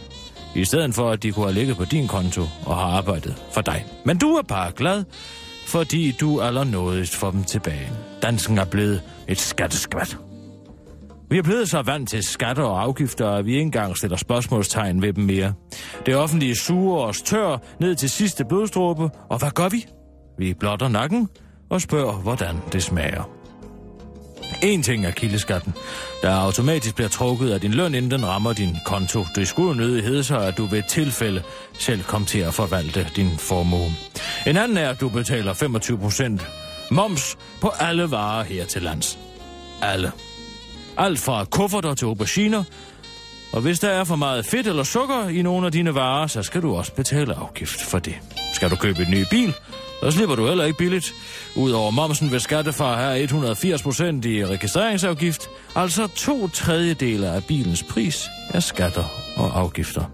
i 0.55 0.65
stedet 0.65 0.95
for 0.95 1.11
at 1.11 1.23
de 1.23 1.33
kunne 1.33 1.47
have 1.47 1.55
ligget 1.55 1.77
på 1.77 1.85
din 1.85 2.09
konto 2.09 2.43
og 2.67 2.77
har 2.77 2.97
arbejdet 2.97 3.43
for 3.53 3.61
dig. 3.61 3.85
Men 4.05 4.19
du 4.19 4.29
er 4.35 4.43
bare 4.43 4.73
glad, 4.73 5.05
fordi 5.67 6.17
du 6.21 6.41
allernådigst 6.41 7.17
får 7.17 7.31
dem 7.31 7.45
tilbage. 7.45 7.93
Dansken 8.23 8.59
er 8.59 8.65
blevet 8.65 9.03
et 9.29 9.41
skatteskvat. 9.41 10.17
Vi 11.33 11.39
er 11.39 11.43
blevet 11.43 11.71
så 11.71 11.83
vant 11.83 12.09
til 12.09 12.23
skatter 12.23 12.63
og 12.63 12.83
afgifter, 12.83 13.31
at 13.31 13.47
vi 13.47 13.51
ikke 13.53 13.63
engang 13.63 13.97
stiller 13.97 14.17
spørgsmålstegn 14.17 15.03
ved 15.03 15.13
dem 15.13 15.25
mere. 15.25 15.55
Det 16.07 16.17
offentlige 16.17 16.57
suger 16.57 17.03
os 17.03 17.23
tør 17.23 17.59
ned 17.81 17.95
til 17.95 18.11
sidste 18.11 18.45
blodstråbe, 18.45 19.11
og 19.31 19.39
hvad 19.39 19.51
gør 19.51 19.69
vi? 19.69 19.87
Vi 20.39 20.55
blotter 20.55 20.89
nakken 20.89 21.29
og 21.71 21.81
spørger, 21.81 22.13
hvordan 22.13 22.57
det 22.73 22.83
smager. 22.83 23.31
En 24.63 24.83
ting 24.83 25.07
er 25.07 25.11
kildeskatten, 25.11 25.75
der 26.23 26.31
automatisk 26.31 26.95
bliver 26.95 27.09
trukket 27.09 27.51
af 27.51 27.61
din 27.61 27.75
løn, 27.75 27.95
inden 27.95 28.11
den 28.11 28.27
rammer 28.27 28.53
din 28.53 28.77
konto. 28.87 29.25
Det 29.35 29.49
skulle 29.49 29.77
nødig 29.77 30.05
hedde 30.05 30.25
sig, 30.25 30.47
at 30.47 30.57
du 30.57 30.65
ved 30.65 30.79
et 30.79 30.87
tilfælde 30.87 31.43
selv 31.79 32.03
kom 32.03 32.25
til 32.25 32.39
at 32.39 32.55
forvalte 32.55 33.07
din 33.17 33.31
formue. 33.39 33.91
En 34.47 34.57
anden 34.57 34.77
er, 34.77 34.91
at 34.91 35.01
du 35.01 35.09
betaler 35.09 35.55
25% 35.55 36.45
moms 36.91 37.39
på 37.61 37.69
alle 37.69 38.11
varer 38.11 38.45
her 38.45 38.65
til 38.65 38.83
lands. 38.83 39.19
Alle. 39.83 40.13
Alt 40.97 41.19
fra 41.19 41.45
kufferter 41.45 41.95
til 41.95 42.05
auberginer. 42.05 42.65
Og 43.53 43.61
hvis 43.61 43.79
der 43.79 43.89
er 43.89 44.05
for 44.05 44.17
meget 44.17 44.47
fedt 44.47 44.67
eller 44.67 44.83
sukker 44.83 45.29
i 45.29 45.43
nogle 45.43 45.67
af 45.67 45.73
dine 45.73 45.95
varer, 45.95 46.27
så 46.27 46.43
skal 46.43 46.63
du 46.63 46.75
også 46.75 46.93
betale 46.93 47.35
afgift 47.35 47.83
for 47.83 47.99
det. 47.99 48.15
Skal 48.55 48.71
du 48.71 48.77
købe 48.77 49.03
en 49.03 49.11
ny 49.11 49.25
bil, 49.31 49.55
så 50.03 50.11
slipper 50.11 50.37
du 50.37 50.47
heller 50.47 50.65
ikke 50.65 50.79
billigt. 50.79 51.15
Udover 51.57 51.91
momsen 51.91 52.33
vil 52.33 52.41
skattefar 52.41 52.97
have 52.97 53.25
180% 53.25 54.27
i 54.27 54.47
registreringsafgift, 54.47 55.51
altså 55.75 56.07
to 56.07 56.49
tredjedele 56.49 57.29
af 57.29 57.45
bilens 57.45 57.83
pris 57.83 58.27
er 58.51 58.61
skatter 58.61 59.05
og 59.37 59.61
afgifter. 59.61 60.05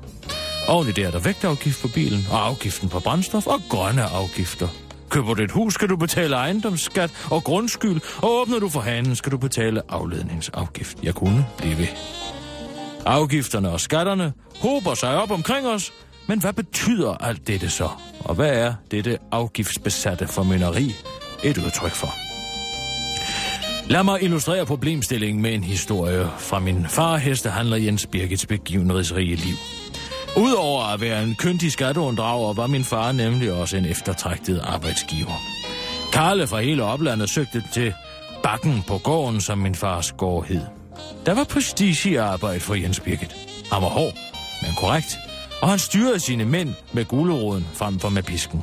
Oven 0.68 0.89
i 0.89 0.93
det 0.93 1.05
er 1.05 1.11
der 1.11 1.18
vægtafgift 1.18 1.83
på 1.83 1.89
bilen, 1.89 2.26
og 2.31 2.47
afgiften 2.47 2.89
på 2.89 3.01
brændstof 3.01 3.47
og 3.47 3.61
grønne 3.68 4.03
afgifter. 4.03 4.68
Køber 5.11 5.35
du 5.35 5.43
et 5.43 5.51
hus, 5.51 5.75
skal 5.75 5.89
du 5.89 5.97
betale 5.97 6.37
ejendomsskat 6.37 7.11
og 7.31 7.45
grundskyld, 7.45 8.01
og 8.23 8.41
åbner 8.41 8.59
du 8.59 8.69
for 8.69 8.81
handel, 8.81 9.17
skal 9.17 9.33
du 9.33 9.39
betale 9.39 9.83
afledningsafgift. 9.89 10.99
Jeg 11.03 11.15
kunne 11.15 11.47
blive 11.59 11.79
ved. 11.79 11.87
Afgifterne 13.07 13.71
og 13.71 13.81
skatterne 13.81 14.33
hober 14.61 14.95
sig 14.95 15.23
op 15.23 15.31
omkring 15.31 15.67
os, 15.67 15.93
men 16.27 16.41
hvad 16.41 16.53
betyder 16.53 17.11
alt 17.11 17.47
dette 17.47 17.71
så? 17.71 17.89
Og 18.21 18.35
hvad 18.35 18.51
er 18.51 18.75
dette 18.91 19.19
afgiftsbesatte 19.33 20.27
formynderi 20.27 20.95
et 21.45 21.59
udtryk 21.59 21.93
for? 21.93 22.15
Lad 23.93 24.05
mig 24.05 24.23
illustrere 24.23 24.67
problemstillingen 24.67 25.43
med 25.43 25.55
en 25.55 25.65
historie 25.65 26.29
fra 26.39 26.59
min 26.59 26.87
far, 26.89 27.17
hestehandler 27.17 27.77
Jens 27.77 28.07
Birgits 28.07 28.47
begivenhedsrige 28.47 29.37
liv. 29.37 29.55
Udover 30.39 30.82
at 30.82 31.01
være 31.01 31.22
en 31.22 31.34
kyndig 31.34 31.72
skatteunddrager, 31.72 32.53
var 32.53 32.66
min 32.66 32.84
far 32.84 33.12
nemlig 33.12 33.53
også 33.53 33.76
en 33.76 33.84
eftertragtet 33.84 34.61
arbejdsgiver. 34.64 35.43
Karle 36.12 36.47
fra 36.47 36.61
hele 36.61 36.84
oplandet 36.84 37.30
søgte 37.30 37.64
til 37.72 37.95
bakken 38.43 38.84
på 38.86 38.99
gården, 38.99 39.41
som 39.41 39.59
min 39.59 39.74
fars 39.74 40.12
gård 40.12 40.47
hed. 40.47 40.61
Der 41.26 41.34
var 41.34 41.45
prestige 41.45 42.11
i 42.11 42.16
arbejde 42.16 42.61
for 42.61 42.74
Jens 42.74 43.01
Birgit. 43.01 43.36
Han 43.72 43.82
var 43.82 43.89
hård, 43.89 44.12
men 44.62 44.70
korrekt, 44.76 45.18
og 45.62 45.68
han 45.68 45.78
styrede 45.78 46.20
sine 46.20 46.45
mænd 46.45 46.74
med 46.93 47.05
guleroden 47.05 47.66
frem 47.74 47.99
for 47.99 48.09
med 48.09 48.22
pisken. 48.22 48.62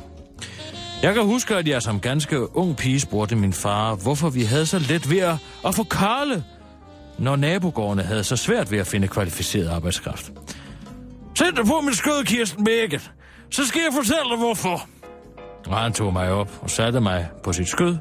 Jeg 1.02 1.14
kan 1.14 1.24
huske, 1.24 1.56
at 1.56 1.68
jeg 1.68 1.82
som 1.82 2.00
ganske 2.00 2.56
ung 2.56 2.76
pige 2.76 3.00
spurgte 3.00 3.36
min 3.36 3.52
far, 3.52 3.94
hvorfor 3.94 4.30
vi 4.30 4.42
havde 4.42 4.66
så 4.66 4.78
let 4.78 5.10
ved 5.10 5.36
at 5.66 5.74
få 5.74 5.84
Karle, 5.84 6.44
når 7.18 7.36
nabogårdene 7.36 8.02
havde 8.02 8.24
så 8.24 8.36
svært 8.36 8.70
ved 8.70 8.78
at 8.78 8.86
finde 8.86 9.08
kvalificeret 9.08 9.68
arbejdskraft. 9.68 10.32
Sæt 11.38 11.56
dig 11.56 11.66
på 11.66 11.80
min 11.80 11.94
skød, 11.94 12.24
Kirsten 12.24 12.64
Birgit. 12.64 13.10
Så 13.50 13.66
skal 13.66 13.80
jeg 13.80 13.92
fortælle 13.92 14.30
dig, 14.30 14.38
hvorfor. 14.38 14.88
Og 15.66 15.76
han 15.78 15.92
tog 15.92 16.12
mig 16.12 16.30
op 16.30 16.50
og 16.62 16.70
satte 16.70 17.00
mig 17.00 17.28
på 17.44 17.52
sit 17.52 17.68
skød 17.68 17.96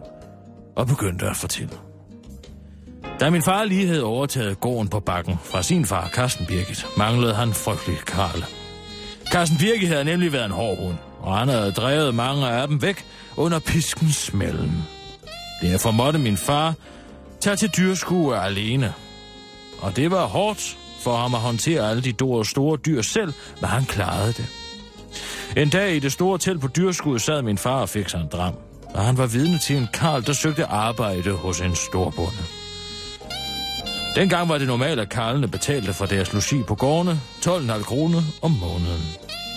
og 0.75 0.87
begyndte 0.87 1.25
at 1.25 1.35
fortælle. 1.35 1.77
Da 3.19 3.29
min 3.29 3.41
far 3.41 3.63
lige 3.63 3.87
havde 3.87 4.03
overtaget 4.03 4.59
gården 4.59 4.87
på 4.87 4.99
bakken 4.99 5.39
fra 5.43 5.63
sin 5.63 5.85
far, 5.85 6.07
Carsten 6.07 6.45
Birgit, 6.45 6.85
manglede 6.97 7.33
han 7.33 7.53
frygtelig 7.53 7.97
Karl. 7.97 8.43
Carsten 9.31 9.57
Birgit 9.57 9.87
havde 9.87 10.05
nemlig 10.05 10.33
været 10.33 10.45
en 10.45 10.51
hård 10.51 10.77
hund, 10.77 10.95
og 11.19 11.37
han 11.37 11.47
havde 11.47 11.71
drevet 11.71 12.15
mange 12.15 12.47
af 12.47 12.67
dem 12.67 12.81
væk 12.81 13.05
under 13.37 13.59
piskens 13.59 14.15
smellen. 14.15 14.83
Derfor 15.61 15.91
måtte 15.91 16.19
min 16.19 16.37
far 16.37 16.73
tage 17.39 17.55
til 17.55 17.69
dyrskue 17.77 18.37
alene. 18.37 18.93
Og 19.81 19.95
det 19.95 20.11
var 20.11 20.25
hårdt 20.25 20.77
for 21.05 21.15
ham 21.17 21.35
at 21.35 21.41
håndtere 21.41 21.89
alle 21.89 22.01
de 22.01 22.11
store, 22.11 22.45
store 22.45 22.77
dyr 22.77 23.01
selv, 23.01 23.33
men 23.61 23.69
han 23.69 23.85
klarede 23.85 24.33
det. 24.33 24.45
En 25.57 25.69
dag 25.69 25.95
i 25.95 25.99
det 25.99 26.11
store 26.11 26.37
telt 26.37 26.61
på 26.61 26.67
dyrskud 26.67 27.19
sad 27.19 27.41
min 27.41 27.57
far 27.57 27.81
og 27.81 27.89
fik 27.89 28.09
sig 28.09 28.21
en 28.21 28.27
dram, 28.27 28.53
og 28.93 29.03
han 29.03 29.17
var 29.17 29.25
vidne 29.25 29.59
til 29.59 29.77
en 29.77 29.87
karl, 29.93 30.25
der 30.25 30.33
søgte 30.33 30.65
arbejde 30.65 31.31
hos 31.31 31.61
en 31.61 31.75
storbonde. 31.75 32.43
Dengang 34.15 34.49
var 34.49 34.57
det 34.57 34.67
normalt, 34.67 34.99
at 34.99 35.09
karlene 35.09 35.47
betalte 35.47 35.93
for 35.93 36.05
deres 36.05 36.33
logi 36.33 36.63
på 36.63 36.75
gårdene 36.75 37.19
12,5 37.45 37.83
kroner 37.83 38.21
om 38.41 38.51
måneden. 38.51 39.03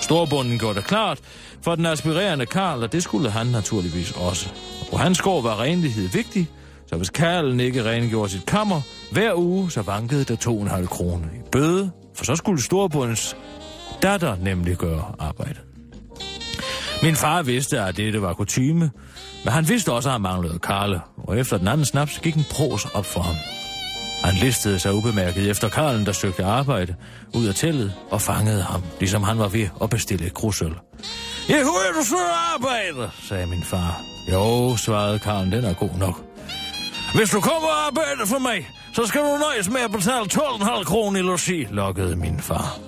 Storbunden 0.03 0.59
gjorde 0.59 0.74
det 0.74 0.84
klart 0.84 1.18
for 1.62 1.74
den 1.74 1.86
aspirerende 1.86 2.46
Karl, 2.46 2.82
og 2.82 2.92
det 2.92 3.03
skulle 3.03 3.30
han 3.30 3.46
naturligvis 3.46 4.12
også. 4.12 4.49
Og 4.92 5.01
hans 5.01 5.22
gård 5.22 5.42
var 5.42 5.61
renlighed 5.61 6.09
vigtig, 6.09 6.49
så 6.89 6.97
hvis 6.97 7.11
Karlen 7.11 7.61
ikke 7.61 7.84
rengjorde 7.84 8.30
sit 8.30 8.47
kammer 8.47 8.80
hver 9.12 9.34
uge, 9.34 9.70
så 9.70 9.82
vankede 9.82 10.24
der 10.24 10.36
2,5 10.36 10.86
kroner 10.86 11.26
i 11.26 11.49
bøde, 11.53 11.91
for 12.14 12.24
så 12.24 12.36
skulle 12.36 12.62
storbundens 12.62 13.36
datter 14.03 14.36
nemlig 14.43 14.76
gøre 14.76 15.05
arbejdet. 15.18 15.61
Min 17.03 17.16
far 17.16 17.43
vidste, 17.43 17.80
at 17.80 17.97
dette 17.97 18.22
var 18.22 18.34
kutyme, 18.34 18.91
Men 19.45 19.53
han 19.53 19.68
vidste 19.68 19.93
også, 19.93 20.09
at 20.09 20.12
han 20.12 20.20
manglede 20.20 20.59
Karle, 20.59 21.01
og 21.16 21.39
efter 21.39 21.59
den 21.59 21.68
anden 21.68 21.86
snaps 21.86 22.18
gik 22.18 22.34
en 22.34 22.47
pros 22.51 22.84
op 22.84 23.07
for 23.07 23.20
ham. 23.20 23.34
Han 24.24 24.34
listede 24.34 24.78
sig 24.78 24.95
ubemærket 24.95 25.51
efter 25.51 25.68
Karlen, 25.68 26.07
der 26.07 26.12
søgte 26.12 26.45
arbejde, 26.45 26.95
ud 27.34 27.47
af 27.47 27.55
teltet 27.55 27.93
og 28.11 28.20
fangede 28.20 28.62
ham, 28.62 28.82
ligesom 29.01 29.22
han 29.22 29.39
var 29.39 29.49
ved 29.49 29.68
at 29.82 29.91
bestille 29.91 30.26
et 30.26 30.34
krusøl. 30.34 30.74
Jeg 31.49 31.57
hører, 31.57 31.93
du 32.01 32.05
søger 32.05 32.55
arbejde, 32.55 33.11
sagde 33.28 33.47
min 33.47 33.62
far. 33.62 34.01
Jo, 34.32 34.76
svarede 34.76 35.18
Karlen, 35.18 35.53
den 35.53 35.64
er 35.64 35.74
god 35.74 35.91
nok. 35.99 36.28
Hvis 37.14 37.30
du 37.30 37.40
kommer 37.40 37.68
og 37.68 37.86
arbejder 37.86 38.26
for 38.26 38.38
mig, 38.38 38.70
så 38.92 39.06
skal 39.06 39.20
du 39.20 39.36
nøjes 39.36 39.70
med 39.70 39.80
at 39.80 39.90
betale 39.90 40.24
12,5 40.32 40.84
kroner 40.84 41.18
i 41.18 41.22
logi, 41.22 41.66
lokkede 41.70 42.16
min 42.16 42.40
far. 42.40 42.78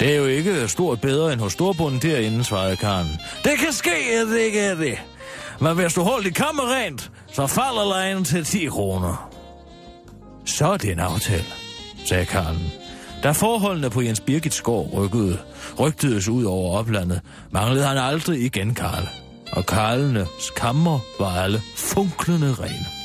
Det 0.00 0.12
er 0.12 0.16
jo 0.16 0.24
ikke 0.24 0.68
stort 0.68 1.00
bedre 1.00 1.32
end 1.32 1.40
hos 1.40 1.52
storbunden 1.52 2.02
derinde, 2.02 2.44
svarede 2.44 2.76
Karen. 2.76 3.08
Det 3.44 3.58
kan 3.58 3.72
ske, 3.72 3.90
at 4.20 4.26
det 4.26 4.38
ikke 4.38 4.60
er 4.60 4.74
det. 4.74 4.98
Men 5.60 5.74
hvis 5.74 5.94
du 5.94 6.02
holder 6.02 6.22
dit 6.22 6.34
kammer 6.34 6.74
rent, 6.74 7.10
så 7.32 7.46
falder 7.46 7.88
lejen 7.88 8.24
til 8.24 8.44
10 8.44 8.66
kroner. 8.66 9.30
Så 10.44 10.66
er 10.66 10.76
det 10.76 10.90
en 10.92 11.00
aftale, 11.00 11.44
sagde 12.06 12.26
Karen. 12.26 12.72
Da 13.22 13.30
forholdene 13.30 13.90
på 13.90 14.02
Jens 14.02 14.20
Birgits 14.20 14.60
gård 14.60 14.90
rykkede, 14.94 15.38
rygtedes 15.78 16.28
ud 16.28 16.44
over 16.44 16.78
oplandet, 16.78 17.20
manglede 17.50 17.86
han 17.86 17.98
aldrig 17.98 18.44
igen 18.44 18.74
Karl. 18.74 19.08
Og 19.52 19.66
Karlenes 19.66 20.50
kammer 20.56 20.98
var 21.18 21.42
alle 21.42 21.62
funklende 21.76 22.54
rene. 22.60 22.99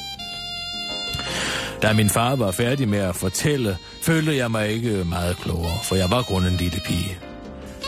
Da 1.82 1.93
min 1.93 2.09
far 2.09 2.36
var 2.36 2.51
færdig 2.51 2.89
med 2.89 2.99
at 2.99 3.15
fortælle, 3.15 3.78
følte 4.01 4.36
jeg 4.36 4.51
mig 4.51 4.69
ikke 4.69 4.89
meget 4.89 5.38
klogere, 5.38 5.80
for 5.84 5.95
jeg 5.95 6.09
var 6.09 6.21
kun 6.21 6.45
en 6.45 6.55
lille 6.57 6.82
pige. 6.86 7.17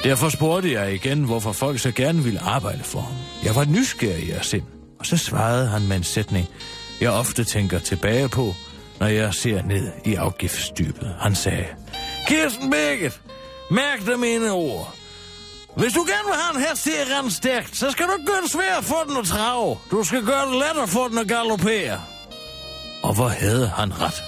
Derfor 0.03 0.29
spurgte 0.29 0.71
jeg 0.71 0.93
igen, 0.93 1.23
hvorfor 1.23 1.51
folk 1.51 1.79
så 1.79 1.91
gerne 1.91 2.23
ville 2.23 2.39
arbejde 2.39 2.83
for 2.83 2.99
ham. 2.99 3.15
Jeg 3.43 3.55
var 3.55 3.65
nysgerrig 3.65 4.33
af 4.33 4.45
sind, 4.45 4.63
og 4.99 5.05
så 5.05 5.17
svarede 5.17 5.67
han 5.67 5.87
med 5.87 5.95
en 5.95 6.03
sætning, 6.03 6.47
jeg 7.01 7.11
ofte 7.11 7.43
tænker 7.43 7.79
tilbage 7.79 8.29
på, 8.29 8.53
når 8.99 9.07
jeg 9.07 9.33
ser 9.33 9.61
ned 9.61 9.91
i 10.05 10.15
afgiftsdybet. 10.15 11.15
Han 11.19 11.35
sagde, 11.35 11.65
Kirsten 12.27 12.71
Birgit, 12.71 13.21
mærk 13.71 14.05
dig 14.05 14.19
mine 14.19 14.51
ord. 14.51 14.93
Hvis 15.75 15.93
du 15.93 15.99
gerne 15.99 16.25
vil 16.25 16.35
have 16.35 16.57
en 16.57 16.69
hest 16.69 16.83
til 16.83 16.91
at 16.91 17.17
rende 17.17 17.31
stærkt, 17.31 17.77
så 17.77 17.91
skal 17.91 18.05
du 18.05 18.11
ikke 18.13 18.31
gøre 18.31 18.41
det 18.41 18.51
svært 18.51 18.83
for 18.83 19.03
den 19.07 19.17
at 19.17 19.25
trave. 19.25 19.77
Du 19.91 20.03
skal 20.03 20.25
gøre 20.25 20.45
det 20.45 20.55
let 20.55 20.83
at 20.83 20.89
få 20.89 21.09
den 21.09 21.17
at 21.17 21.27
galoppere. 21.27 22.01
Og 23.07 23.13
hvor 23.13 23.27
havde 23.27 23.67
han 23.67 24.01
ret? 24.01 24.23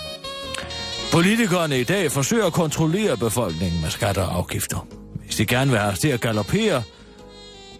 Politikerne 1.12 1.80
i 1.80 1.84
dag 1.84 2.12
forsøger 2.12 2.46
at 2.46 2.54
kontrollere 2.54 3.18
befolkningen 3.18 3.82
med 3.82 3.90
skatter 3.90 4.22
og 4.22 4.38
afgifter. 4.38 4.88
Hvis 5.26 5.36
de 5.36 5.46
gerne 5.46 5.72
vil 5.72 5.80
have 5.80 5.92
os 5.92 6.00
til 6.00 6.08
at 6.08 6.22
galopere, 6.22 6.84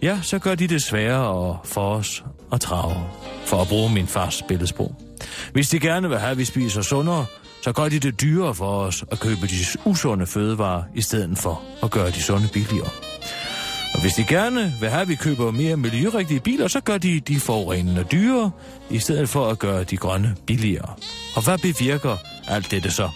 ja, 0.02 0.18
så 0.22 0.38
gør 0.38 0.54
de 0.54 0.66
det 0.66 0.82
sværere 0.82 1.58
for 1.64 1.94
os 1.94 2.24
at 2.52 2.60
trave, 2.60 2.96
for 3.44 3.62
at 3.62 3.68
bruge 3.68 3.92
min 3.92 4.06
fars 4.06 4.42
billedsprog. 4.48 4.94
Hvis 5.52 5.68
de 5.68 5.80
gerne 5.80 6.08
vil 6.08 6.18
have, 6.18 6.30
at 6.30 6.38
vi 6.38 6.44
spiser 6.44 6.82
sundere, 6.82 7.26
så 7.62 7.72
gør 7.72 7.88
de 7.88 7.98
det 7.98 8.20
dyrere 8.20 8.54
for 8.54 8.80
os 8.80 9.04
at 9.10 9.20
købe 9.20 9.46
de 9.46 9.54
usunde 9.84 10.26
fødevarer, 10.26 10.82
i 10.94 11.02
stedet 11.02 11.38
for 11.38 11.62
at 11.82 11.90
gøre 11.90 12.10
de 12.10 12.22
sunde 12.22 12.48
billigere. 12.52 13.09
Og 13.94 14.00
hvis 14.00 14.12
de 14.12 14.24
gerne 14.24 14.74
vil 14.80 14.88
have, 14.88 15.02
at 15.02 15.08
vi 15.08 15.14
køber 15.14 15.50
mere 15.50 15.76
miljørigtige 15.76 16.40
biler, 16.40 16.68
så 16.68 16.80
gør 16.80 16.98
de 16.98 17.20
de 17.20 17.40
forurenende 17.40 18.04
dyrere, 18.12 18.50
i 18.90 18.98
stedet 18.98 19.28
for 19.28 19.46
at 19.48 19.58
gøre 19.58 19.84
de 19.84 19.96
grønne 19.96 20.36
billigere. 20.46 20.94
Og 21.36 21.44
hvad 21.44 21.58
bevirker 21.58 22.16
alt 22.48 22.70
dette 22.70 22.90
så? 22.90 23.08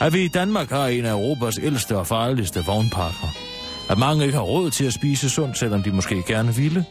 At 0.00 0.12
vi 0.12 0.24
i 0.24 0.28
Danmark 0.28 0.70
har 0.70 0.86
en 0.86 1.04
af 1.04 1.12
Europas 1.12 1.58
ældste 1.62 1.98
og 1.98 2.06
farligste 2.06 2.64
vognparker. 2.64 3.28
At 3.90 3.98
mange 3.98 4.24
ikke 4.24 4.36
har 4.36 4.44
råd 4.44 4.70
til 4.70 4.84
at 4.84 4.92
spise 4.92 5.30
sundt, 5.30 5.58
selvom 5.58 5.82
de 5.82 5.92
måske 5.92 6.22
gerne 6.26 6.54
ville. 6.54 6.84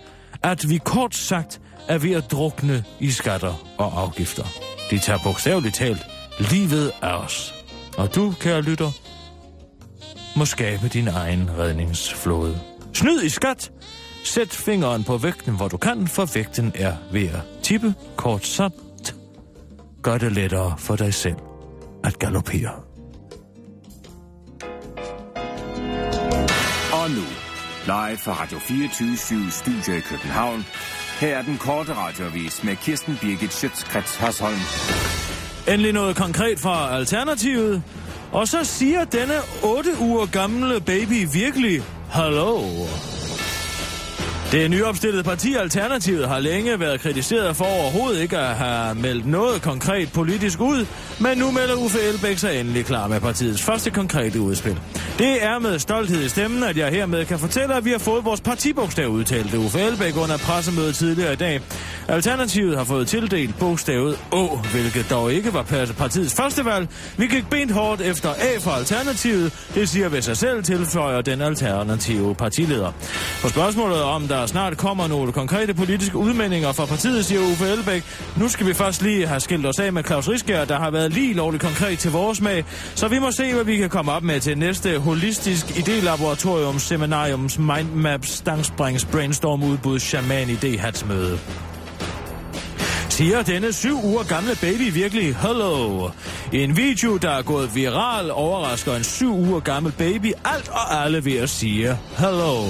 At 0.43 0.70
vi 0.70 0.78
kort 0.78 1.16
sagt 1.16 1.62
er 1.88 1.97
ved 1.97 2.12
at 2.12 2.32
drukne 2.32 2.84
i 2.99 3.12
skatter 3.12 3.53
og 3.78 4.01
afgifter. 4.01 4.43
De 4.91 4.99
tager 4.99 5.20
bogstaveligt 5.24 5.76
talt 5.76 6.05
livet 6.39 6.91
af 7.01 7.14
os. 7.14 7.53
Og 7.97 8.16
du, 8.16 8.34
kære 8.39 8.62
lytter, 8.62 8.91
må 10.36 10.45
skabe 10.45 10.88
din 10.88 11.08
egen 11.08 11.49
redningsflåde. 11.58 12.60
Snyd 12.98 13.22
i 13.22 13.30
skat. 13.30 13.72
Sæt 14.24 14.50
fingeren 14.50 15.04
på 15.04 15.18
vægten, 15.18 15.56
hvor 15.56 15.68
du 15.68 15.78
kan, 15.78 16.08
for 16.08 16.26
vægten 16.34 16.72
er 16.76 16.93
ved 17.12 17.28
at 17.28 17.39
tippe. 17.64 17.93
Kort 18.16 18.45
sagt, 18.45 19.16
gør 20.04 20.18
det 20.18 20.32
lettere 20.32 20.76
for 20.78 20.95
dig 20.95 21.14
selv 21.14 21.36
at 22.04 22.20
galoppere. 22.20 22.72
Og 26.93 27.10
nu, 27.10 27.26
live 27.86 28.18
fra 28.18 28.43
Radio 28.43 28.60
24 28.60 29.52
Studio 29.52 29.98
i 29.98 30.00
København. 30.00 30.66
Her 31.20 31.38
er 31.38 31.41
den 31.41 31.58
korte 31.58 31.93
radiovis 31.93 32.64
med 32.64 32.76
Kirsten 32.76 33.18
Birgit 33.22 33.54
Schøtzgrads 33.54 34.16
Hasholm. 34.16 34.60
Endelig 35.68 35.93
noget 35.93 36.16
konkret 36.16 36.60
fra 36.60 36.95
Alternativet. 36.95 37.84
Og 38.32 38.48
så 38.48 38.64
siger 38.64 39.04
denne 39.04 39.36
8 39.64 39.89
uger 40.00 40.26
gamle 40.26 40.82
baby 40.82 41.28
virkelig, 41.34 41.84
Hallo. 42.10 42.62
Det 44.51 44.70
nyopstillede 44.72 45.24
parti 45.24 45.55
Alternativet 45.55 46.28
har 46.28 46.39
længe 46.39 46.80
været 46.80 46.99
kritiseret 47.01 47.55
for 47.55 47.66
overhovedet 47.66 48.22
ikke 48.22 48.38
at 48.38 48.55
have 48.55 48.95
meldt 48.95 49.26
noget 49.26 49.62
konkret 49.62 50.12
politisk 50.14 50.60
ud, 50.60 50.86
men 51.20 51.38
nu 51.38 51.51
melder 51.51 51.76
Uffe 51.76 51.99
Elbæk 52.01 52.38
sig 52.38 52.59
endelig 52.59 52.86
klar 52.86 53.07
med 53.07 53.20
partiets 53.20 53.61
første 53.61 53.89
konkrete 53.89 54.41
udspil. 54.41 54.80
Det 55.20 55.43
er 55.43 55.59
med 55.59 55.80
stolthed 55.80 56.24
i 56.24 56.30
stemmen, 56.30 56.63
at 56.63 56.78
jeg 56.78 56.91
hermed 56.91 57.26
kan 57.26 57.39
fortælle, 57.39 57.76
at 57.76 57.86
vi 57.86 57.91
har 57.91 57.97
fået 57.97 58.26
vores 58.26 58.41
partibogstav 58.41 59.07
udtalt 59.07 59.53
Uffe 59.53 59.80
Elbæk 59.80 60.18
under 60.18 60.38
pressemødet 60.38 60.95
tidligere 60.95 61.34
i 61.34 61.36
dag. 61.36 61.61
Alternativet 62.07 62.78
har 62.78 62.84
fået 62.84 63.07
tildelt 63.07 63.59
bogstavet 63.59 64.20
Å, 64.32 64.59
hvilket 64.72 65.09
dog 65.09 65.34
ikke 65.34 65.53
var 65.53 65.63
partiets 65.97 66.34
første 66.34 66.65
valg. 66.65 66.88
Vi 67.18 67.28
gik 67.28 67.49
bent 67.49 67.72
hårdt 67.72 68.01
efter 68.01 68.30
A 68.30 68.59
for 68.59 68.72
Alternativet. 68.72 69.68
Det 69.76 69.89
siger 69.89 70.09
ved 70.09 70.22
sig 70.22 70.38
selv, 70.38 70.63
tilføjer 70.63 71.22
den 71.22 71.41
alternative 71.41 72.36
partileder. 72.36 72.91
På 73.41 73.49
spørgsmålet 73.49 74.01
om 74.01 74.28
der 74.28 74.45
snart 74.45 74.78
kommer 74.78 75.07
nogle 75.07 75.32
konkrete 75.32 75.74
politiske 75.74 76.18
udmeldinger 76.18 76.72
fra 76.72 76.86
partiet, 76.86 77.26
siger 77.26 77.41
Uffe 77.41 77.65
Elbæk. 77.65 78.03
Nu 78.38 78.47
skal 78.47 78.68
vi 78.68 78.74
først 78.74 79.01
lige 79.01 79.28
have 79.28 79.39
skilt 79.39 79.65
os 79.65 79.80
af 79.80 79.93
med 79.93 80.03
Claus 80.03 80.30
Riskær, 80.30 80.65
der 80.65 80.80
har 80.80 80.91
været 80.91 81.07
lige 81.10 81.34
lovligt 81.34 81.64
konkret 81.64 81.99
til 81.99 82.12
vores 82.12 82.38
smag. 82.38 82.66
Så 82.95 83.08
vi 83.08 83.20
må 83.20 83.32
se, 83.32 83.53
hvad 83.53 83.64
vi 83.64 83.78
kan 83.78 83.89
komme 83.89 84.12
op 84.12 84.24
med 84.24 84.39
til 84.39 84.58
næste 84.58 84.99
holistisk 84.99 85.66
idélaboratoriums 85.66 86.80
seminariums 86.80 87.60
mindmaps 87.60 88.30
stangsprings 88.30 89.05
brainstorm 89.05 89.64
udbud 89.64 89.99
shaman 89.99 90.49
idéhatsmøde. 90.49 91.38
Siger 93.10 93.43
denne 93.43 93.74
syv 93.74 94.03
uger 94.03 94.24
gamle 94.24 94.51
baby 94.62 94.93
virkelig 94.93 95.36
hello? 95.36 96.10
En 96.53 96.78
video, 96.78 97.18
der 97.18 97.30
er 97.30 97.41
gået 97.41 97.76
viral, 97.76 98.32
overrasker 98.32 98.95
en 98.95 99.03
syv 99.03 99.34
uger 99.34 99.60
gammel 99.60 99.91
baby 99.91 100.32
alt 100.45 100.70
og 100.70 101.03
alle 101.05 101.26
ved 101.26 101.38
at 101.38 101.49
sige 101.49 101.97
hello. 102.18 102.64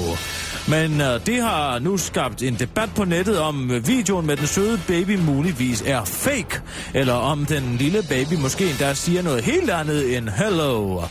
Men 0.70 1.02
øh, 1.02 1.26
det 1.26 1.42
har 1.42 1.80
nu 1.80 1.98
skabt 1.98 2.44
en 2.44 2.56
debat 2.60 2.90
på 2.96 3.06
nettet 3.06 3.40
om 3.40 3.72
øh, 3.72 3.88
videoen 3.88 4.28
med 4.28 4.38
den 4.38 4.48
søde 4.48 4.82
baby 4.88 5.16
muligvis 5.16 5.84
er 5.86 6.06
fake, 6.06 6.62
eller 6.94 7.14
om 7.14 7.46
den 7.46 7.76
lille 7.80 8.04
baby 8.10 8.34
måske 8.34 8.70
endda 8.70 8.94
siger 8.94 9.22
noget 9.22 9.44
helt 9.44 9.70
andet 9.70 10.18
end 10.18 10.30
hello. 10.30 11.02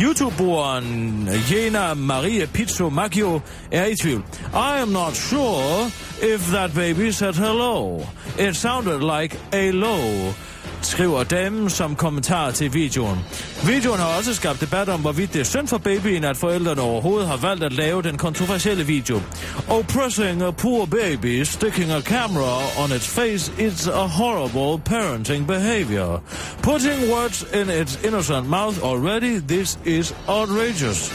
YouTuberen 0.00 1.28
Jena 1.50 1.94
Maria 1.94 2.46
Pizzo 2.46 2.88
Macchio 2.88 3.40
er 3.72 3.86
i 3.86 3.96
tvivl. 3.96 4.24
I 4.54 4.80
am 4.82 4.88
not 4.88 5.16
sure 5.16 5.90
if 6.34 6.40
that 6.52 6.74
baby 6.74 7.10
said 7.10 7.32
hello. 7.32 8.00
It 8.38 8.56
sounded 8.56 9.22
like 9.22 9.38
a 9.52 9.70
low 9.70 10.34
skriver 10.82 11.24
damen 11.24 11.70
som 11.70 11.96
kommentar 11.96 12.50
til 12.50 12.74
videoen. 12.74 13.18
Videoen 13.66 14.00
har 14.00 14.16
også 14.18 14.34
skabt 14.34 14.60
debat 14.60 14.88
om, 14.88 15.00
hvorvidt 15.00 15.32
det 15.32 15.40
er 15.40 15.44
synd 15.44 15.68
for 15.68 15.78
babyen, 15.78 16.24
at 16.24 16.36
forældrene 16.36 16.82
overhovedet 16.82 17.28
har 17.28 17.36
valgt 17.36 17.64
at 17.64 17.72
lave 17.72 18.02
den 18.02 18.18
kontroversielle 18.18 18.86
video. 18.86 19.20
Oh, 19.68 19.84
Oppressing 19.84 20.42
a 20.42 20.50
poor 20.50 20.86
baby, 20.86 21.44
sticking 21.44 21.90
a 21.92 22.00
camera 22.00 22.82
on 22.84 22.92
its 22.92 23.06
face, 23.06 23.52
it's 23.58 23.86
a 23.86 24.06
horrible 24.06 24.78
parenting 24.78 25.46
behavior. 25.46 26.20
Putting 26.62 27.10
words 27.12 27.42
in 27.52 27.70
its 27.70 28.04
innocent 28.04 28.48
mouth 28.48 28.82
already, 28.82 29.40
this 29.40 29.78
is 29.84 30.14
outrageous. 30.28 31.12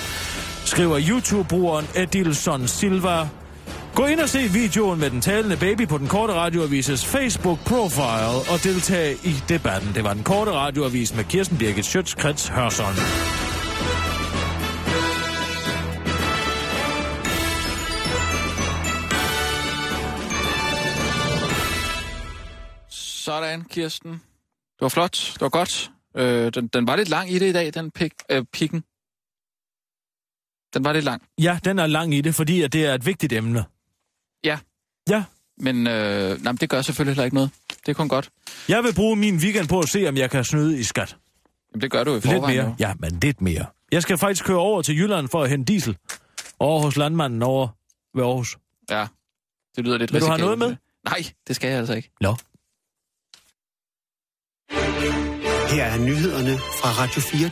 Skriver 0.66 1.00
YouTube-brugeren 1.00 1.88
Edilson 1.96 2.68
Silva 2.68 3.30
Gå 3.96 4.06
ind 4.06 4.20
og 4.20 4.30
se 4.30 4.40
videoen 4.40 5.00
med 5.00 5.10
den 5.10 5.22
talende 5.22 5.58
baby 5.58 5.88
på 5.88 5.98
den 5.98 6.08
korte 6.08 6.34
radioavises 6.34 7.06
Facebook-profile 7.06 8.54
og 8.54 8.64
deltag 8.64 9.12
i 9.24 9.34
debatten. 9.50 9.94
Det 9.96 10.04
var 10.04 10.14
den 10.14 10.24
korte 10.24 10.52
radioavis 10.52 11.16
med 11.16 11.24
Kirsten 11.24 11.58
Birgit 11.58 11.86
Schøtz-Krets 11.86 12.54
Hørsson. 12.54 12.96
Sådan, 22.90 23.64
Kirsten. 23.64 24.12
Det 24.12 24.82
var 24.82 24.90
flot. 24.90 25.32
Det 25.34 25.42
var 25.42 25.50
godt. 25.50 25.92
Øh, 26.16 26.52
den, 26.54 26.68
den 26.68 26.88
var 26.88 26.96
lidt 26.96 27.10
lang 27.10 27.32
i 27.32 27.40
det 27.40 27.50
i 27.50 27.52
dag, 27.52 27.74
den 27.74 27.92
pik, 27.92 28.14
øh, 28.30 28.44
pikken. 28.54 28.84
Den 30.74 30.84
var 30.86 30.94
lidt 30.94 31.06
lang. 31.06 31.22
Ja, 31.42 31.60
den 31.66 31.80
er 31.80 31.88
lang 31.88 32.14
i 32.14 32.22
det, 32.22 32.36
fordi 32.36 32.62
at 32.62 32.74
det 32.74 32.86
er 32.86 32.94
et 32.94 33.06
vigtigt 33.06 33.34
emne. 33.34 33.66
Ja. 35.10 35.24
Men, 35.58 35.88
øh, 35.88 36.30
nej, 36.44 36.52
men 36.52 36.58
det 36.58 36.70
gør 36.70 36.82
selvfølgelig 36.82 37.12
heller 37.16 37.24
ikke 37.26 37.36
noget. 37.36 37.50
Det 37.86 37.90
er 37.90 37.94
kun 37.94 38.10
godt. 38.10 38.30
Jeg 38.68 38.84
vil 38.84 38.94
bruge 38.96 39.16
min 39.16 39.36
weekend 39.38 39.68
på 39.68 39.80
at 39.80 39.90
se, 39.90 40.08
om 40.10 40.18
jeg 40.18 40.32
kan 40.32 40.44
snyde 40.44 40.80
i 40.80 40.84
skat. 40.84 41.18
Jamen, 41.74 41.82
det 41.82 41.92
gør 41.92 42.04
du 42.04 42.12
i 42.12 42.14
Lidt 42.14 42.24
forvejen. 42.26 42.58
mere. 42.58 42.66
jo. 42.66 42.76
Ja, 42.80 42.94
men 43.00 43.20
lidt 43.22 43.42
mere. 43.42 43.66
Jeg 43.92 44.02
skal 44.02 44.18
faktisk 44.18 44.46
køre 44.46 44.58
over 44.58 44.82
til 44.82 44.98
Jylland 44.98 45.28
for 45.30 45.44
at 45.44 45.50
hente 45.50 45.74
diesel. 45.74 45.98
Over 46.60 46.82
hos 46.82 46.98
landmanden 46.98 47.44
over 47.44 47.68
ved 48.16 48.24
Aarhus. 48.24 48.58
Ja, 48.90 49.08
det 49.76 49.84
lyder 49.86 49.98
lidt 49.98 50.14
Vil 50.14 50.22
du 50.22 50.26
have 50.28 50.40
noget 50.40 50.60
med? 50.60 50.76
Nej, 51.06 51.24
det 51.48 51.56
skal 51.56 51.70
jeg 51.70 51.80
altså 51.80 51.94
ikke. 51.94 52.12
Nå. 52.22 52.36
Her 55.70 55.84
er 55.86 56.00
nyhederne 56.00 56.58
fra 56.58 56.90
Radio 57.04 57.22
24. 57.22 57.50